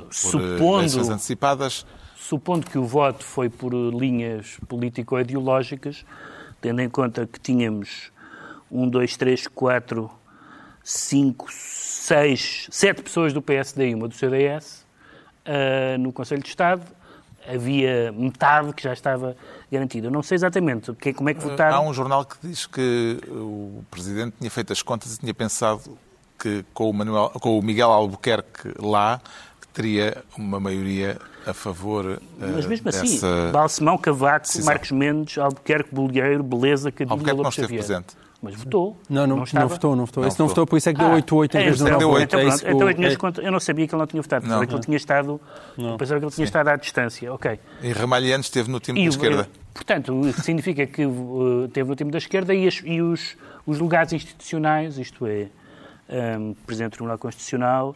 por 0.07 0.13
Supondo- 0.13 0.77
eleições 0.79 1.09
antecipadas. 1.09 1.85
Supondo 2.31 2.65
que 2.65 2.77
o 2.77 2.85
voto 2.85 3.25
foi 3.25 3.49
por 3.49 3.73
linhas 3.73 4.57
político-ideológicas, 4.65 6.05
tendo 6.61 6.79
em 6.81 6.87
conta 6.87 7.27
que 7.27 7.37
tínhamos 7.37 8.09
um, 8.71 8.87
dois, 8.87 9.17
três, 9.17 9.47
quatro, 9.47 10.09
cinco, 10.81 11.47
seis, 11.51 12.67
sete 12.71 13.01
pessoas 13.01 13.33
do 13.33 13.41
PSD 13.41 13.89
e 13.89 13.93
uma 13.95 14.07
do 14.07 14.15
CDS 14.15 14.85
ah, 15.45 15.97
no 15.99 16.13
Conselho 16.13 16.41
de 16.41 16.47
Estado, 16.47 16.83
havia 17.45 18.13
metade 18.13 18.71
que 18.71 18.83
já 18.83 18.93
estava 18.93 19.35
garantida. 19.69 20.09
Não 20.09 20.23
sei 20.23 20.35
exatamente 20.35 20.93
que- 20.93 21.11
como 21.13 21.27
é 21.27 21.33
que 21.33 21.41
votaram. 21.41 21.75
Há 21.75 21.81
um 21.81 21.93
jornal 21.93 22.23
que 22.23 22.37
diz 22.47 22.65
que 22.65 23.19
o 23.27 23.83
Presidente 23.91 24.35
tinha 24.39 24.49
feito 24.49 24.71
as 24.71 24.81
contas 24.81 25.15
e 25.15 25.19
tinha 25.19 25.33
pensado 25.33 25.97
que 26.39 26.63
com 26.73 26.89
o, 26.89 26.93
Manuel, 26.93 27.29
com 27.41 27.59
o 27.59 27.61
Miguel 27.61 27.89
Albuquerque 27.91 28.71
lá 28.79 29.19
teria 29.73 30.23
uma 30.37 30.61
maioria 30.61 31.19
a 31.45 31.53
favor 31.53 32.19
eh, 32.39 32.45
Mas 32.55 32.65
mesmo 32.65 32.89
assim, 32.89 33.11
dessa... 33.13 33.49
Balsemão, 33.51 33.97
Cavaco, 33.97 34.45
decisão. 34.45 34.65
Marcos 34.65 34.91
Mendes, 34.91 35.37
Albuquerque, 35.37 35.93
Bolgueiro, 35.93 36.43
Beleza, 36.43 36.93
não 37.07 37.15
Lopes 37.17 37.29
esteve 37.49 37.51
Xavier. 37.51 37.79
presente. 37.85 38.15
Mas 38.43 38.55
votou. 38.55 38.97
Não, 39.07 39.27
não, 39.27 39.35
não, 39.37 39.43
estava? 39.43 39.67
votou, 39.67 39.95
não 39.95 40.05
votou. 40.05 40.21
Não 40.23 40.27
Esse 40.27 40.39
não 40.39 40.47
votou. 40.47 40.63
votou, 40.65 40.67
por 40.71 40.77
isso 40.77 40.89
é 40.89 40.93
que 40.93 40.99
deu 40.99 41.09
8-8 41.09 41.53
em 41.55 41.57
é, 41.59 41.63
vez 41.65 41.77
de 41.77 41.83
é, 41.83 41.91
9 41.91 41.97
deu 41.99 42.09
8 42.09 42.21
oito. 42.21 42.25
Então, 42.25 42.39
É 42.39 42.43
pronto, 42.45 42.65
então 42.75 42.87
o- 42.87 42.89
eu, 42.89 42.95
tinha 42.95 43.07
é- 43.07 43.15
conta- 43.15 43.41
eu 43.43 43.51
não 43.51 43.59
sabia 43.59 43.87
que 43.87 43.93
ele 43.93 43.99
não 43.99 44.07
tinha 44.07 44.21
votado, 44.23 44.41
pensava 44.43 44.65
que 44.65 44.73
ele 44.73 44.81
tinha 44.81 44.97
estado, 44.97 45.41
eu 45.77 45.97
pensava 45.97 46.19
que 46.19 46.25
ele 46.25 46.33
tinha 46.33 46.45
estado 46.45 46.67
à 46.69 46.75
distância. 46.75 47.31
Ok. 47.33 47.59
E 47.83 47.91
Ramalhiano 47.91 48.41
esteve 48.41 48.71
no 48.71 48.79
time 48.79 48.99
E 48.99 49.03
da 49.03 49.09
esquerda. 49.09 49.49
Portanto, 49.75 50.19
o 50.21 50.33
que 50.33 50.41
significa 50.41 50.87
que 50.87 51.05
uh, 51.05 51.69
teve 51.71 51.87
no 51.87 51.95
time 51.95 52.09
da 52.09 52.17
esquerda 52.17 52.51
e, 52.55 52.67
as- 52.67 52.81
e 52.83 52.99
os, 52.99 53.37
os 53.63 53.77
lugares 53.77 54.11
institucionais, 54.11 54.97
isto 54.97 55.27
é, 55.27 55.45
um, 56.39 56.55
Presidente 56.65 56.89
do 56.93 56.93
Tribunal 56.95 57.19
Constitucional, 57.19 57.95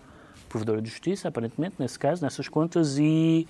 Provedora 0.56 0.82
de 0.82 0.90
Justiça, 0.90 1.28
aparentemente, 1.28 1.76
nesse 1.78 2.00
caso, 2.00 2.24
nessas 2.24 2.48
contas, 2.48 2.98
e, 2.98 3.46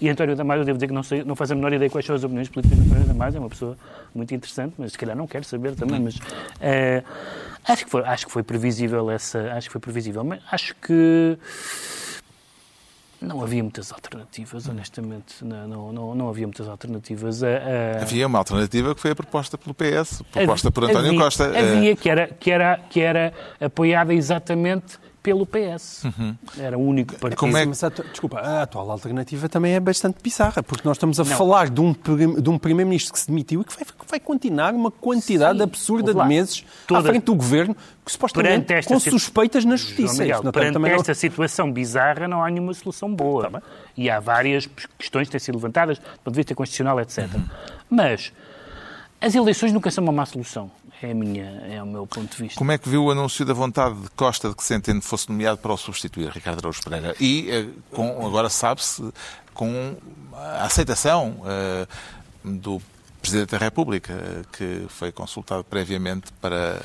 e 0.00 0.08
António 0.08 0.36
Damasio, 0.36 0.60
eu 0.60 0.64
devo 0.66 0.78
dizer 0.78 0.86
que 0.86 0.92
não, 0.92 1.02
sei, 1.02 1.24
não 1.24 1.34
faz 1.34 1.50
a 1.50 1.54
menor 1.56 1.72
ideia 1.72 1.90
quais 1.90 2.06
são 2.06 2.14
as 2.14 2.22
opiniões 2.22 2.48
políticas 2.48 2.78
de 2.78 2.84
António 2.88 3.08
Damasio, 3.08 3.38
é 3.38 3.40
uma 3.40 3.48
pessoa 3.50 3.76
muito 4.14 4.32
interessante, 4.32 4.72
mas 4.78 4.92
se 4.92 4.98
calhar 4.98 5.16
não 5.16 5.26
quero 5.26 5.44
saber 5.44 5.74
também, 5.74 5.98
mas 5.98 6.16
eh, 6.60 7.02
acho, 7.66 7.84
que 7.86 7.90
foi, 7.90 8.02
acho 8.04 8.26
que 8.26 8.30
foi 8.32 8.44
previsível 8.44 9.10
essa, 9.10 9.52
acho 9.54 9.66
que 9.68 9.72
foi 9.72 9.80
previsível, 9.80 10.22
mas 10.22 10.40
acho 10.52 10.76
que 10.76 11.36
não 13.20 13.42
havia 13.42 13.60
muitas 13.64 13.90
alternativas, 13.90 14.68
honestamente, 14.68 15.44
não, 15.44 15.66
não, 15.66 15.92
não, 15.92 16.14
não 16.14 16.28
havia 16.28 16.46
muitas 16.46 16.68
alternativas. 16.68 17.42
A- 17.42 17.48
a- 17.98 18.02
Havia 18.02 18.28
uma 18.28 18.38
alternativa 18.38 18.94
que 18.94 19.00
foi 19.00 19.10
a 19.10 19.16
proposta 19.16 19.58
pelo 19.58 19.74
PS, 19.74 20.22
proposta 20.30 20.70
por 20.70 20.84
António 20.84 21.08
havia, 21.08 21.18
Costa. 21.20 21.44
Eh, 21.52 21.58
Havia, 21.78 21.96
que 21.96 22.08
era, 22.08 22.26
que, 22.28 22.50
era, 22.52 22.80
que 22.90 23.00
era 23.00 23.32
apoiada 23.60 24.14
exatamente 24.14 25.02
pelo 25.24 25.46
PS. 25.46 26.02
Era 26.58 26.76
o 26.78 26.86
único 26.86 27.14
partido. 27.14 27.38
Como 27.38 27.56
é 27.56 27.64
Mas 27.64 27.82
a 27.82 27.88
desculpa, 27.88 28.38
a 28.40 28.62
atual 28.62 28.90
alternativa 28.90 29.48
também 29.48 29.72
é 29.72 29.80
bastante 29.80 30.18
bizarra, 30.22 30.62
porque 30.62 30.86
nós 30.86 30.98
estamos 30.98 31.18
a 31.18 31.24
falar 31.24 31.70
de 31.70 31.80
um, 31.80 31.92
de 32.40 32.50
um 32.50 32.58
primeiro-ministro 32.58 33.10
que 33.14 33.18
se 33.18 33.26
demitiu 33.28 33.62
e 33.62 33.64
que 33.64 33.74
vai, 33.74 33.86
vai 34.06 34.20
continuar 34.20 34.74
uma 34.74 34.90
quantidade 34.90 35.56
Sim, 35.56 35.64
absurda 35.64 36.12
de 36.12 36.24
meses 36.28 36.62
Toda- 36.86 37.00
à 37.00 37.02
frente 37.02 37.24
do 37.24 37.34
governo, 37.34 37.74
que 38.04 38.12
supostamente 38.12 38.50
Perante 38.66 38.72
esta 38.74 38.92
com 38.92 39.00
situ- 39.00 39.18
suspeitas 39.18 39.64
na 39.64 39.76
justiça. 39.76 40.22
Miguel, 40.22 40.42
não- 40.42 40.52
perante 40.52 40.74
também 40.74 40.92
não- 40.92 41.00
esta 41.00 41.14
situação 41.14 41.72
bizarra 41.72 42.28
não 42.28 42.44
há 42.44 42.50
nenhuma 42.50 42.74
solução 42.74 43.12
boa. 43.12 43.62
e 43.96 44.10
há 44.10 44.20
várias 44.20 44.68
questões 44.98 45.26
que 45.28 45.32
têm 45.32 45.40
sido 45.40 45.54
levantadas, 45.54 45.98
do 45.98 46.04
ponto 46.22 46.34
de 46.34 46.36
vista 46.40 46.54
constitucional, 46.54 47.00
etc. 47.00 47.26
Mas 47.88 48.30
as 49.20 49.34
eleições 49.34 49.72
nunca 49.72 49.90
são 49.90 50.04
uma 50.04 50.12
má 50.12 50.26
solução. 50.26 50.70
É, 51.04 51.10
a 51.10 51.14
minha, 51.14 51.44
é 51.68 51.82
o 51.82 51.86
meu 51.86 52.06
ponto 52.06 52.34
de 52.34 52.42
vista. 52.42 52.58
Como 52.58 52.72
é 52.72 52.78
que 52.78 52.88
viu 52.88 53.04
o 53.04 53.10
anúncio 53.10 53.44
da 53.44 53.52
vontade 53.52 53.94
de 53.94 54.08
Costa 54.10 54.48
de 54.48 54.54
que 54.54 54.64
Centeno 54.64 55.02
fosse 55.02 55.28
nomeado 55.28 55.58
para 55.58 55.72
o 55.72 55.76
substituir, 55.76 56.30
Ricardo 56.30 56.60
Araújo 56.60 56.82
Pereira? 56.82 57.14
E 57.20 57.50
eh, 57.50 57.66
com, 57.90 58.26
agora 58.26 58.48
sabe-se 58.48 59.12
com 59.52 59.96
a 60.32 60.64
aceitação 60.64 61.42
eh, 61.44 61.86
do 62.42 62.80
Presidente 63.20 63.50
da 63.50 63.58
República, 63.58 64.14
eh, 64.14 64.42
que 64.50 64.86
foi 64.88 65.12
consultado 65.12 65.62
previamente 65.62 66.32
para, 66.40 66.80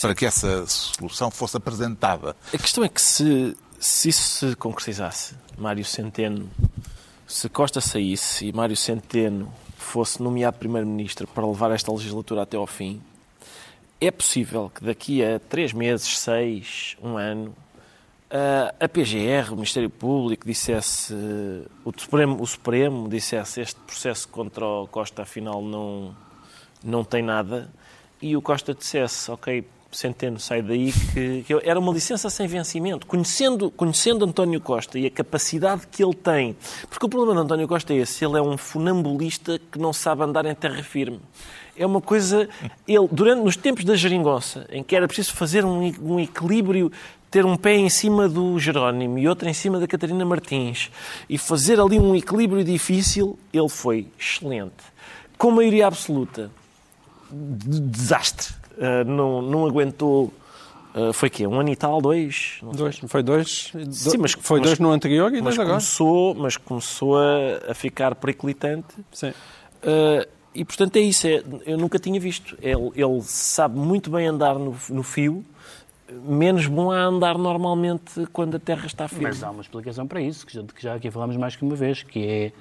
para 0.00 0.14
que 0.14 0.24
essa 0.24 0.64
solução 0.66 1.28
fosse 1.28 1.56
apresentada. 1.56 2.36
A 2.54 2.58
questão 2.58 2.84
é 2.84 2.88
que 2.88 3.00
se, 3.00 3.56
se 3.80 4.10
isso 4.10 4.50
se 4.50 4.56
concretizasse, 4.56 5.34
Mário 5.56 5.84
Centeno, 5.84 6.48
se 7.26 7.48
Costa 7.48 7.80
saísse 7.80 8.46
e 8.46 8.52
Mário 8.52 8.76
Centeno 8.76 9.52
fosse 9.76 10.22
nomeado 10.22 10.58
Primeiro-Ministro 10.58 11.26
para 11.26 11.44
levar 11.44 11.72
esta 11.72 11.90
legislatura 11.90 12.42
até 12.42 12.56
ao 12.56 12.66
fim, 12.66 13.02
é 14.00 14.10
possível 14.10 14.70
que 14.74 14.84
daqui 14.84 15.24
a 15.24 15.38
três 15.40 15.72
meses, 15.72 16.18
seis, 16.18 16.96
um 17.02 17.16
ano, 17.16 17.54
a- 18.80 18.88
PGR, 18.88 19.52
o 19.52 19.56
Ministério 19.56 19.90
Público, 19.90 20.46
dissesse, 20.46 21.14
o 21.84 21.92
Supremo, 21.96 22.40
o 22.40 22.46
Supremo 22.46 23.08
dissesse 23.08 23.60
este 23.60 23.80
processo 23.80 24.28
contra 24.28 24.64
o 24.64 24.86
Costa 24.86 25.22
afinal 25.22 25.62
não, 25.62 26.14
não 26.84 27.02
tem 27.02 27.22
nada, 27.22 27.70
e 28.20 28.36
o 28.36 28.42
Costa 28.42 28.74
dissesse, 28.74 29.30
ok, 29.30 29.64
Centeno 29.90 30.38
sai 30.38 30.60
daí, 30.60 30.92
que, 31.14 31.44
que 31.44 31.54
era 31.66 31.80
uma 31.80 31.90
licença 31.90 32.28
sem 32.28 32.46
vencimento. 32.46 33.06
Conhecendo, 33.06 33.70
conhecendo 33.70 34.22
António 34.22 34.60
Costa 34.60 34.98
e 34.98 35.06
a 35.06 35.10
capacidade 35.10 35.86
que 35.86 36.04
ele 36.04 36.14
tem, 36.14 36.54
porque 36.90 37.06
o 37.06 37.08
problema 37.08 37.36
de 37.36 37.40
António 37.46 37.66
Costa 37.66 37.94
é 37.94 37.96
esse, 37.96 38.22
ele 38.22 38.36
é 38.36 38.42
um 38.42 38.58
funambulista 38.58 39.58
que 39.72 39.78
não 39.78 39.92
sabe 39.94 40.22
andar 40.24 40.44
em 40.44 40.54
terra 40.54 40.82
firme. 40.82 41.20
É 41.78 41.86
uma 41.86 42.00
coisa, 42.00 42.48
ele, 42.86 43.08
durante, 43.12 43.42
nos 43.44 43.56
tempos 43.56 43.84
da 43.84 43.94
geringonça, 43.94 44.66
em 44.70 44.82
que 44.82 44.96
era 44.96 45.06
preciso 45.06 45.32
fazer 45.34 45.64
um, 45.64 45.92
um 46.02 46.18
equilíbrio, 46.20 46.90
ter 47.30 47.44
um 47.46 47.56
pé 47.56 47.76
em 47.76 47.88
cima 47.88 48.28
do 48.28 48.58
Jerónimo 48.58 49.18
e 49.18 49.28
outro 49.28 49.48
em 49.48 49.52
cima 49.54 49.78
da 49.78 49.86
Catarina 49.86 50.24
Martins, 50.24 50.90
e 51.28 51.38
fazer 51.38 51.78
ali 51.80 51.98
um 52.00 52.16
equilíbrio 52.16 52.64
difícil, 52.64 53.38
ele 53.52 53.68
foi 53.68 54.06
excelente. 54.18 54.72
Com 55.36 55.50
maioria 55.52 55.86
absoluta, 55.86 56.50
de- 57.30 57.80
desastre. 57.80 58.54
Uh, 58.76 59.04
não, 59.04 59.42
não 59.42 59.66
aguentou. 59.66 60.32
uh, 60.94 61.12
foi 61.12 61.28
quê? 61.30 61.46
Um 61.46 61.60
ano 61.60 61.68
e 61.68 61.76
tal? 61.76 62.00
Dois? 62.00 62.58
Dois, 62.74 62.98
foi 63.06 63.22
dois, 63.22 63.72
Sim, 63.90 64.16
mas- 64.18 64.32
foi 64.40 64.60
mas- 64.60 64.68
dois 64.68 64.78
no 64.78 64.90
anterior 64.90 65.32
e 65.34 65.40
dois 65.40 65.54
agora. 65.54 65.68
começou, 65.70 66.34
mas 66.34 66.56
começou 66.56 67.18
a, 67.18 67.70
a 67.70 67.74
ficar 67.74 68.14
periclitante. 68.14 68.86
Sim. 69.12 69.30
Uh, 69.82 70.26
e 70.54 70.64
portanto 70.64 70.96
é 70.96 71.00
isso. 71.00 71.26
é- 71.26 71.42
eu 71.66 71.76
nunca 71.78 71.98
tinha 71.98 72.18
visto. 72.20 72.56
Ele, 72.60 72.90
ele 72.94 73.20
sabe 73.22 73.78
muito 73.78 74.10
bem 74.10 74.26
andar 74.26 74.58
no, 74.58 74.76
no 74.90 75.02
fio, 75.02 75.44
menos 76.10 76.66
bom 76.66 76.90
a 76.90 77.00
andar 77.02 77.36
normalmente 77.38 78.26
quando 78.32 78.56
a 78.56 78.58
terra 78.58 78.86
está 78.86 79.06
firme. 79.08 79.24
Mas 79.24 79.42
há 79.42 79.50
uma 79.50 79.62
explicação 79.62 80.06
para 80.06 80.20
isso, 80.20 80.46
que 80.46 80.54
já, 80.54 80.62
que 80.62 80.82
já 80.82 80.94
aqui 80.94 81.10
falámos 81.10 81.36
mais 81.36 81.54
que 81.54 81.64
uma 81.64 81.76
vez, 81.76 82.02
que 82.02 82.26
é 82.26 82.52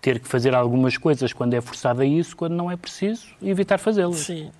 ter 0.00 0.20
que 0.20 0.28
fazer 0.28 0.54
algumas 0.54 0.96
coisas 0.96 1.32
quando 1.32 1.54
é 1.54 1.60
forçado 1.60 2.02
a 2.02 2.06
isso, 2.06 2.36
quando 2.36 2.54
não 2.54 2.70
é 2.70 2.76
preciso, 2.76 3.26
e 3.42 3.50
evitar 3.50 3.78
fazê-las. 3.78 4.18
Sim. 4.18 4.50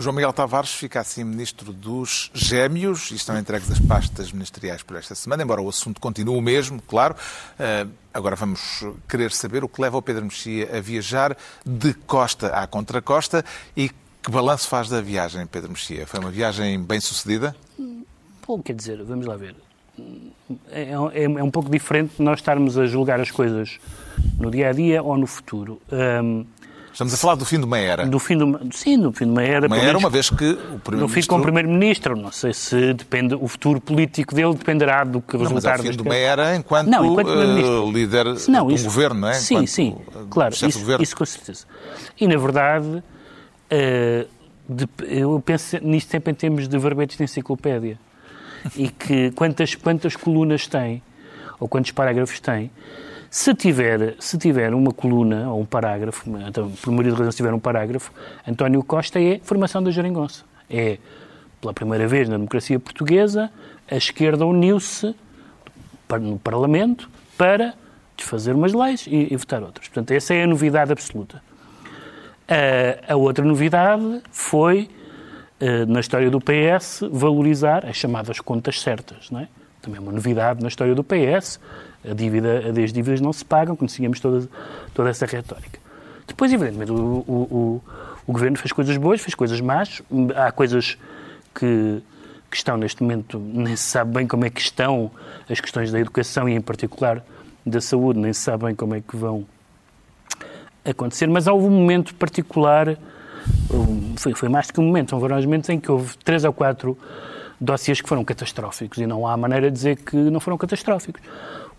João 0.00 0.14
Miguel 0.14 0.32
Tavares 0.32 0.72
fica 0.72 1.00
assim 1.00 1.24
ministro 1.24 1.72
dos 1.72 2.30
Gêmeos 2.32 3.10
e 3.10 3.16
estão 3.16 3.38
entregues 3.38 3.70
as 3.70 3.78
pastas 3.78 4.32
ministeriais 4.32 4.82
por 4.82 4.96
esta 4.96 5.14
semana, 5.14 5.42
embora 5.42 5.60
o 5.60 5.68
assunto 5.68 6.00
continue 6.00 6.36
o 6.36 6.40
mesmo, 6.40 6.80
claro. 6.82 7.14
Uh, 7.58 7.90
agora 8.12 8.36
vamos 8.36 8.84
querer 9.08 9.32
saber 9.32 9.62
o 9.62 9.68
que 9.68 9.80
leva 9.80 9.98
o 9.98 10.02
Pedro 10.02 10.24
Mexia 10.24 10.76
a 10.76 10.80
viajar 10.80 11.36
de 11.64 11.92
costa 11.92 12.48
à 12.48 12.66
contracosta 12.66 13.44
e 13.76 13.90
que 14.22 14.30
balanço 14.30 14.68
faz 14.68 14.88
da 14.88 15.00
viagem, 15.00 15.46
Pedro 15.46 15.70
Mexia? 15.70 16.06
Foi 16.06 16.20
uma 16.20 16.30
viagem 16.30 16.82
bem 16.82 17.00
sucedida? 17.00 17.54
Bom, 18.46 18.60
quer 18.62 18.74
dizer, 18.74 19.02
vamos 19.02 19.26
lá 19.26 19.36
ver. 19.36 19.54
É, 20.70 20.82
é, 20.82 21.24
é, 21.24 21.42
um 21.42 21.50
pouco 21.50 21.70
diferente 21.70 22.22
nós 22.22 22.38
estarmos 22.38 22.78
a 22.78 22.86
julgar 22.86 23.20
as 23.20 23.30
coisas 23.30 23.78
no 24.38 24.50
dia 24.50 24.70
a 24.70 24.72
dia 24.72 25.02
ou 25.02 25.16
no 25.16 25.26
futuro. 25.26 25.80
Um, 25.90 26.44
Estamos 26.92 27.14
a 27.14 27.16
falar 27.16 27.36
do 27.36 27.44
fim 27.44 27.58
de 27.58 27.64
uma 27.64 27.78
era. 27.78 28.04
Do 28.04 28.18
fim 28.18 28.36
de 28.36 28.76
sim, 28.76 28.98
do 28.98 29.12
fim 29.12 29.24
de 29.24 29.30
uma 29.30 29.42
era. 29.42 29.66
Uma 29.66 29.78
era, 29.78 29.96
uma 29.96 30.10
vez 30.10 30.28
que 30.28 30.34
o 30.34 30.78
primeiro-ministro... 30.78 30.96
No 30.96 31.08
fim 31.08 31.22
com 31.22 31.36
o 31.36 31.42
primeiro-ministro. 31.42 32.16
Não 32.16 32.32
sei 32.32 32.52
se 32.52 32.92
depende, 32.94 33.34
o 33.34 33.46
futuro 33.46 33.80
político 33.80 34.34
dele 34.34 34.54
dependerá 34.54 35.04
do 35.04 35.20
que 35.20 35.36
resultar... 35.36 35.48
Não, 35.48 35.54
mas 35.54 35.64
é 35.64 35.88
o 35.88 35.92
fim 35.92 35.96
de 35.96 36.02
uma 36.02 36.14
era 36.14 36.56
enquanto, 36.56 36.88
não, 36.88 37.06
enquanto 37.06 37.28
uh, 37.28 37.92
líder 37.92 38.26
não, 38.48 38.66
de 38.66 38.74
um 38.74 38.84
governo, 38.84 39.20
não 39.20 39.28
é? 39.28 39.34
Sim, 39.34 39.54
enquanto 39.54 39.68
sim, 39.68 39.96
claro, 40.28 40.54
isso, 40.54 40.66
isso, 41.00 41.16
com 41.16 41.24
certeza. 41.24 41.64
E, 42.20 42.26
na 42.26 42.36
verdade, 42.36 42.86
uh, 42.86 44.28
de, 44.68 44.88
eu 45.08 45.40
penso 45.44 45.78
nisto 45.82 46.10
sempre 46.10 46.32
em 46.32 46.34
termos 46.34 46.68
de 46.68 46.78
verbetes 46.78 47.16
de 47.16 47.24
enciclopédia. 47.24 47.98
E 48.76 48.88
que 48.88 49.30
quantas, 49.30 49.74
quantas 49.74 50.16
colunas 50.16 50.66
tem, 50.66 51.02
ou 51.58 51.66
quantos 51.66 51.92
parágrafos 51.92 52.40
tem, 52.40 52.70
se 53.30 53.54
tiver, 53.54 54.16
se 54.18 54.36
tiver 54.36 54.74
uma 54.74 54.92
coluna 54.92 55.48
ou 55.52 55.60
um 55.60 55.64
parágrafo, 55.64 56.28
então, 56.48 56.68
por 56.68 56.90
maioria 56.90 57.12
de 57.12 57.18
razões, 57.18 57.34
se 57.34 57.36
tiver 57.36 57.54
um 57.54 57.60
parágrafo, 57.60 58.12
António 58.46 58.82
Costa 58.82 59.20
é 59.20 59.38
formação 59.44 59.80
da 59.80 59.92
geringonça. 59.92 60.44
É, 60.68 60.98
pela 61.60 61.72
primeira 61.72 62.08
vez 62.08 62.28
na 62.28 62.36
democracia 62.36 62.80
portuguesa, 62.80 63.48
a 63.88 63.96
esquerda 63.96 64.44
uniu-se 64.44 65.14
no 66.20 66.40
Parlamento 66.40 67.08
para 67.38 67.74
desfazer 68.16 68.52
umas 68.52 68.72
leis 68.72 69.06
e, 69.06 69.32
e, 69.32 69.36
votar 69.36 69.62
outras. 69.62 69.86
Portanto, 69.86 70.10
essa 70.10 70.34
é 70.34 70.42
a 70.42 70.46
novidade 70.46 70.90
absoluta. 70.90 71.40
A, 72.48 73.12
a 73.12 73.16
outra 73.16 73.44
novidade 73.44 74.22
foi, 74.32 74.90
uh, 75.60 75.86
na 75.86 76.00
história 76.00 76.28
do 76.30 76.40
PS, 76.40 77.02
valorizar 77.12 77.86
as 77.86 77.96
chamadas 77.96 78.40
contas 78.40 78.80
certas. 78.80 79.30
Não 79.30 79.38
é? 79.38 79.48
Também 79.80 79.98
é 79.98 80.00
uma 80.02 80.12
novidade 80.12 80.60
na 80.60 80.68
história 80.68 80.96
do 80.96 81.04
PS 81.04 81.60
a 82.08 82.14
dívida, 82.14 82.58
as 82.68 82.92
dívidas 82.92 83.20
não 83.20 83.32
se 83.32 83.44
pagam, 83.44 83.76
conhecíamos 83.76 84.20
toda, 84.20 84.48
toda 84.94 85.10
essa 85.10 85.26
retórica. 85.26 85.78
Depois, 86.26 86.52
evidentemente, 86.52 86.92
o, 86.92 86.94
o, 86.96 87.32
o, 87.32 87.82
o, 88.26 88.32
governo 88.32 88.56
fez 88.56 88.72
coisas 88.72 88.96
boas, 88.96 89.20
fez 89.20 89.34
coisas 89.34 89.60
más, 89.60 90.00
há 90.36 90.50
coisas 90.52 90.96
que, 91.54 92.02
que 92.50 92.56
estão 92.56 92.76
neste 92.76 93.02
momento, 93.02 93.38
nem 93.38 93.76
se 93.76 93.82
sabe 93.82 94.14
bem 94.14 94.26
como 94.26 94.44
é 94.44 94.50
que 94.50 94.60
estão 94.60 95.10
as 95.48 95.60
questões 95.60 95.90
da 95.90 95.98
educação 95.98 96.48
e, 96.48 96.54
em 96.54 96.60
particular, 96.60 97.22
da 97.66 97.80
saúde, 97.80 98.18
nem 98.18 98.32
se 98.32 98.40
sabe 98.40 98.66
bem 98.66 98.74
como 98.74 98.94
é 98.94 99.00
que 99.00 99.16
vão 99.16 99.44
acontecer, 100.84 101.26
mas 101.26 101.46
houve 101.46 101.66
um 101.66 101.70
momento 101.70 102.14
particular, 102.14 102.96
foi, 104.16 104.34
foi 104.34 104.48
mais 104.48 104.68
do 104.68 104.72
que 104.72 104.80
um 104.80 104.84
momento, 104.84 105.12
houve 105.12 105.28
vários 105.28 105.44
momentos 105.44 105.68
em 105.68 105.78
que 105.78 105.90
houve 105.90 106.16
três 106.18 106.44
ou 106.44 106.52
quatro 106.52 106.96
dossiês 107.60 108.00
que 108.00 108.08
foram 108.08 108.24
catastróficos 108.24 108.98
e 108.98 109.06
não 109.06 109.26
há 109.26 109.36
maneira 109.36 109.70
de 109.70 109.76
dizer 109.76 109.96
que 109.96 110.16
não 110.16 110.40
foram 110.40 110.56
catastróficos 110.56 111.20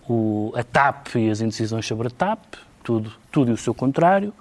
o, 0.07 0.53
a 0.55 0.63
TAP 0.63 1.15
e 1.15 1.29
as 1.29 1.41
indecisões 1.41 1.85
sobre 1.85 2.07
a 2.07 2.11
TAP, 2.11 2.39
tudo, 2.83 3.11
tudo 3.31 3.51
e 3.51 3.53
o 3.53 3.57
seu 3.57 3.73
contrário, 3.73 4.33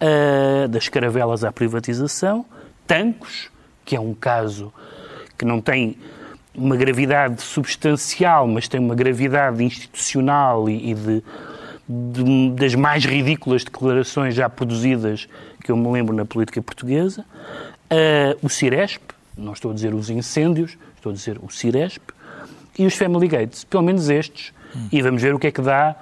uh, 0.00 0.68
das 0.68 0.88
caravelas 0.88 1.44
à 1.44 1.52
privatização, 1.52 2.44
Tancos, 2.86 3.50
que 3.84 3.96
é 3.96 4.00
um 4.00 4.14
caso 4.14 4.72
que 5.38 5.44
não 5.44 5.60
tem 5.60 5.96
uma 6.54 6.76
gravidade 6.76 7.40
substancial, 7.40 8.46
mas 8.46 8.68
tem 8.68 8.78
uma 8.78 8.94
gravidade 8.94 9.62
institucional 9.64 10.68
e, 10.68 10.90
e 10.90 10.94
de, 10.94 11.24
de, 11.88 12.50
das 12.50 12.74
mais 12.74 13.04
ridículas 13.04 13.64
declarações 13.64 14.34
já 14.34 14.48
produzidas 14.48 15.28
que 15.62 15.72
eu 15.72 15.76
me 15.76 15.90
lembro 15.90 16.14
na 16.14 16.24
política 16.24 16.60
portuguesa, 16.60 17.24
uh, 17.90 18.38
o 18.42 18.48
Ciresp, 18.48 19.02
não 19.36 19.52
estou 19.52 19.70
a 19.70 19.74
dizer 19.74 19.94
os 19.94 20.10
incêndios, 20.10 20.76
estou 20.96 21.10
a 21.10 21.14
dizer 21.14 21.38
o 21.42 21.50
Ciresp, 21.50 22.02
e 22.78 22.86
os 22.86 22.94
Family 22.94 23.28
Gates. 23.28 23.64
Pelo 23.64 23.82
menos 23.82 24.08
estes 24.08 24.52
e 24.90 25.02
vamos 25.02 25.22
ver 25.22 25.34
o 25.34 25.38
que 25.38 25.48
é 25.48 25.50
que 25.50 25.60
dá 25.60 25.96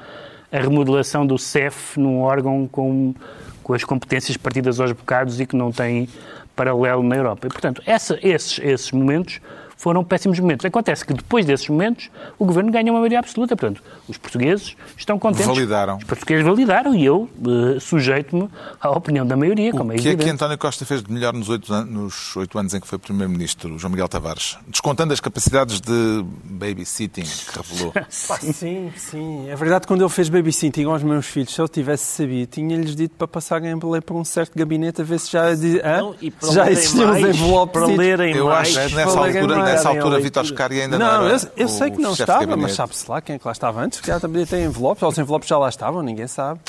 a 0.53 0.59
remodelação 0.59 1.27
do 1.27 1.39
CEF 1.39 1.99
num 1.99 2.21
órgão 2.21 2.69
com, 2.71 3.15
com 3.63 3.73
as 3.73 3.85
competências 3.85 4.37
partidas 4.37 4.81
aos 4.81 4.93
bocados 4.93 5.41
e 5.41 5.47
que 5.47 5.57
não 5.57 5.71
tem 5.71 6.09
paralelo 6.57 7.03
na 7.03 7.17
Europa. 7.17 7.47
E, 7.47 7.51
portanto, 7.51 7.83
essa, 7.87 8.19
esses, 8.23 8.59
esses 8.59 8.93
momentos 8.93 9.41
foram 9.81 10.05
péssimos 10.05 10.39
momentos. 10.39 10.67
Acontece 10.67 11.05
que 11.07 11.15
depois 11.15 11.47
desses 11.47 11.67
momentos 11.67 12.11
o 12.39 12.45
governo 12.45 12.71
ganha 12.71 12.93
uma 12.93 13.01
maioria 13.01 13.19
absoluta. 13.19 13.57
Portanto, 13.57 13.83
os 14.07 14.19
portugueses 14.19 14.77
estão 14.95 15.19
contentes. 15.19 15.47
Validaram. 15.47 15.97
Os 15.97 16.05
portugueses 16.05 16.45
validaram 16.45 16.95
e 16.95 17.03
eu 17.03 17.31
uh, 17.39 17.81
sujeito-me 17.81 18.49
à 18.79 18.91
opinião 18.91 19.27
da 19.27 19.37
maioria, 19.39 19.71
o 19.71 19.79
como 19.79 19.93
é 19.93 19.97
que 19.97 20.09
é 20.11 20.17
que 20.17 20.29
António 20.29 20.59
Costa 20.59 20.85
fez 20.85 21.03
de 21.03 21.11
melhor 21.11 21.33
nos 21.33 21.49
oito, 21.49 21.73
anos, 21.73 21.91
nos 21.91 22.37
oito 22.37 22.59
anos 22.59 22.75
em 22.75 22.81
que 22.81 22.87
foi 22.87 22.99
Primeiro-Ministro, 22.99 23.79
João 23.79 23.91
Miguel 23.91 24.07
Tavares? 24.07 24.59
Descontando 24.69 25.15
as 25.15 25.21
capacidades 25.21 25.81
de 25.81 26.25
babysitting 26.45 27.23
que 27.23 27.59
revelou. 27.59 27.95
sim, 28.11 28.93
sim. 28.97 29.49
É 29.49 29.57
verdade 29.57 29.87
quando 29.87 30.03
ele 30.03 30.11
fez 30.11 30.29
babysitting 30.29 30.85
aos 30.85 31.03
meus 31.03 31.25
filhos, 31.25 31.55
se 31.55 31.61
eu 31.61 31.67
tivesse 31.67 32.05
sabido, 32.05 32.51
tinha-lhes 32.51 32.95
dito 32.95 33.15
para 33.17 33.27
passarem 33.27 33.79
por 33.79 34.15
um 34.15 34.25
certo 34.25 34.59
gabinete 34.59 35.01
a 35.01 35.05
ver 35.05 35.19
se 35.19 35.33
já, 35.33 35.45
Não, 35.45 36.15
se 36.15 36.55
já 36.55 36.71
existiam 36.71 37.13
os 37.13 37.19
envelopes. 37.19 37.71
Para 37.73 37.87
lerem 37.87 38.37
eu 38.37 38.47
mais. 38.47 38.77
acho 38.77 38.89
que 38.89 38.95
nessa 38.95 39.19
altura 39.19 39.70
nessa 39.73 39.89
altura, 39.89 40.21
Vítor 40.21 40.47
Scari 40.47 40.81
ainda 40.83 40.99
não, 40.99 41.07
não 41.07 41.27
era 41.27 41.37
eu, 41.37 41.51
eu 41.57 41.69
sei 41.69 41.91
que 41.91 42.01
não 42.01 42.13
estava, 42.13 42.57
mas 42.57 42.73
sabe-se 42.73 43.11
lá 43.11 43.21
quem 43.21 43.37
é 43.37 43.39
que 43.39 43.47
lá 43.47 43.53
estava 43.53 43.81
antes. 43.81 44.01
Já 44.05 44.21
também 44.21 44.45
tem 44.47 44.65
envelopes, 44.65 45.03
ou 45.03 45.09
os 45.09 45.19
envelopes 45.19 45.49
já 45.49 45.59
lá 45.59 45.69
estavam, 45.69 46.03
ninguém 46.03 46.27
sabe. 46.27 46.61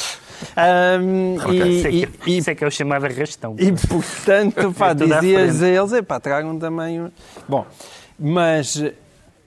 Um, 1.01 1.35
okay. 1.35 1.61
e, 1.61 1.77
isso, 1.77 1.87
é 1.87 1.91
que, 1.91 2.29
e, 2.29 2.37
isso 2.37 2.49
é 2.49 2.55
que 2.55 2.63
é 2.63 2.67
o 2.67 2.71
chamado 2.71 3.05
arrastão. 3.05 3.55
E, 3.59 3.71
portanto, 3.87 4.73
pá, 4.77 4.93
dizias 4.93 5.61
a 5.61 5.67
eles, 5.67 5.93
epá, 5.93 6.19
tragam 6.19 6.57
também... 6.57 7.11
Bom, 7.47 7.65
mas 8.17 8.81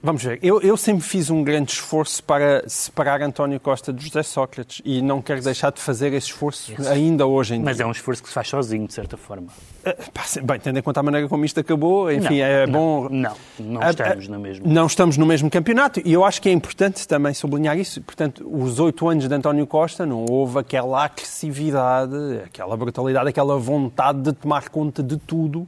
Vamos 0.05 0.23
ver, 0.23 0.37
eu, 0.43 0.61
eu, 0.61 0.77
sempre 0.77 1.03
fiz 1.03 1.31
um 1.31 1.43
grande 1.43 1.71
esforço 1.71 2.23
para 2.23 2.63
separar 2.69 3.23
António 3.23 3.59
Costa 3.59 3.91
de 3.91 4.05
José 4.05 4.21
Sócrates 4.21 4.79
e 4.85 5.01
não 5.01 5.19
quero 5.19 5.41
deixar 5.41 5.71
de 5.71 5.81
fazer 5.81 6.13
esse 6.13 6.27
esforço 6.27 6.71
Isso. 6.79 6.87
ainda 6.87 7.25
hoje 7.25 7.55
em 7.55 7.63
Mas 7.63 7.77
dia. 7.77 7.85
é 7.85 7.87
um 7.87 7.91
esforço 7.91 8.21
que 8.21 8.27
se 8.29 8.35
faz 8.35 8.47
sozinho, 8.47 8.85
de 8.85 8.93
certa 8.93 9.17
forma. 9.17 9.47
Bem, 10.43 10.59
tendo 10.59 10.79
em 10.79 10.81
conta 10.81 10.99
a 10.99 11.03
maneira 11.03 11.27
como 11.27 11.45
isto 11.45 11.59
acabou, 11.59 12.11
enfim, 12.11 12.39
não, 12.39 12.45
é 12.45 12.65
não, 12.65 12.73
bom... 12.73 13.09
Não, 13.09 13.35
não 13.59 13.81
uh, 13.81 13.89
estamos 13.89 14.27
uh, 14.27 14.31
no 14.31 14.39
mesmo. 14.39 14.67
Não 14.67 14.85
estamos 14.85 15.17
no 15.17 15.25
mesmo 15.25 15.49
campeonato 15.49 16.01
e 16.03 16.13
eu 16.13 16.23
acho 16.23 16.41
que 16.41 16.49
é 16.49 16.51
importante 16.51 17.07
também 17.07 17.33
sublinhar 17.33 17.77
isso. 17.77 18.01
Portanto, 18.01 18.47
os 18.51 18.79
oito 18.79 19.07
anos 19.07 19.27
de 19.27 19.33
António 19.33 19.65
Costa 19.67 20.05
não 20.05 20.25
houve 20.29 20.59
aquela 20.59 21.05
agressividade, 21.05 22.15
aquela 22.45 22.75
brutalidade, 22.75 23.29
aquela 23.29 23.57
vontade 23.57 24.21
de 24.21 24.33
tomar 24.33 24.69
conta 24.69 25.03
de 25.03 25.17
tudo 25.17 25.67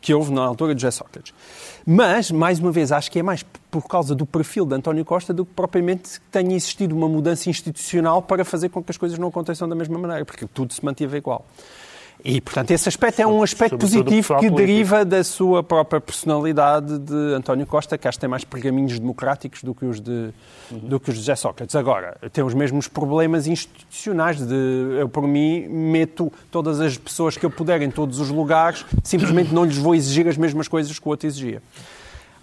que 0.00 0.12
houve 0.12 0.32
na 0.32 0.42
altura 0.42 0.74
de 0.74 0.82
José 0.82 0.90
Sócrates. 0.90 1.32
Mas, 1.86 2.30
mais 2.30 2.58
uma 2.58 2.72
vez, 2.72 2.90
acho 2.90 3.10
que 3.10 3.18
é 3.18 3.22
mais 3.22 3.44
por 3.70 3.86
causa 3.86 4.14
do 4.14 4.26
perfil 4.26 4.64
de 4.64 4.74
António 4.74 5.04
Costa 5.04 5.32
do 5.32 5.44
que 5.44 5.52
propriamente 5.54 6.20
tenha 6.30 6.54
existido 6.54 6.96
uma 6.96 7.08
mudança 7.08 7.48
institucional 7.48 8.22
para 8.22 8.44
fazer 8.44 8.68
com 8.70 8.82
que 8.82 8.90
as 8.90 8.96
coisas 8.96 9.18
não 9.18 9.28
aconteçam 9.28 9.68
da 9.68 9.74
mesma 9.74 9.98
maneira, 9.98 10.24
porque 10.24 10.46
tudo 10.46 10.72
se 10.72 10.84
mantive 10.84 11.16
igual. 11.16 11.46
E, 12.24 12.40
portanto, 12.40 12.72
esse 12.72 12.88
aspecto 12.88 13.20
é 13.20 13.26
um 13.26 13.42
aspecto 13.42 13.78
positivo 13.78 14.38
que 14.40 14.50
deriva 14.50 15.04
da 15.04 15.22
sua 15.22 15.62
própria 15.62 16.00
personalidade 16.00 16.98
de 16.98 17.34
António 17.34 17.64
Costa, 17.64 17.96
que 17.96 18.08
acho 18.08 18.18
que 18.18 18.20
tem 18.20 18.28
mais 18.28 18.42
pergaminhos 18.44 18.98
democráticos 18.98 19.62
do 19.62 19.72
que 19.72 19.84
os 19.84 20.00
de, 20.00 20.30
uhum. 20.70 20.78
do 20.80 20.98
que 21.00 21.10
os 21.10 21.14
de 21.14 21.20
José 21.20 21.36
Sócrates. 21.36 21.76
Agora, 21.76 22.16
tem 22.32 22.42
os 22.42 22.54
mesmos 22.54 22.88
problemas 22.88 23.46
institucionais 23.46 24.44
de, 24.44 24.54
eu 24.98 25.08
por 25.08 25.28
mim, 25.28 25.68
meto 25.68 26.32
todas 26.50 26.80
as 26.80 26.98
pessoas 26.98 27.36
que 27.36 27.46
eu 27.46 27.50
puder 27.50 27.80
em 27.82 27.90
todos 27.90 28.18
os 28.18 28.30
lugares, 28.30 28.84
simplesmente 29.04 29.54
não 29.54 29.64
lhes 29.64 29.78
vou 29.78 29.94
exigir 29.94 30.26
as 30.26 30.36
mesmas 30.36 30.66
coisas 30.66 30.98
que 30.98 31.06
o 31.06 31.10
outro 31.10 31.28
exigia. 31.28 31.62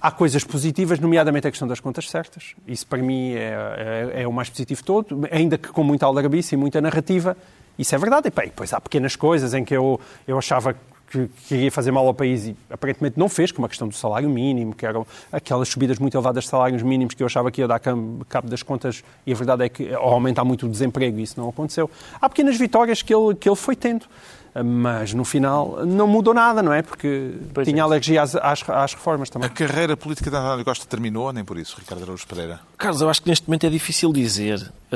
Há 0.01 0.11
coisas 0.11 0.43
positivas, 0.43 0.99
nomeadamente 0.99 1.47
a 1.47 1.51
questão 1.51 1.67
das 1.67 1.79
contas 1.79 2.09
certas. 2.09 2.53
Isso, 2.67 2.85
para 2.85 2.99
mim, 2.99 3.33
é, 3.33 4.11
é, 4.15 4.21
é 4.21 4.27
o 4.27 4.31
mais 4.31 4.49
positivo 4.49 4.83
todo, 4.83 5.27
ainda 5.31 5.57
que 5.57 5.69
com 5.69 5.83
muita 5.83 6.05
aldrabice 6.05 6.55
e 6.55 6.57
muita 6.57 6.79
narrativa, 6.79 7.35
isso 7.77 7.93
é 7.95 7.97
verdade. 7.97 8.27
E 8.27 8.31
bem, 8.31 8.47
depois 8.47 8.73
há 8.73 8.81
pequenas 8.81 9.15
coisas 9.15 9.53
em 9.53 9.63
que 9.63 9.75
eu, 9.75 9.99
eu 10.27 10.37
achava 10.37 10.75
que, 11.09 11.29
que 11.47 11.55
ia 11.55 11.71
fazer 11.71 11.91
mal 11.91 12.05
ao 12.05 12.13
país 12.13 12.45
e 12.45 12.55
aparentemente 12.69 13.17
não 13.17 13.29
fez, 13.29 13.51
como 13.51 13.65
a 13.65 13.69
questão 13.69 13.87
do 13.87 13.95
salário 13.95 14.29
mínimo, 14.29 14.73
que 14.73 14.85
eram 14.85 15.05
aquelas 15.31 15.69
subidas 15.69 15.99
muito 15.99 16.15
elevadas 16.15 16.43
de 16.43 16.49
salários 16.49 16.81
mínimos 16.81 17.13
que 17.13 17.23
eu 17.23 17.27
achava 17.27 17.51
que 17.51 17.61
ia 17.61 17.67
dar 17.67 17.79
cabo 17.79 18.49
das 18.49 18.63
contas 18.63 19.03
e 19.25 19.31
a 19.31 19.35
verdade 19.35 19.63
é 19.63 19.69
que 19.69 19.93
aumentar 19.93 20.43
muito 20.43 20.65
o 20.65 20.69
desemprego 20.69 21.19
e 21.19 21.23
isso 21.23 21.39
não 21.39 21.49
aconteceu. 21.49 21.89
Há 22.19 22.27
pequenas 22.29 22.57
vitórias 22.57 23.01
que 23.01 23.13
ele, 23.13 23.35
que 23.35 23.47
ele 23.47 23.55
foi 23.55 23.75
tendo. 23.75 24.05
Mas 24.63 25.13
no 25.13 25.25
final 25.25 25.85
não 25.85 26.07
mudou 26.07 26.33
nada, 26.33 26.63
não 26.63 26.71
é? 26.71 26.81
Porque 26.81 27.33
Pois 27.53 27.67
tinha 27.67 27.79
é. 27.79 27.81
alergia 27.81 28.21
às, 28.21 28.35
às, 28.35 28.69
às 28.69 28.93
reformas 28.93 29.29
também. 29.29 29.47
A 29.47 29.49
carreira 29.51 29.97
política 29.97 30.29
de 30.31 30.37
António 30.37 30.63
Costa 30.63 30.85
terminou, 30.85 31.25
ou 31.25 31.33
nem 31.33 31.43
por 31.43 31.57
isso, 31.57 31.75
Ricardo 31.77 32.03
Araújo 32.03 32.25
Pereira? 32.25 32.61
Carlos, 32.77 33.01
eu 33.01 33.09
acho 33.09 33.21
que 33.21 33.27
neste 33.27 33.47
momento 33.49 33.65
é 33.65 33.69
difícil 33.69 34.13
dizer. 34.13 34.59
Uh, 34.61 34.95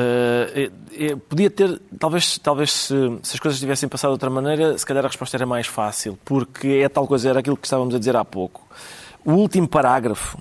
é- 0.55 0.71
é- 1.11 1.15
podia 1.17 1.49
ter, 1.49 1.77
talvez, 1.99 2.37
talvez 2.37 2.71
se, 2.71 2.95
se 3.21 3.33
as 3.35 3.39
coisas 3.39 3.59
tivessem 3.59 3.89
passado 3.89 4.11
de 4.11 4.13
outra 4.13 4.29
maneira, 4.29 4.77
se 4.77 4.85
calhar 4.85 5.03
a 5.03 5.07
resposta 5.09 5.35
era 5.35 5.45
mais 5.45 5.67
fácil, 5.67 6.17
porque 6.23 6.81
é 6.81 6.87
tal 6.87 7.05
coisa, 7.05 7.29
era 7.29 7.39
aquilo 7.39 7.57
que 7.57 7.67
estávamos 7.67 7.93
a 7.93 7.99
dizer 7.99 8.15
há 8.15 8.23
pouco. 8.23 8.65
O 9.25 9.33
último 9.33 9.67
parágrafo 9.67 10.37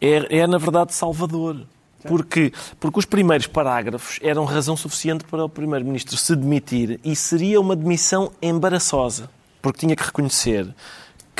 é, 0.00 0.38
é 0.38 0.46
na 0.46 0.56
verdade, 0.56 0.94
salvador. 0.94 1.56
Porque, 2.06 2.52
porque 2.78 2.98
os 2.98 3.04
primeiros 3.04 3.46
parágrafos 3.46 4.18
eram 4.22 4.44
razão 4.44 4.76
suficiente 4.76 5.24
para 5.24 5.44
o 5.44 5.48
Primeiro-Ministro 5.48 6.16
se 6.16 6.34
demitir 6.34 6.98
e 7.04 7.14
seria 7.14 7.60
uma 7.60 7.76
demissão 7.76 8.32
embaraçosa, 8.40 9.30
porque 9.60 9.80
tinha 9.80 9.94
que 9.94 10.02
reconhecer 10.02 10.74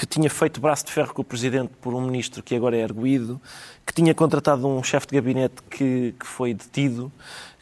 que 0.01 0.07
tinha 0.07 0.31
feito 0.31 0.63
braço 0.63 0.87
de 0.87 0.93
ferro 0.93 1.13
com 1.13 1.21
o 1.21 1.25
Presidente 1.25 1.73
por 1.79 1.95
um 1.95 2.01
Ministro 2.01 2.43
que 2.43 2.55
agora 2.55 2.75
é 2.75 2.83
arguído, 2.83 3.39
que 3.85 3.93
tinha 3.93 4.15
contratado 4.15 4.67
um 4.67 4.83
chefe 4.83 5.09
de 5.09 5.15
gabinete 5.17 5.57
que, 5.69 6.15
que 6.19 6.27
foi 6.27 6.55
detido, 6.55 7.13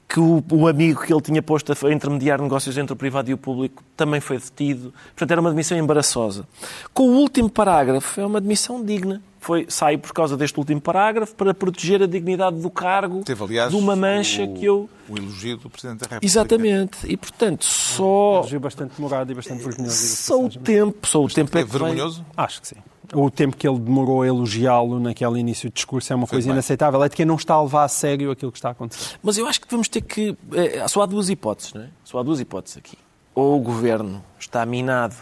que 0.09 0.19
o, 0.19 0.43
o 0.51 0.67
amigo 0.67 1.03
que 1.03 1.13
ele 1.13 1.21
tinha 1.21 1.43
posto 1.43 1.71
a 1.87 1.93
intermediar 1.93 2.41
negócios 2.41 2.79
entre 2.79 2.95
o 2.95 2.97
privado 2.97 3.31
e 3.31 3.35
o 3.35 3.39
público 3.39 3.83
também 3.95 4.21
foi 4.21 4.39
detido. 4.39 4.93
Portanto, 5.09 5.31
era 5.33 5.41
uma 5.41 5.51
demissão 5.51 5.77
embaraçosa. 5.77 6.49
Com 6.95 7.03
o 7.11 7.17
último 7.19 7.51
parágrafo, 7.51 8.19
é 8.21 8.25
uma 8.25 8.41
demissão 8.41 8.83
digna. 8.83 9.21
Foi, 9.41 9.67
sai 9.69 9.97
por 9.99 10.13
causa 10.13 10.37
deste 10.37 10.59
último 10.59 10.81
parágrafo 10.81 11.35
para 11.35 11.53
proteger 11.55 12.03
a 12.03 12.07
dignidade 12.07 12.57
do 12.61 12.69
cargo 12.71 13.23
Teve, 13.23 13.45
aliás, 13.45 13.71
de 13.71 13.77
uma 13.77 13.95
mancha 13.95 14.43
o, 14.43 14.55
que 14.55 14.65
eu... 14.65 14.89
o 15.09 15.17
elogio 15.17 15.57
do 15.59 15.71
Presidente 15.71 16.01
da 16.01 16.05
República. 16.07 16.27
Exatamente. 16.27 16.99
E, 17.07 17.17
portanto, 17.17 17.65
só, 17.65 18.39
Elogio 18.39 18.61
bastante 18.61 18.95
demorado 18.97 19.31
e 19.31 19.35
bastante 19.35 19.63
vergonhoso. 19.63 19.95
só 20.17 20.43
o 20.43 20.49
tempo, 20.49 21.07
só 21.07 21.23
o 21.23 21.29
tempo 21.29 21.57
é 21.57 21.61
É 21.61 21.65
que 21.65 21.71
vai- 21.71 21.81
vergonhoso? 21.91 22.25
Acho 22.37 22.61
que 22.63 22.69
sim. 22.69 22.77
O 23.15 23.31
tempo 23.31 23.57
que 23.57 23.67
ele 23.67 23.79
demorou 23.79 24.23
a 24.23 24.27
elogiá-lo 24.27 25.01
naquele 25.01 25.39
início 25.39 25.69
de 25.69 25.75
discurso 25.75 26.13
é 26.13 26.17
uma 26.17 26.27
coisa 26.27 26.51
inaceitável. 26.51 27.03
É 27.03 27.09
de 27.09 27.17
quem 27.17 27.25
não 27.25 27.37
está 27.37 27.55
a 27.55 27.63
levar 27.63 27.85
a 27.85 27.89
sério 27.89 28.31
aquilo 28.31 28.53
que 28.53 28.59
está 28.59 28.69
a 28.69 28.73
acontecer. 28.73 29.19
Mas 29.23 29.39
eu 29.39 29.47
acho 29.47 29.61
que 29.61 29.67
vamos 29.71 29.89
ter 29.89 30.03
que. 30.03 30.37
eh, 30.53 30.87
Só 30.89 31.03
há 31.03 31.07
duas 31.07 31.31
hipóteses, 31.31 31.73
não 31.73 31.83
é? 31.83 31.89
Só 32.05 32.19
há 32.19 32.23
duas 32.23 32.39
hipóteses 32.41 32.77
aqui. 32.79 32.99
Ou 33.35 33.57
o 33.57 33.61
governo 33.61 34.23
está 34.39 34.67
minado 34.67 35.15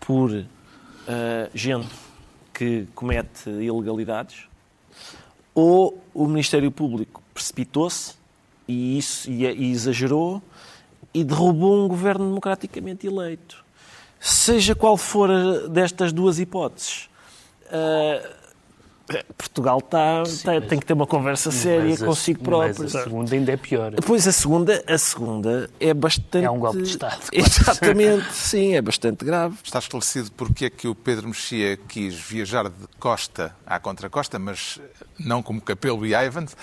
por 0.00 0.32
eh, 0.34 1.50
gente 1.54 1.88
que 2.52 2.86
comete 2.94 3.50
ilegalidades, 3.50 4.44
ou 5.54 6.02
o 6.14 6.26
Ministério 6.26 6.70
Público 6.70 7.22
precipitou-se 7.34 8.14
e, 8.66 8.96
isso, 8.98 9.30
e, 9.30 9.44
e 9.44 9.70
exagerou 9.70 10.42
e 11.12 11.22
derrubou 11.22 11.84
um 11.84 11.88
governo 11.88 12.26
democraticamente 12.26 13.06
eleito. 13.06 13.64
Seja 14.28 14.74
qual 14.74 14.96
for 14.96 15.30
a- 15.30 15.68
destas 15.68 16.12
duas 16.12 16.38
hipóteses, 16.38 17.08
eh, 17.70 18.30
Portugal 19.38 19.78
está, 19.78 20.22
está- 20.24 20.54
mas- 20.54 20.68
tem 20.68 20.80
que 20.80 20.84
ter 20.84 20.92
uma 20.94 21.06
conversa 21.06 21.52
séria 21.52 21.90
Mas 21.90 22.02
a- 22.02 22.06
consigo 22.06 22.42
próprio. 22.42 22.74
Mas 22.80 22.96
a 22.96 23.04
segunda 23.04 23.34
ainda 23.36 23.52
é 23.52 23.56
pior. 23.56 23.92
Pois 24.04 24.26
a 24.26 24.32
segunda, 24.32 24.82
a 24.84 24.98
segunda 24.98 25.70
é 25.78 25.94
bastante. 25.94 26.44
É 26.44 26.50
um 26.50 26.58
golpe 26.58 26.82
de 26.82 26.88
Estado. 26.88 27.20
Exatamente, 27.32 28.32
sim, 28.34 28.74
é 28.74 28.82
bastante 28.82 29.24
grave. 29.24 29.56
Está 29.62 29.78
esclarecido 29.78 30.32
porque 30.32 30.64
é 30.64 30.70
que 30.70 30.88
o 30.88 30.94
Pedro 30.94 31.28
Mexia 31.28 31.76
quis 31.76 32.16
viajar 32.16 32.68
de 32.68 32.86
costa 32.98 33.54
à 33.64 33.78
contracosta, 33.78 34.40
mas 34.40 34.80
não 35.20 35.40
como 35.40 35.60
Capelo 35.60 36.04
e 36.04 36.12
Ivans. 36.12 36.56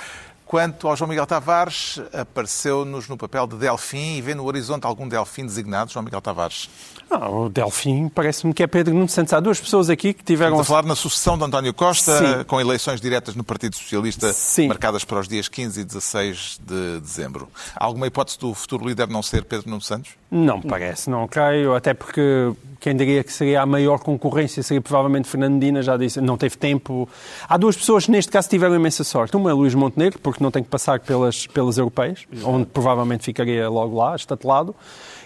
Quanto 0.54 0.88
ao 0.88 0.96
João 0.96 1.10
Miguel 1.10 1.26
Tavares, 1.26 2.00
apareceu-nos 2.14 3.10
no 3.10 3.18
papel 3.18 3.48
de 3.48 3.56
Delfim 3.56 4.18
e 4.18 4.22
vê 4.22 4.36
no 4.36 4.46
horizonte 4.46 4.86
algum 4.86 5.08
Delfim 5.08 5.48
designado, 5.48 5.92
João 5.92 6.06
Miguel 6.06 6.22
Tavares. 6.22 6.70
Ah, 7.10 7.28
o 7.28 7.50
Delfim 7.50 8.08
parece-me 8.08 8.54
que 8.54 8.62
é 8.62 8.68
Pedro 8.68 8.94
Nuno 8.94 9.10
Santos. 9.10 9.34
Há 9.34 9.40
duas 9.40 9.60
pessoas 9.60 9.90
aqui 9.90 10.14
que 10.14 10.24
tiveram... 10.24 10.52
Estamos 10.52 10.68
a 10.68 10.70
falar 10.70 10.88
na 10.88 10.96
sucessão 10.96 11.40
de 11.40 11.44
António 11.44 11.74
Costa, 11.74 12.20
Sim. 12.20 12.44
com 12.44 12.62
eleições 12.62 13.02
diretas 13.02 13.34
no 13.34 13.44
Partido 13.44 13.76
Socialista, 13.76 14.32
Sim. 14.32 14.68
marcadas 14.68 15.04
para 15.04 15.22
os 15.22 15.28
dias 15.28 15.48
15 15.48 15.82
e 15.82 15.84
16 15.84 16.60
de 16.64 17.00
dezembro. 17.00 17.50
Há 17.76 17.86
alguma 17.86 18.06
hipótese 18.06 18.38
do 18.38 18.54
futuro 18.54 18.88
líder 18.88 19.08
não 19.08 19.24
ser 19.24 19.46
Pedro 19.46 19.68
Nuno 19.68 19.82
Santos? 19.82 20.12
Não 20.30 20.62
parece, 20.62 21.10
não 21.10 21.28
creio, 21.28 21.76
até 21.76 21.96
porque 21.96 22.52
quem 22.80 22.98
diria 22.98 23.24
que 23.24 23.32
seria 23.32 23.62
a 23.62 23.66
maior 23.66 24.00
concorrência 24.00 24.62
seria 24.62 24.82
provavelmente 24.82 25.30
Fernandina, 25.30 25.82
já 25.82 25.96
disse, 25.96 26.20
não 26.20 26.38
teve 26.38 26.58
tempo. 26.58 27.08
Há 27.48 27.56
duas 27.56 27.78
pessoas 27.78 28.06
que 28.06 28.12
neste 28.12 28.32
caso 28.32 28.50
tiveram 28.50 28.76
imensa 28.76 29.06
sorte. 29.06 29.38
Uma 29.38 29.52
é 29.52 29.54
Luís 29.54 29.74
Montenegro, 29.74 30.20
porque 30.20 30.43
não 30.44 30.52
tem 30.52 30.62
que 30.64 30.70
passar 30.70 31.00
pelas, 31.00 31.48
pelas 31.48 31.78
europeias, 31.78 32.26
onde 32.44 32.66
provavelmente 32.68 33.24
ficaria 33.24 33.68
logo 33.70 33.96
lá, 33.98 34.16
estatelado. 34.16 34.76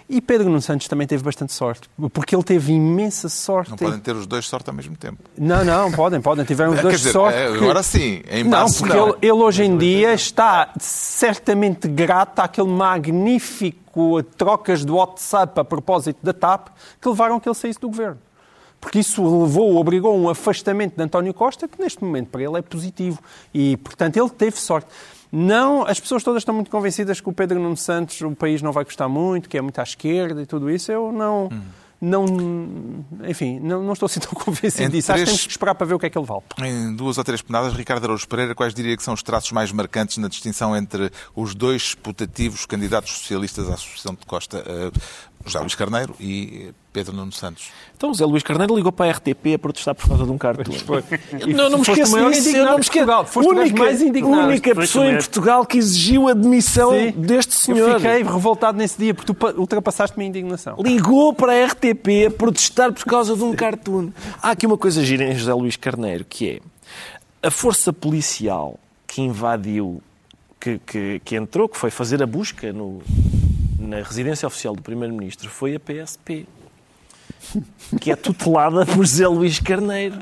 E 0.10 0.22
Pedro 0.22 0.48
Nuno 0.48 0.62
Santos 0.62 0.88
também 0.88 1.06
teve 1.06 1.22
bastante 1.22 1.52
sorte, 1.52 1.90
porque 2.14 2.34
ele 2.34 2.44
teve 2.44 2.72
imensa 2.72 3.28
sorte. 3.28 3.72
Não 3.72 3.76
em- 3.76 3.80
podem 3.80 4.00
ter 4.00 4.16
os 4.16 4.26
dois 4.26 4.48
sorte 4.48 4.70
ao 4.70 4.74
mesmo 4.74 4.96
tempo. 4.96 5.18
Não, 5.38 5.66
não, 5.66 5.92
podem, 5.92 6.22
podem. 6.22 6.46
Tiveram 6.46 6.72
os 6.72 6.80
dois 6.82 7.00
dizer, 7.00 7.12
sorte. 7.12 7.38
é, 7.38 7.48
agora 7.48 7.84
sim, 7.84 8.22
em 8.32 8.46
Não, 8.46 8.68
porque 8.72 8.94
não. 8.94 9.08
ele, 9.10 9.18
ele 9.24 9.32
hoje 9.34 9.64
em 9.66 9.78
dia 9.78 10.14
está 10.14 10.70
certamente 10.80 11.90
grato 11.90 12.40
àquele 12.40 12.70
magnífico 12.70 14.24
trocas 14.38 14.86
de 14.86 14.92
WhatsApp 14.92 15.60
a 15.60 15.66
propósito 15.66 16.20
da 16.24 16.32
TAP 16.34 16.70
que 17.02 17.10
levaram 17.10 17.40
que 17.40 17.50
ele 17.50 17.56
saísse 17.56 17.80
do 17.80 17.88
governo. 17.90 18.18
Porque 18.80 19.00
isso 19.00 19.22
levou, 19.24 19.76
obrigou 19.78 20.18
um 20.18 20.30
afastamento 20.30 20.96
de 20.96 21.04
António 21.04 21.34
Costa 21.34 21.68
que 21.68 21.82
neste 21.82 22.04
momento 22.04 22.28
para 22.30 22.44
ele 22.44 22.58
é 22.58 22.62
positivo. 22.62 23.20
E, 23.54 23.76
portanto, 23.78 24.18
ele 24.18 24.30
teve 24.30 24.58
sorte. 24.60 24.88
Não, 25.32 25.86
as 25.86 26.00
pessoas 26.00 26.24
todas 26.24 26.42
estão 26.42 26.56
muito 26.56 26.72
convencidas 26.72 27.20
que 27.20 27.28
o 27.28 27.34
Pedro 27.34 27.60
Nuno 27.60 27.76
Santos, 27.76 28.22
o 28.22 28.32
país 28.36 28.62
não 28.62 28.72
vai 28.72 28.84
gostar 28.86 29.10
muito, 29.10 29.50
que 29.50 29.58
é 29.58 29.62
muito 29.62 29.78
à 29.80 29.84
esquerda 29.84 30.42
e 30.42 30.46
tudo 30.46 30.70
isso. 30.70 30.90
Eu 30.92 31.12
não, 31.12 31.50
não 32.00 32.24
enfim, 33.28 33.60
não, 33.60 33.84
não 33.84 33.94
estou 33.94 34.06
assim 34.06 34.20
tão 34.20 34.32
convencido 34.40 34.84
Entre 34.84 34.98
disso. 35.00 35.12
Acho 35.12 35.20
que 35.20 35.26
três- 35.26 35.30
temos 35.38 35.46
que 35.48 35.52
esperar 35.52 35.76
para 35.76 35.86
ver 35.88 35.96
o 35.96 36.00
que 36.00 36.06
é 36.06 36.10
que 36.10 36.18
ele 36.18 36.26
vale. 36.26 36.44
Em 36.62 36.96
duas 36.96 37.18
ou 37.18 37.24
três 37.24 37.42
penadas, 37.42 37.74
Ricardo 37.74 38.06
Araújo 38.06 38.28
Pereira, 38.28 38.56
quais 38.56 38.74
diria 38.74 38.96
que 38.96 39.04
são 39.04 39.14
os 39.14 39.22
traços 39.24 39.52
mais 39.52 39.72
marcantes 39.72 40.18
na 40.18 40.28
distinção 40.30 40.76
entre 40.76 41.12
os 41.36 41.54
dois 41.54 41.94
putativos 41.96 42.66
candidatos 42.66 43.12
socialistas 43.18 43.70
à 43.70 43.74
Associação 43.74 44.14
de 44.14 44.26
Costa, 44.26 44.64
eh, 44.66 44.92
José 45.48 45.60
Luís 45.60 45.76
Carneiro 45.76 46.14
e 46.20 46.72
Pedro 46.94 47.14
Nuno 47.16 47.32
Santos? 47.32 47.70
Então, 47.96 48.12
o 48.12 48.14
Zé 48.14 48.26
Luís 48.26 48.44
Carneiro 48.44 48.76
ligou 48.76 48.92
para 48.92 49.08
a 49.10 49.14
RTP 49.14 49.56
a 49.56 49.60
protestar 49.60 49.96
por 49.96 50.08
causa 50.08 50.26
de 50.26 50.32
um 50.32 50.38
cartoon. 50.38 50.74
Não, 51.56 51.70
não 51.70 51.78
me 51.80 51.84
esqueço 51.84 52.12
maior 52.12 52.32
disso. 52.32 52.50
indignado 52.50 52.58
eu 52.58 52.66
não 52.72 52.78
me 52.78 52.84
de 52.84 52.90
Portugal. 52.92 53.22
esqueço. 53.24 53.34
Foste 53.34 53.52
o 53.52 53.56
gajo 53.56 53.76
mais 53.78 54.02
indignado. 54.02 54.48
única 54.48 54.76
pessoa 54.76 55.06
em. 55.08 55.16
Portugal 55.16 55.66
que 55.66 55.78
exigiu 55.78 56.28
a 56.28 56.34
demissão 56.34 56.92
Sim. 56.92 57.12
deste 57.12 57.54
senhor. 57.56 57.90
Eu 57.90 58.00
fiquei 58.00 58.24
revoltado 58.24 58.78
nesse 58.78 58.98
dia 58.98 59.14
porque 59.14 59.28
tu 59.28 59.34
pa- 59.34 59.52
ultrapassaste-me 59.58 60.26
a 60.26 60.28
indignação. 60.28 60.76
Ligou 60.80 61.34
para 61.34 61.54
a 61.54 61.66
RTP 61.66 62.28
a 62.28 62.32
protestar 62.32 62.92
por 62.92 63.06
causa 63.06 63.36
de 63.36 63.44
um 63.44 63.56
cartoon. 63.56 64.10
Há 64.42 64.52
aqui 64.52 64.66
uma 64.66 64.78
coisa 64.78 65.04
gira 65.04 65.24
em 65.24 65.36
José 65.36 65.54
Luís 65.54 65.76
Carneiro, 65.76 66.26
que 66.28 66.50
é 67.44 67.48
a 67.48 67.52
força 67.52 67.94
policial 67.94 68.80
que 69.08 69.22
invadiu, 69.22 70.02
que, 70.60 70.80
que, 70.86 71.22
que 71.24 71.36
entrou, 71.36 71.70
que 71.70 71.78
foi 71.78 71.90
fazer 71.90 72.22
a 72.22 72.26
busca 72.28 72.74
no, 72.74 73.02
na 73.78 73.98
residência 73.98 74.48
oficial 74.48 74.76
do 74.76 74.82
Primeiro-Ministro, 74.82 75.50
foi 75.50 75.76
a 75.76 75.80
PSP. 75.80 76.48
Que 78.02 78.12
é 78.12 78.16
tutelada 78.18 78.86
por 78.86 78.98
José 79.06 79.28
Luís 79.28 79.60
Carneiro. 79.60 80.16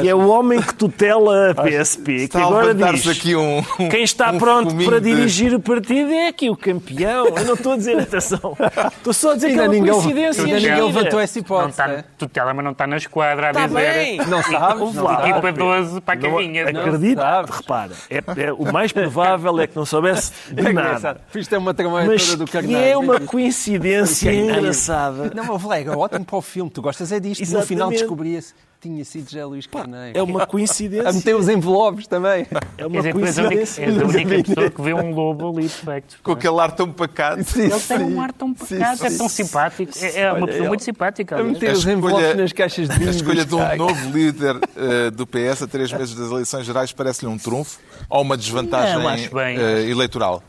E 0.00 0.08
é 0.08 0.14
o 0.14 0.26
homem 0.28 0.60
que 0.62 0.72
tutela 0.74 1.50
a 1.50 1.54
PSP. 1.54 2.04
Que 2.14 2.22
Está 2.24 2.44
agora 2.44 2.72
diz, 2.72 3.06
aqui 3.08 3.34
um, 3.34 3.58
um- 3.58 3.88
quem 3.90 4.04
está 4.04 4.30
um 4.30 4.38
pronto 4.38 4.74
para 4.84 5.00
de- 5.00 5.12
dirigir 5.14 5.52
o 5.52 5.60
partido 5.60 6.10
é 6.12 6.28
aqui 6.28 6.48
o 6.48 6.56
campeão. 6.56 7.26
Eu 7.26 7.44
não 7.44 7.54
estou 7.54 7.72
a 7.72 7.76
dizer 7.76 7.98
atenção. 7.98 8.56
Estou 8.96 9.12
só 9.12 9.32
a 9.32 9.34
dizer 9.34 9.52
que 9.52 9.58
é 9.58 9.62
uma 9.64 9.68
ninguém, 9.68 9.92
coincidência. 9.92 10.44
ainda 10.44 10.56
ninguém 10.60 10.82
levantou 10.86 11.20
essa 11.20 11.38
Não 11.38 11.44
hipótese. 11.44 11.70
está, 11.70 11.90
é? 11.90 12.04
tutela, 12.16 12.54
mas 12.54 12.64
não 12.64 12.72
está 12.72 12.86
na 12.86 12.96
esquadra 12.96 13.48
a 13.48 13.50
Está 13.50 13.66
dizer. 13.66 13.92
bem. 13.94 14.16
Não 14.28 14.42
sabes? 14.42 14.80
Ouve 14.80 14.96
Não 14.96 15.04
lá. 15.04 15.14
sabes. 15.16 15.30
Equipa 15.30 15.52
12 15.52 16.00
para 16.00 16.14
a 16.14 16.16
Não. 16.22 16.30
Não 16.72 16.80
acredito, 16.80 17.20
repara, 17.50 17.92
é, 18.08 18.18
é- 18.46 18.52
o 18.52 18.72
mais 18.72 18.92
provável 18.92 19.60
é 19.60 19.66
que 19.66 19.76
não 19.76 19.84
soubesse 19.84 20.32
de 20.52 20.62
É 20.68 20.72
nada. 20.72 21.20
Fiz-te 21.28 21.54
uma 21.56 21.74
tramalha 21.74 22.06
Mas 22.06 22.24
toda 22.24 22.36
do 22.38 22.44
que 22.46 22.52
Carneiro. 22.52 22.82
é 22.82 22.96
uma 22.96 23.20
coincidência 23.20 24.32
engraçada. 24.32 25.30
Não, 25.34 25.44
mas 25.44 25.60
Vlega, 25.62 25.98
ótimo 25.98 26.24
para 26.24 26.36
o 26.36 26.41
filme. 26.42 26.70
Tu 26.70 26.82
gostas 26.82 27.12
é 27.12 27.18
disto. 27.20 27.40
No 27.40 27.44
Exatamente. 27.46 27.68
final 27.68 27.90
descobria-se 27.90 28.52
que 28.52 28.88
tinha 28.88 29.04
sido 29.04 29.30
José 29.30 29.44
Luís 29.44 29.66
Carneiro. 29.66 30.18
É 30.18 30.22
uma 30.22 30.42
A 30.42 30.46
coincidência. 30.46 31.12
meter 31.12 31.36
os 31.36 31.48
envelopes 31.48 32.06
também. 32.08 32.42
É 32.42 32.46
Quer 32.78 32.86
uma 32.86 33.00
a 33.00 33.12
coincidência. 33.12 33.84
és 33.84 33.96
a 33.98 34.04
única 34.04 34.42
pessoa 34.42 34.70
que 34.70 34.82
vê 34.82 34.92
um 34.92 35.14
lobo 35.14 35.48
ali, 35.50 35.62
de 35.68 35.68
facto. 35.68 36.18
Com 36.22 36.32
aquele 36.32 36.58
ar 36.60 36.72
tão 36.72 36.90
pacato. 36.92 37.44
Sim, 37.44 37.62
Ele 37.62 37.70
tem 37.70 37.98
sim. 37.98 38.02
um 38.04 38.20
ar 38.20 38.32
tão 38.32 38.48
Sim, 38.48 38.78
pacato, 38.80 39.06
é 39.06 39.10
sim. 39.10 39.18
tão 39.18 39.28
simpático. 39.28 39.92
É, 40.00 40.20
é 40.20 40.32
uma 40.32 40.46
pessoa 40.48 40.68
muito 40.68 40.82
simpática. 40.82 41.36
A 41.38 41.44
meter 41.44 41.70
A 41.70 41.72
os 41.72 41.78
escolha- 41.78 41.94
envelopes 41.96 42.36
nas 42.36 42.52
caixas 42.52 42.88
de 42.88 42.94
A 42.94 42.98
vinho. 42.98 43.10
escolha 43.10 43.44
de 43.44 43.54
um 43.54 43.76
novo 43.76 44.10
líder 44.10 44.56
eh, 44.76 45.10
do 45.10 45.26
PS 45.26 45.62
a 45.62 45.66
três 45.68 45.92
meses 45.92 46.14
das 46.14 46.30
eleições 46.30 46.66
gerais 46.66 46.92
parece-lhe 46.92 47.30
um 47.30 47.38
trunfo 47.38 47.78
ou 48.10 48.22
uma 48.22 48.36
desvantagem 48.36 48.98
Não, 48.98 49.04
bem. 49.38 49.56
eh, 49.58 49.88
eleitoral? 49.88 50.42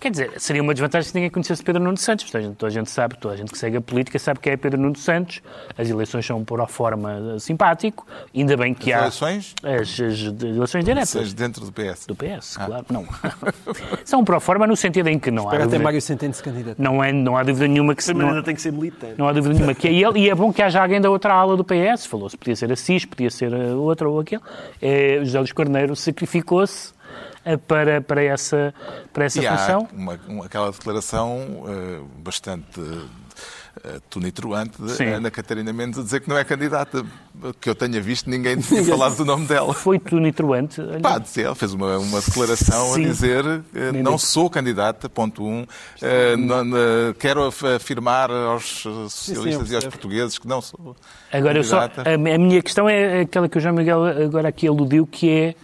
Quer 0.00 0.12
dizer, 0.12 0.32
seria 0.38 0.62
uma 0.62 0.72
desvantagem 0.72 1.08
se 1.08 1.14
ninguém 1.14 1.28
conhecesse 1.28 1.62
Pedro 1.62 1.82
Nuno 1.82 1.96
Santos. 1.96 2.26
Toda 2.30 2.38
a, 2.38 2.46
gente, 2.46 2.56
toda 2.56 2.70
a 2.70 2.72
gente 2.72 2.90
sabe, 2.90 3.18
toda 3.18 3.34
a 3.34 3.36
gente 3.36 3.50
que 3.50 3.58
segue 3.58 3.78
a 3.78 3.80
política 3.80 4.16
sabe 4.18 4.38
que 4.38 4.48
é 4.48 4.56
Pedro 4.56 4.80
Nuno 4.80 4.96
Santos. 4.96 5.42
As 5.76 5.88
eleições 5.90 6.24
são 6.24 6.44
por 6.44 6.60
a 6.60 6.68
forma 6.68 7.38
simpático. 7.40 8.06
Ainda 8.34 8.56
bem 8.56 8.74
que 8.74 8.92
As 8.92 8.98
há... 8.98 9.30
eleições? 9.30 9.54
As, 9.62 10.00
as 10.00 10.42
eleições 10.42 10.84
diretas. 10.84 11.08
Seja 11.08 11.34
dentro 11.34 11.64
do 11.64 11.72
PS. 11.72 12.06
Do 12.06 12.14
PS, 12.14 12.56
claro. 12.56 12.86
Não. 12.90 13.06
são 14.04 14.24
pro 14.24 14.38
forma 14.38 14.68
no 14.68 14.76
sentido 14.76 15.08
em 15.08 15.18
que 15.18 15.32
não 15.32 15.48
há 15.48 15.50
Para 15.50 15.58
até 15.58 15.64
dúvida, 15.64 15.84
Mário 15.84 16.00
Centeno 16.00 16.32
se 16.32 16.42
não, 16.78 17.02
é, 17.02 17.12
não 17.12 17.36
há 17.36 17.42
dúvida 17.42 17.66
nenhuma 17.66 17.94
que 17.94 18.04
se... 18.04 18.14
Não, 18.14 18.28
ainda 18.28 18.42
tem 18.42 18.54
que 18.54 18.62
ser 18.62 18.72
militante. 18.72 19.14
não 19.18 19.26
há 19.26 19.32
dúvida 19.32 19.54
nenhuma 19.54 19.74
que 19.74 19.88
é 19.88 19.92
ele, 19.92 20.20
e 20.20 20.30
é 20.30 20.34
bom 20.34 20.52
que 20.52 20.62
haja 20.62 20.80
alguém 20.80 21.00
da 21.00 21.10
outra 21.10 21.34
ala 21.34 21.56
do 21.56 21.64
PS. 21.64 22.06
Falou-se, 22.06 22.36
podia 22.36 22.54
ser 22.54 22.70
a 22.70 22.76
CIS, 22.76 23.04
podia 23.04 23.30
ser 23.30 23.52
a 23.52 23.74
outra 23.74 24.08
ou 24.08 24.20
aquele. 24.20 24.42
É, 24.80 25.18
José 25.24 25.38
Luís 25.38 25.52
Corneiro 25.52 25.96
sacrificou-se 25.96 26.92
eh, 26.92 26.97
para, 27.66 28.00
para 28.00 28.22
essa, 28.22 28.74
para 29.12 29.24
essa 29.24 29.40
E 29.40 29.46
há 29.46 29.56
função. 29.56 29.88
uma, 29.92 30.18
uma- 30.28 30.44
aquela 30.46 30.70
declaração 30.70 31.64
eh, 31.68 32.00
bastante 32.18 32.80
uh, 32.80 34.00
tunitroante 34.10 34.82
de 34.82 34.90
Sim. 34.92 35.04
Ana 35.06 35.30
Catarina 35.30 35.72
Mendes 35.72 35.98
a 36.00 36.02
dizer 36.02 36.20
que 36.20 36.28
não 36.28 36.36
é 36.36 36.44
candidata. 36.44 37.04
Que 37.60 37.70
eu 37.70 37.74
tenha 37.76 38.00
visto, 38.00 38.28
ninguém 38.28 38.56
tinha 38.60 38.82
falado 38.84 39.14
do 39.16 39.24
nome 39.24 39.46
dela. 39.46 39.72
Foi 39.72 39.96
tunitroante. 39.98 40.80
Olha, 40.80 40.98
Pá, 41.00 41.18
dizer, 41.18 41.44
ela 41.46 41.54
fez 41.54 41.72
uma, 41.72 41.96
uma 41.98 42.20
declaração 42.20 42.94
Sim. 42.94 43.04
a 43.04 43.08
dizer 43.08 43.44
eh, 43.46 43.92
Nem 43.92 44.02
não 44.02 44.10
nem- 44.12 44.18
sou 44.18 44.50
candidata, 44.50 45.08
ponto 45.08 45.44
um. 45.46 45.64
Eh, 46.02 46.34
não- 46.36 46.64
não- 46.64 46.78
quero 47.18 47.46
af- 47.46 47.64
afirmar 47.76 48.28
aos 48.30 48.84
eh, 48.84 49.08
socialistas 49.08 49.68
eu 49.68 49.72
e 49.72 49.76
aos 49.76 49.84
portugueses 49.84 50.36
que 50.38 50.48
não 50.48 50.60
sou 50.60 50.96
Agora, 51.32 51.58
eu 51.58 51.64
só, 51.64 51.78
a, 51.82 51.88
candidata. 51.88 52.10
a 52.14 52.38
minha 52.38 52.60
questão 52.60 52.88
é 52.88 53.20
aquela 53.20 53.48
que 53.48 53.56
o 53.56 53.60
João 53.60 53.74
Miguel 53.76 54.04
agora 54.04 54.48
aqui 54.48 54.66
aludiu, 54.66 55.06
que 55.06 55.30
é, 55.30 55.54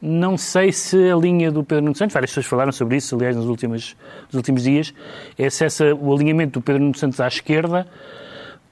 não 0.00 0.36
sei 0.36 0.72
se 0.72 1.10
a 1.10 1.16
linha 1.16 1.50
do 1.50 1.64
Pedro 1.64 1.84
Nuno 1.84 1.96
Santos, 1.96 2.14
várias 2.14 2.30
pessoas 2.30 2.46
falaram 2.46 2.72
sobre 2.72 2.96
isso, 2.96 3.14
aliás, 3.16 3.36
nos 3.36 3.46
últimos, 3.46 3.96
nos 4.26 4.34
últimos 4.34 4.62
dias, 4.62 4.94
é 5.36 5.50
se 5.50 5.64
essa, 5.64 5.94
o 5.94 6.14
alinhamento 6.14 6.60
do 6.60 6.62
Pedro 6.62 6.82
Nuno 6.82 6.96
Santos 6.96 7.20
à 7.20 7.26
esquerda, 7.26 7.86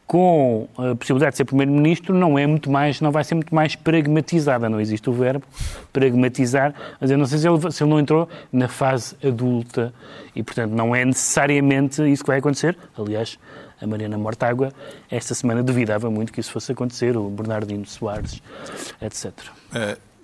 com 0.07 0.69
a 0.79 0.95
possibilidade 0.95 1.33
de 1.33 1.39
ser 1.39 1.45
Primeiro-Ministro, 1.45 2.15
não 2.15 2.39
é 2.39 2.47
muito 2.47 2.71
mais, 2.71 3.01
não 3.01 3.11
vai 3.11 3.25
ser 3.25 3.35
muito 3.35 3.53
mais 3.53 3.75
pragmatizada, 3.75 4.69
não 4.69 4.81
existe 4.81 5.11
o 5.11 5.13
verbo 5.13 5.45
pragmatizar, 5.93 6.73
mas 7.01 7.11
eu 7.11 7.19
não 7.19 7.27
sei 7.27 7.39
se 7.39 7.49
ele, 7.49 7.73
se 7.73 7.83
ele 7.83 7.91
não 7.91 7.99
entrou 7.99 8.29
na 8.53 8.69
fase 8.69 9.17
adulta 9.25 9.93
e, 10.35 10.45
portanto, 10.45 10.71
não 10.71 10.95
é 10.95 11.05
necessariamente 11.05 12.03
isso 12.09 12.23
que 12.23 12.29
vai 12.29 12.39
acontecer. 12.39 12.79
Aliás, 12.97 13.37
a 13.81 13.87
Mariana 13.87 14.17
Mortágua, 14.17 14.73
esta 15.11 15.35
semana 15.35 15.63
duvidava 15.63 16.09
muito 16.09 16.33
que 16.33 16.39
isso 16.39 16.53
fosse 16.53 16.71
acontecer, 16.71 17.17
o 17.17 17.29
Bernardino 17.29 17.85
Soares, 17.85 18.41
etc. 19.03 19.33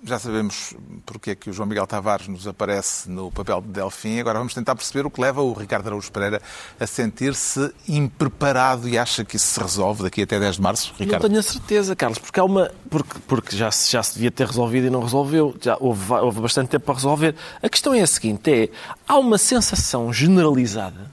Já 0.05 0.19
sabemos 0.19 0.73
porque 1.05 1.31
é 1.31 1.35
que 1.35 1.49
o 1.49 1.53
João 1.53 1.65
Miguel 1.67 1.87
Tavares 1.87 2.27
nos 2.27 2.45
aparece 2.45 3.09
no 3.09 3.31
papel 3.31 3.61
de 3.61 3.69
Delfim. 3.69 4.19
Agora 4.19 4.37
vamos 4.37 4.53
tentar 4.53 4.75
perceber 4.75 5.05
o 5.05 5.09
que 5.09 5.21
leva 5.21 5.41
o 5.41 5.53
Ricardo 5.53 5.87
Araújo 5.87 6.11
Pereira 6.11 6.41
a 6.77 6.85
sentir-se 6.85 7.73
impreparado 7.87 8.89
e 8.89 8.97
acha 8.97 9.23
que 9.23 9.37
isso 9.37 9.47
se 9.47 9.59
resolve 9.61 10.03
daqui 10.03 10.23
até 10.23 10.37
10 10.37 10.55
de 10.57 10.61
março. 10.61 10.91
Não 10.99 11.05
Ricardo. 11.05 11.27
tenho 11.27 11.39
a 11.39 11.43
certeza, 11.43 11.95
Carlos, 11.95 12.19
porque 12.19 12.37
há 12.37 12.43
uma. 12.43 12.69
Porque, 12.89 13.19
porque 13.27 13.55
já, 13.55 13.71
se- 13.71 13.89
já 13.91 14.03
se 14.03 14.15
devia 14.15 14.29
ter 14.29 14.45
resolvido 14.45 14.87
e 14.87 14.89
não 14.89 15.01
resolveu. 15.01 15.55
Já 15.61 15.77
houve, 15.79 16.11
houve 16.11 16.41
bastante 16.41 16.67
tempo 16.69 16.85
para 16.85 16.95
resolver. 16.95 17.33
A 17.61 17.69
questão 17.69 17.93
é 17.93 18.01
a 18.01 18.07
seguinte: 18.07 18.51
é, 18.51 18.69
há 19.07 19.17
uma 19.17 19.37
sensação 19.37 20.11
generalizada 20.11 21.09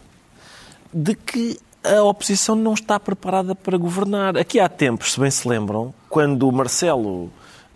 de 0.93 1.15
que 1.15 1.59
a 1.85 2.03
oposição 2.03 2.57
não 2.57 2.75
está 2.75 2.99
preparada 2.99 3.55
para 3.55 3.79
governar. 3.79 4.37
Aqui 4.37 4.59
há 4.59 4.69
tempos, 4.69 5.13
se 5.13 5.21
bem 5.21 5.31
se 5.31 5.47
lembram, 5.49 5.95
quando 6.09 6.49
o 6.49 6.53
Marcelo 6.53 7.31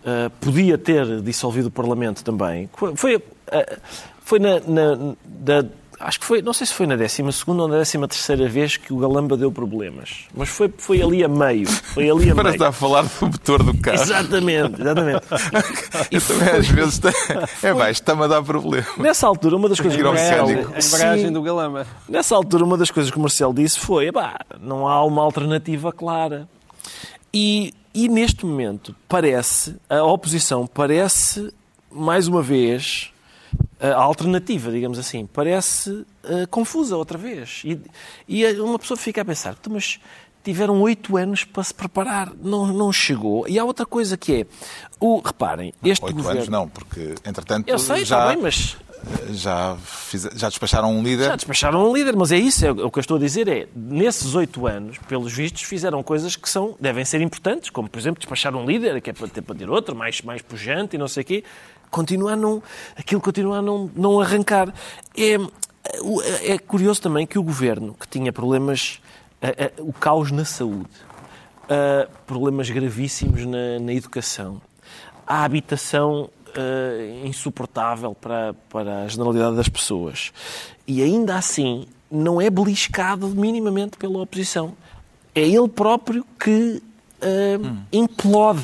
ah, 0.05 0.29
podia 0.39 0.77
ter 0.77 1.21
dissolvido 1.21 1.67
o 1.67 1.71
Parlamento 1.71 2.23
também, 2.23 2.69
foi, 2.95 3.21
ah, 3.51 3.77
foi 4.21 4.39
na, 4.39 4.59
na- 4.61 5.15
da- 5.25 5.65
acho 5.97 6.19
que 6.19 6.25
foi, 6.25 6.41
não 6.41 6.51
sei 6.51 6.67
se 6.67 6.73
foi 6.73 6.85
na 6.85 6.95
12 6.97 7.23
ou 7.47 7.67
na 7.67 7.75
13 7.77 7.97
terceira 8.07 8.49
vez 8.49 8.75
que 8.75 8.91
o 8.91 8.97
Galamba 8.97 9.37
deu 9.37 9.49
problemas, 9.51 10.25
mas 10.35 10.49
foi, 10.49 10.71
foi 10.77 11.01
ali 11.01 11.23
a 11.23 11.27
meio, 11.27 11.67
foi 11.67 12.09
ali 12.09 12.29
a 12.29 12.35
Para 12.35 12.43
meio. 12.45 12.55
estar 12.55 12.67
a 12.67 12.71
falar 12.71 13.03
do 13.03 13.09
motor 13.27 13.63
do 13.63 13.73
carro. 13.77 14.01
Exatamente, 14.01 14.81
exatamente. 14.81 15.21
E, 16.11 16.15
Eu 16.15 16.21
também 16.21 16.49
às 16.49 16.67
vezes 16.67 16.99
tem- 16.99 17.13
é 17.63 17.73
baixo, 17.73 18.01
está-me 18.01 18.23
a 18.23 18.27
dar 18.27 18.43
problema. 18.43 18.85
nessa 18.97 19.25
altura, 19.25 19.55
uma 19.55 19.69
das 19.69 19.79
coisas 19.81 19.95
que 19.97 20.03
o 20.03 20.07
Marcelo-. 20.11 21.27
A 21.27 21.31
do 21.31 21.41
Galamba. 21.41 21.87
Nessa 22.09 22.35
altura, 22.35 22.63
uma 22.65 22.77
das 22.77 22.91
coisas 22.91 23.09
que 23.11 23.17
o 23.17 23.21
Marcelo 23.21 23.53
disse 23.53 23.79
foi: 23.79 24.07
"Epá, 24.07 24.37
não 24.61 24.87
há 24.87 25.03
uma 25.05 25.21
alternativa 25.23 25.91
clara. 25.93 26.47
E, 27.37 27.73
e 27.93 28.07
neste 28.07 28.45
momento, 28.45 28.95
parece, 29.09 29.75
a 29.89 30.01
oposição 30.03 30.65
parece, 30.65 31.53
mais 31.91 32.29
uma 32.29 32.41
vez, 32.41 33.11
a 33.77 33.93
alternativa, 33.93 34.71
digamos 34.71 34.97
assim, 34.97 35.25
parece 35.25 36.05
eh, 36.23 36.45
confusa 36.49 36.95
outra 36.95 37.17
vez. 37.17 37.61
E, 37.65 37.77
e 38.25 38.45
uma 38.61 38.79
pessoa 38.79 38.97
fica 38.97 39.21
a 39.21 39.25
pensar: 39.25 39.53
"Então, 39.59 39.73
mas 39.73 39.99
tiveram 40.45 40.79
oito 40.81 41.17
anos 41.17 41.43
para 41.43 41.63
se 41.63 41.73
preparar, 41.73 42.31
não, 42.41 42.67
não 42.67 42.93
chegou. 42.93 43.45
E 43.49 43.59
há 43.59 43.65
outra 43.65 43.85
coisa 43.85 44.15
que 44.15 44.33
é: 44.41 44.45
o, 44.99 45.19
reparem, 45.19 45.73
este 45.83 46.05
Oito 46.05 46.15
governo. 46.15 46.37
anos 46.39 46.49
não, 46.49 46.69
porque 46.69 47.15
entretanto 47.25 47.67
Eu 47.67 47.77
sei, 47.77 48.05
já, 48.05 48.17
está 48.19 48.27
bem, 48.33 48.41
mas 48.41 48.77
já, 49.31 49.75
fiz- 49.83 50.29
já 50.35 50.47
despacharam 50.49 50.91
um 50.91 51.03
líder. 51.03 51.25
Já 51.25 51.35
despacharam 51.35 51.89
um 51.89 51.93
líder, 51.95 52.15
mas 52.15 52.31
é 52.31 52.37
isso. 52.37 52.65
É, 52.65 52.71
o 52.71 52.89
que 52.89 52.97
eu 52.99 53.01
estou 53.01 53.17
a 53.17 53.19
dizer 53.19 53.47
é, 53.47 53.67
nesses 53.75 54.33
oito 54.35 54.65
anos, 54.67 54.97
pelos 55.07 55.33
vistos, 55.33 55.63
fizeram 55.63 56.01
coisas 56.03 56.35
que 56.35 56.49
são, 56.49 56.75
devem 56.79 57.03
ser 57.03 57.21
importantes, 57.21 57.69
como, 57.69 57.89
por 57.89 57.99
exemplo, 57.99 58.19
despachar 58.19 58.55
um 58.55 58.65
líder, 58.65 59.01
que 59.01 59.09
é 59.09 59.13
para 59.13 59.27
ter, 59.27 59.41
para 59.41 59.55
ter 59.55 59.69
outro, 59.69 59.95
mais, 59.95 60.21
mais 60.21 60.41
pujante 60.41 60.95
e 60.95 60.99
não 60.99 61.07
sei 61.07 61.21
o 61.23 61.25
quê. 61.25 61.43
Continua 61.91 62.33
a 62.33 62.35
não, 62.35 62.61
aquilo 62.97 63.21
continua 63.21 63.57
a 63.59 63.61
não, 63.61 63.89
não 63.95 64.19
arrancar. 64.19 64.73
É, 65.17 65.37
o- 66.01 66.21
é 66.41 66.57
curioso 66.57 67.01
também 67.01 67.27
que 67.27 67.37
o 67.37 67.43
governo, 67.43 67.93
que 67.99 68.07
tinha 68.07 68.33
problemas, 68.33 68.99
o 69.79 69.93
caos 69.93 70.31
na 70.31 70.45
saúde, 70.45 70.89
problemas 72.25 72.69
gravíssimos 72.69 73.45
na, 73.45 73.79
na 73.79 73.93
educação, 73.93 74.61
a 75.25 75.43
habitação 75.43 76.29
insuportável 77.25 78.15
para, 78.15 78.53
para 78.69 79.03
a 79.03 79.07
generalidade 79.07 79.55
das 79.55 79.67
pessoas. 79.67 80.31
E 80.87 81.01
ainda 81.01 81.35
assim 81.35 81.85
não 82.09 82.39
é 82.39 82.49
beliscado 82.49 83.27
minimamente 83.27 83.97
pela 83.97 84.19
oposição. 84.21 84.73
É 85.33 85.41
ele 85.41 85.67
próprio 85.67 86.25
que 86.39 86.81
eh, 87.21 87.59
implode. 87.91 88.63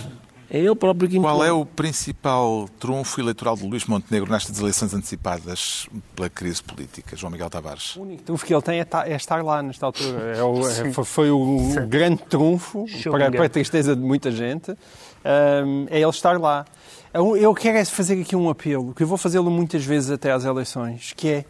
É 0.54 0.60
ele 0.60 0.76
próprio 0.76 1.08
que. 1.10 1.18
Qual 1.18 1.42
é 1.46 1.52
o 1.52 1.66
principal 1.66 2.68
trunfo 2.78 3.22
eleitoral 3.22 3.56
de 3.56 3.66
Luís 3.66 3.86
Montenegro 3.86 4.30
nestas 4.30 4.60
eleições 4.60 4.94
antecipadas 4.94 5.88
pela 6.14 6.30
crise 6.30 6.62
política, 6.62 7.16
João 7.16 7.32
Miguel 7.32 7.50
Tavares? 7.50 7.96
O 7.96 8.02
único 8.02 8.24
trunfo 8.24 8.46
que 8.46 8.54
ele 8.54 8.62
tem 8.62 8.82
é, 8.82 8.88
é 9.06 9.16
estar 9.16 9.42
lá 9.42 9.64
nesta 9.64 9.86
altura. 9.86 10.36
É 10.38 10.44
o- 10.44 10.68
é- 10.68 10.92
foi, 11.06 11.32
o 11.32 11.74
grande 11.88 12.22
trunfo 12.24 12.86
para, 13.10 13.32
para 13.32 13.46
a 13.46 13.50
tristeza 13.50 13.96
de 13.96 14.02
muita 14.02 14.30
gente. 14.30 14.72
Hum, 14.72 15.88
é 15.90 16.02
ele 16.02 16.10
estar 16.10 16.38
lá. 16.38 16.66
Eu, 17.14 17.38
eu 17.38 17.54
quero 17.54 17.78
é 17.78 17.86
fazer 17.86 18.20
aqui 18.22 18.36
um 18.36 18.50
apelo, 18.50 18.94
que 18.94 19.04
eu 19.04 19.08
vou 19.08 19.18
fazê-lo 19.18 19.50
muitas 19.50 19.86
vezes 19.86 20.12
até 20.12 20.32
às 20.34 20.44
eleições, 20.44 21.14
que 21.16 21.30
é, 21.30 21.46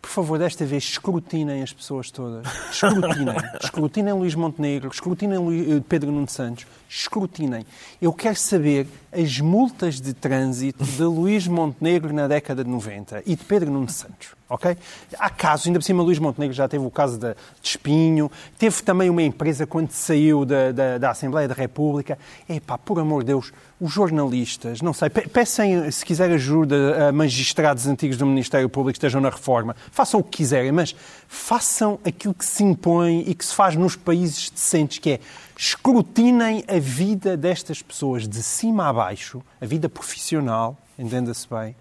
por 0.00 0.08
favor, 0.10 0.38
desta 0.38 0.64
vez 0.64 0.84
escrutinem 0.84 1.62
as 1.62 1.72
pessoas 1.72 2.10
todas. 2.10 2.46
Escrutinem. 2.72 3.36
escrutinem 3.62 4.14
Luís 4.14 4.34
Montenegro, 4.34 4.90
escrutinem 4.90 5.38
eh, 5.38 5.82
Pedro 5.88 6.10
Nuno 6.10 6.28
Santos. 6.28 6.66
Escrutinem. 6.88 7.64
Eu 8.00 8.12
quero 8.12 8.36
saber 8.36 8.86
as 9.12 9.38
multas 9.40 10.00
de 10.00 10.14
trânsito 10.14 10.84
de 10.84 11.02
Luís 11.02 11.46
Montenegro 11.46 12.12
na 12.12 12.26
década 12.26 12.64
de 12.64 12.70
90 12.70 13.22
e 13.26 13.36
de 13.36 13.44
Pedro 13.44 13.70
Nuno 13.70 13.88
Santos. 13.88 14.39
Ok? 14.50 14.76
Há 15.16 15.30
casos, 15.30 15.68
ainda 15.68 15.78
por 15.78 15.84
cima 15.84 16.02
Luís 16.02 16.18
Montenegro 16.18 16.52
já 16.54 16.66
teve 16.66 16.84
o 16.84 16.90
caso 16.90 17.16
da- 17.16 17.34
de 17.62 17.68
Espinho, 17.68 18.28
teve 18.58 18.82
também 18.82 19.08
uma 19.08 19.22
empresa 19.22 19.64
quando 19.64 19.92
saiu 19.92 20.44
da, 20.44 20.72
da, 20.72 20.98
da 20.98 21.10
Assembleia 21.10 21.46
da 21.46 21.54
República. 21.54 22.18
Epá, 22.48 22.76
por 22.76 22.98
amor 22.98 23.22
de 23.22 23.28
Deus, 23.28 23.52
os 23.80 23.92
jornalistas, 23.92 24.82
não 24.82 24.92
sei, 24.92 25.08
pe- 25.08 25.28
peçam, 25.28 25.88
se 25.92 26.04
quiser 26.04 26.32
ajuda 26.32 27.08
a 27.08 27.12
magistrados 27.12 27.86
antigos 27.86 28.16
do 28.16 28.26
Ministério 28.26 28.68
Público 28.68 28.94
que 28.94 28.98
estejam 28.98 29.20
na 29.20 29.30
reforma, 29.30 29.76
façam 29.92 30.18
o 30.18 30.24
que 30.24 30.38
quiserem, 30.38 30.72
mas 30.72 30.96
façam 31.28 32.00
aquilo 32.04 32.34
que 32.34 32.44
se 32.44 32.64
impõe 32.64 33.22
e 33.28 33.34
que 33.36 33.46
se 33.46 33.54
faz 33.54 33.76
nos 33.76 33.94
países 33.94 34.50
decentes, 34.50 34.98
que 34.98 35.10
é 35.12 35.20
escrutinem 35.56 36.64
a 36.68 36.78
vida 36.80 37.36
destas 37.36 37.80
pessoas 37.80 38.26
de 38.28 38.42
cima 38.42 38.88
a 38.88 38.92
baixo, 38.92 39.40
a 39.60 39.64
vida 39.66 39.88
profissional, 39.88 40.76
entenda-se 40.98 41.46
bem, 41.48 41.74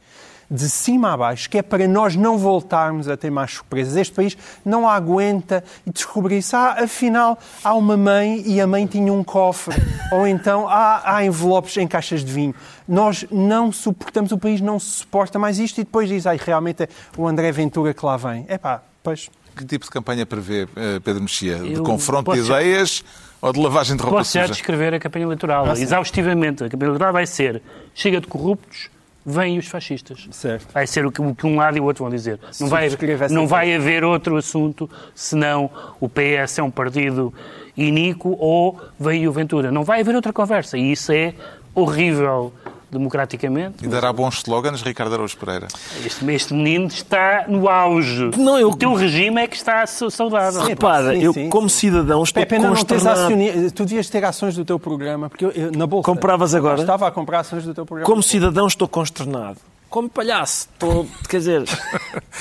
de 0.50 0.70
cima 0.70 1.14
a 1.14 1.18
baixo, 1.18 1.50
que 1.50 1.58
é 1.60 1.62
para 1.62 1.88
nós 1.88 2.16
não 2.16 2.38
voltarmos 2.38 3.08
a 3.08 3.16
ter 3.16 3.30
mais 3.30 3.52
surpresas. 3.52 3.96
Este 3.96 4.14
país 4.14 4.38
não 4.66 4.88
aguenta 4.88 5.64
e 5.86 5.92
descobrir-se, 5.92 6.56
ah, 6.56 6.78
afinal, 6.80 7.38
há 7.64 7.74
uma 7.76 7.96
mãe 7.96 8.42
e 8.46 8.60
a 8.60 8.66
mãe 8.66 8.88
tinha 8.88 9.14
um 9.14 9.24
cofre. 9.24 9.76
Ou 10.12 10.26
então, 10.26 10.68
há, 10.68 11.16
há 11.16 11.26
envelopes 11.26 11.78
em 11.78 11.88
caixas 11.88 12.24
de 12.24 12.32
vinho. 12.32 12.56
Nós 12.88 13.26
não 13.32 13.72
suportamos, 13.72 14.32
o 14.32 14.38
país 14.38 14.60
não 14.60 14.80
suporta 14.80 15.38
mais 15.38 15.60
isto 15.60 15.80
e 15.80 15.84
depois 15.84 16.10
diz, 16.10 16.26
ai, 16.26 16.40
realmente 16.44 16.84
é 16.84 16.90
o 17.16 17.28
André 17.28 17.52
Ventura 17.52 17.94
que 17.94 18.04
lá 18.06 18.18
vem. 18.18 18.46
É 18.48 18.58
pá, 18.58 18.82
pois... 19.04 19.30
Que 19.56 19.66
tipo 19.66 19.84
de 19.86 19.92
campanha 19.92 20.26
prevê 20.26 20.68
eh, 20.76 21.00
Pedro 21.04 21.22
Mexia? 21.22 21.58
De 21.58 21.74
Eu 21.74 21.84
confronto 21.84 22.32
de 22.32 22.40
ideias 22.40 23.04
ou 23.42 23.52
de 23.52 23.60
lavagem 23.60 23.98
de 23.98 24.02
roupa 24.02 24.20
Posso 24.20 24.34
já 24.34 24.48
descrever 24.48 24.94
a 24.94 25.00
campanha 25.00 25.26
eleitoral, 25.26 25.76
exaustivamente. 25.76 26.64
A 26.64 26.70
campanha 26.70 26.90
eleitoral 26.90 27.14
vai 27.14 27.28
ser 27.28 27.62
chega 27.94 28.22
de 28.22 28.28
corruptos, 28.28 28.90
vêm 29.30 29.58
os 29.58 29.68
fascistas. 29.68 30.28
Certo. 30.32 30.74
Vai 30.74 30.88
ser 30.88 31.06
o 31.06 31.12
que, 31.12 31.22
o 31.22 31.36
que 31.36 31.46
um 31.46 31.56
lado 31.56 31.78
e 31.78 31.80
o 31.80 31.84
outro 31.84 32.04
vão 32.04 32.12
dizer. 32.12 32.40
Não 32.60 32.68
vai, 32.68 32.90
não 33.30 33.48
vai 33.48 33.76
haver 33.76 34.04
outro 34.04 34.36
assunto 34.36 34.90
senão 35.14 35.70
o 36.00 36.10
PS 36.10 36.60
é 36.60 36.64
um 36.64 36.72
partido 36.72 37.34
iníquo 37.78 38.36
ou 38.40 38.80
veio 39.00 39.30
o 39.30 39.34
Ventura. 39.34 39.72
Não 39.72 39.84
vai 39.84 40.02
haver 40.02 40.16
outra 40.16 40.34
conversa. 40.34 40.78
E 40.78 40.92
isso 40.92 41.12
é 41.12 41.34
horrível 41.74 42.52
democraticamente. 42.92 43.84
E 43.86 43.88
dará 43.88 44.12
bons 44.14 44.38
slogans, 44.38 44.82
Ricardo 44.82 45.14
Araújo 45.14 45.38
Pereira. 45.38 45.68
Este, 46.06 46.30
este 46.32 46.54
menino 46.54 46.88
está 46.88 47.46
no 47.48 47.68
auge. 47.70 48.32
Não, 48.38 48.58
eu- 48.60 48.70
O 48.70 48.76
teu 48.76 48.94
regime 48.94 49.42
é 49.42 49.48
que 49.48 49.56
está 49.56 49.86
sa- 49.88 50.10
saudável. 50.10 50.62
Repara, 50.62 51.16
eu 51.16 51.34
sim, 51.34 51.50
como 51.50 51.70
sim. 51.70 51.80
cidadão 51.90 52.24
estou 52.24 52.42
É 52.44 52.46
pena 52.46 52.68
não 52.68 52.76
consternado. 52.76 53.20
acioni... 53.22 53.72
Tu 53.72 53.86
devias 53.86 54.10
ter 54.10 54.24
ações 54.24 54.56
do 54.56 54.64
teu 54.66 54.80
programa, 54.80 55.30
porque 55.30 55.46
eu, 55.46 55.52
eu, 55.52 55.72
na 55.72 55.86
bolsa... 55.88 56.06
Compravas 56.06 56.54
agora? 56.54 56.78
Eu 56.78 56.82
Estava 56.82 57.08
a 57.08 57.12
comprar 57.12 57.40
ações 57.40 57.64
do 57.64 57.74
teu 57.74 57.86
programa. 57.86 58.06
Como 58.10 58.22
cidadão 58.24 58.68
estou 58.68 58.88
consternado. 58.88 59.58
Como 59.90 60.08
palhaço, 60.08 60.70
estou, 60.72 61.08
quer 61.28 61.38
dizer, 61.40 61.64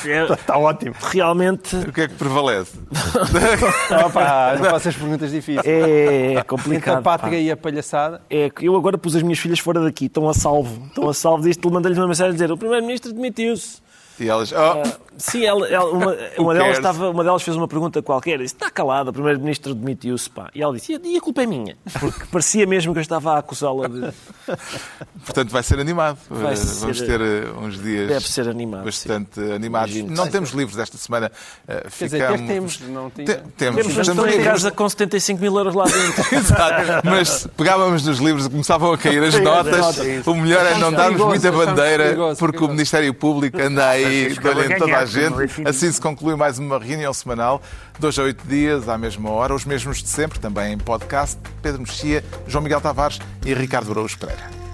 é- 0.05 0.25
Está 0.35 0.59
ótimo. 0.59 0.95
realmente 1.01 1.75
O 1.77 1.93
que 1.93 2.03
é 2.03 2.09
que 2.09 2.15
prevalece? 2.15 2.73
Opa, 4.05 4.57
não 4.61 4.65
faças 4.71 4.95
perguntas 4.95 5.31
difíceis. 5.31 5.65
é 5.67 6.33
Entre 6.33 6.45
complicado. 6.45 6.99
a 6.99 7.03
pátria 7.03 7.31
pá. 7.33 7.37
e 7.39 7.51
a 7.51 7.57
palhaçada... 7.57 8.21
É 8.29 8.51
que 8.51 8.67
eu 8.67 8.77
agora 8.77 8.99
pus 8.99 9.17
as 9.17 9.23
minhas 9.23 9.39
filhas 9.39 9.59
fora 9.59 9.81
daqui, 9.83 10.07
estão 10.07 10.29
a 10.29 10.35
salvo. 10.35 10.87
Estão 10.89 11.09
a 11.09 11.15
salvo 11.15 11.43
disto, 11.45 11.71
mandei-lhes 11.71 11.99
uma 11.99 12.07
mensagem 12.09 12.31
a 12.31 12.33
dizer: 12.35 12.53
o 12.53 12.57
Primeiro-Ministro 12.59 13.13
demitiu-se. 13.13 13.79
E 14.21 14.29
elas, 14.29 14.53
oh, 14.53 15.09
Sim, 15.17 15.45
ela, 15.45 15.67
ela- 15.69 15.91
uma, 15.91 16.17
uma, 16.39 16.55
delas 16.55 16.77
estava, 16.77 17.11
uma 17.11 17.25
delas 17.25 17.43
fez 17.43 17.57
uma 17.57 17.67
pergunta 17.67 18.01
qualquer, 18.03 18.39
disse: 18.39 18.55
está 18.55 18.71
calada, 18.71 19.11
o 19.11 19.13
Primeiro-Ministro 19.13 19.75
demitiu-se. 19.75 20.29
Pá. 20.31 20.49
E 20.55 20.63
ela 20.63 20.73
disse: 20.75 20.99
e 21.03 21.17
a 21.17 21.21
culpa 21.21 21.43
é 21.43 21.47
minha? 21.47 21.77
Porque 21.99 22.25
parecia 22.31 22.67
mesmo 22.67 22.93
que 22.93 22.99
eu 22.99 23.03
estava 23.03 23.35
a 23.35 23.39
acusá-la 23.39 23.89
de. 23.89 24.13
portanto 25.25 25.51
vai 25.51 25.63
ser 25.63 25.79
animado. 25.81 26.19
Vai 26.31 26.53
Eh, 26.53 26.57
ser- 26.57 26.81
Vamos 26.81 27.01
ter 27.01 27.21
eh, 27.21 27.45
uns 27.61 27.83
dias 27.83 28.09
Deve 28.09 28.29
ser 28.29 28.49
animado. 28.49 28.81
sim. 28.81 28.85
bastante 28.87 29.41
animados. 29.41 29.95
Imagino. 29.95 30.17
Não 30.17 30.29
temos 30.29 30.51
livros 30.51 30.79
esta 30.79 30.97
semana. 30.97 31.31
eh, 31.67 31.87
Quer 31.99 32.05
dizer, 32.07 32.19
ficamos... 32.21 32.41
ter 32.41 32.47
temos, 32.55 32.81
não 32.89 33.11
tinha. 33.11 33.27
Te- 33.27 33.43
temos, 33.57 33.87
Temos, 33.87 34.07
temos 34.09 34.35
em 34.35 34.43
casa 34.43 34.71
com 34.71 34.89
75 34.89 35.41
mil 35.41 35.57
euros 35.59 35.75
lá 35.75 35.85
dentro. 35.85 36.25
Exato. 36.35 37.03
Mas 37.05 37.47
pegávamos 37.57 38.05
nos 38.07 38.19
livros 38.19 38.47
e 38.47 38.51
começavam 38.51 38.93
a 38.93 38.99
cair 38.99 39.23
as 39.23 39.39
notas. 39.41 39.99
O 40.27 40.35
melhor 40.35 40.65
é 40.67 40.79
não 40.79 40.93
darmos 40.93 41.21
muita 41.21 41.51
bandeira, 41.53 42.17
porque 42.39 42.65
o. 42.65 42.69
Ministério 42.69 43.13
Público 43.13 43.61
anda 43.61 43.89
aí 43.89 44.08
olho 44.09 44.73
em 44.73 44.79
toda 44.79 44.99
a 44.99 45.05
gente. 45.05 45.35
Assim 45.67 45.91
se 45.91 46.01
conclui 46.01 46.37
mais 46.37 46.59
uma 46.59 46.79
reunião 46.79 47.13
semanal, 47.13 47.63
dois 47.99 48.19
a 48.19 48.23
oito 48.23 48.47
dias, 48.47 48.89
à 48.89 48.99
mesma 48.99 49.31
hora, 49.31 49.55
os 49.55 49.65
mesmos 49.65 50.03
de 50.03 50.09
sempre, 50.09 50.39
também 50.39 50.73
em 50.73 50.79
podcast. 50.79 51.39
Pedro 51.63 51.81
Mexia, 51.81 52.25
João 52.47 52.63
Miguel 52.63 52.81
Tavares 52.81 53.19
e 53.45 53.55
Ricardo 53.55 53.91
Araújo 53.91 54.19
Pereira. 54.19 54.68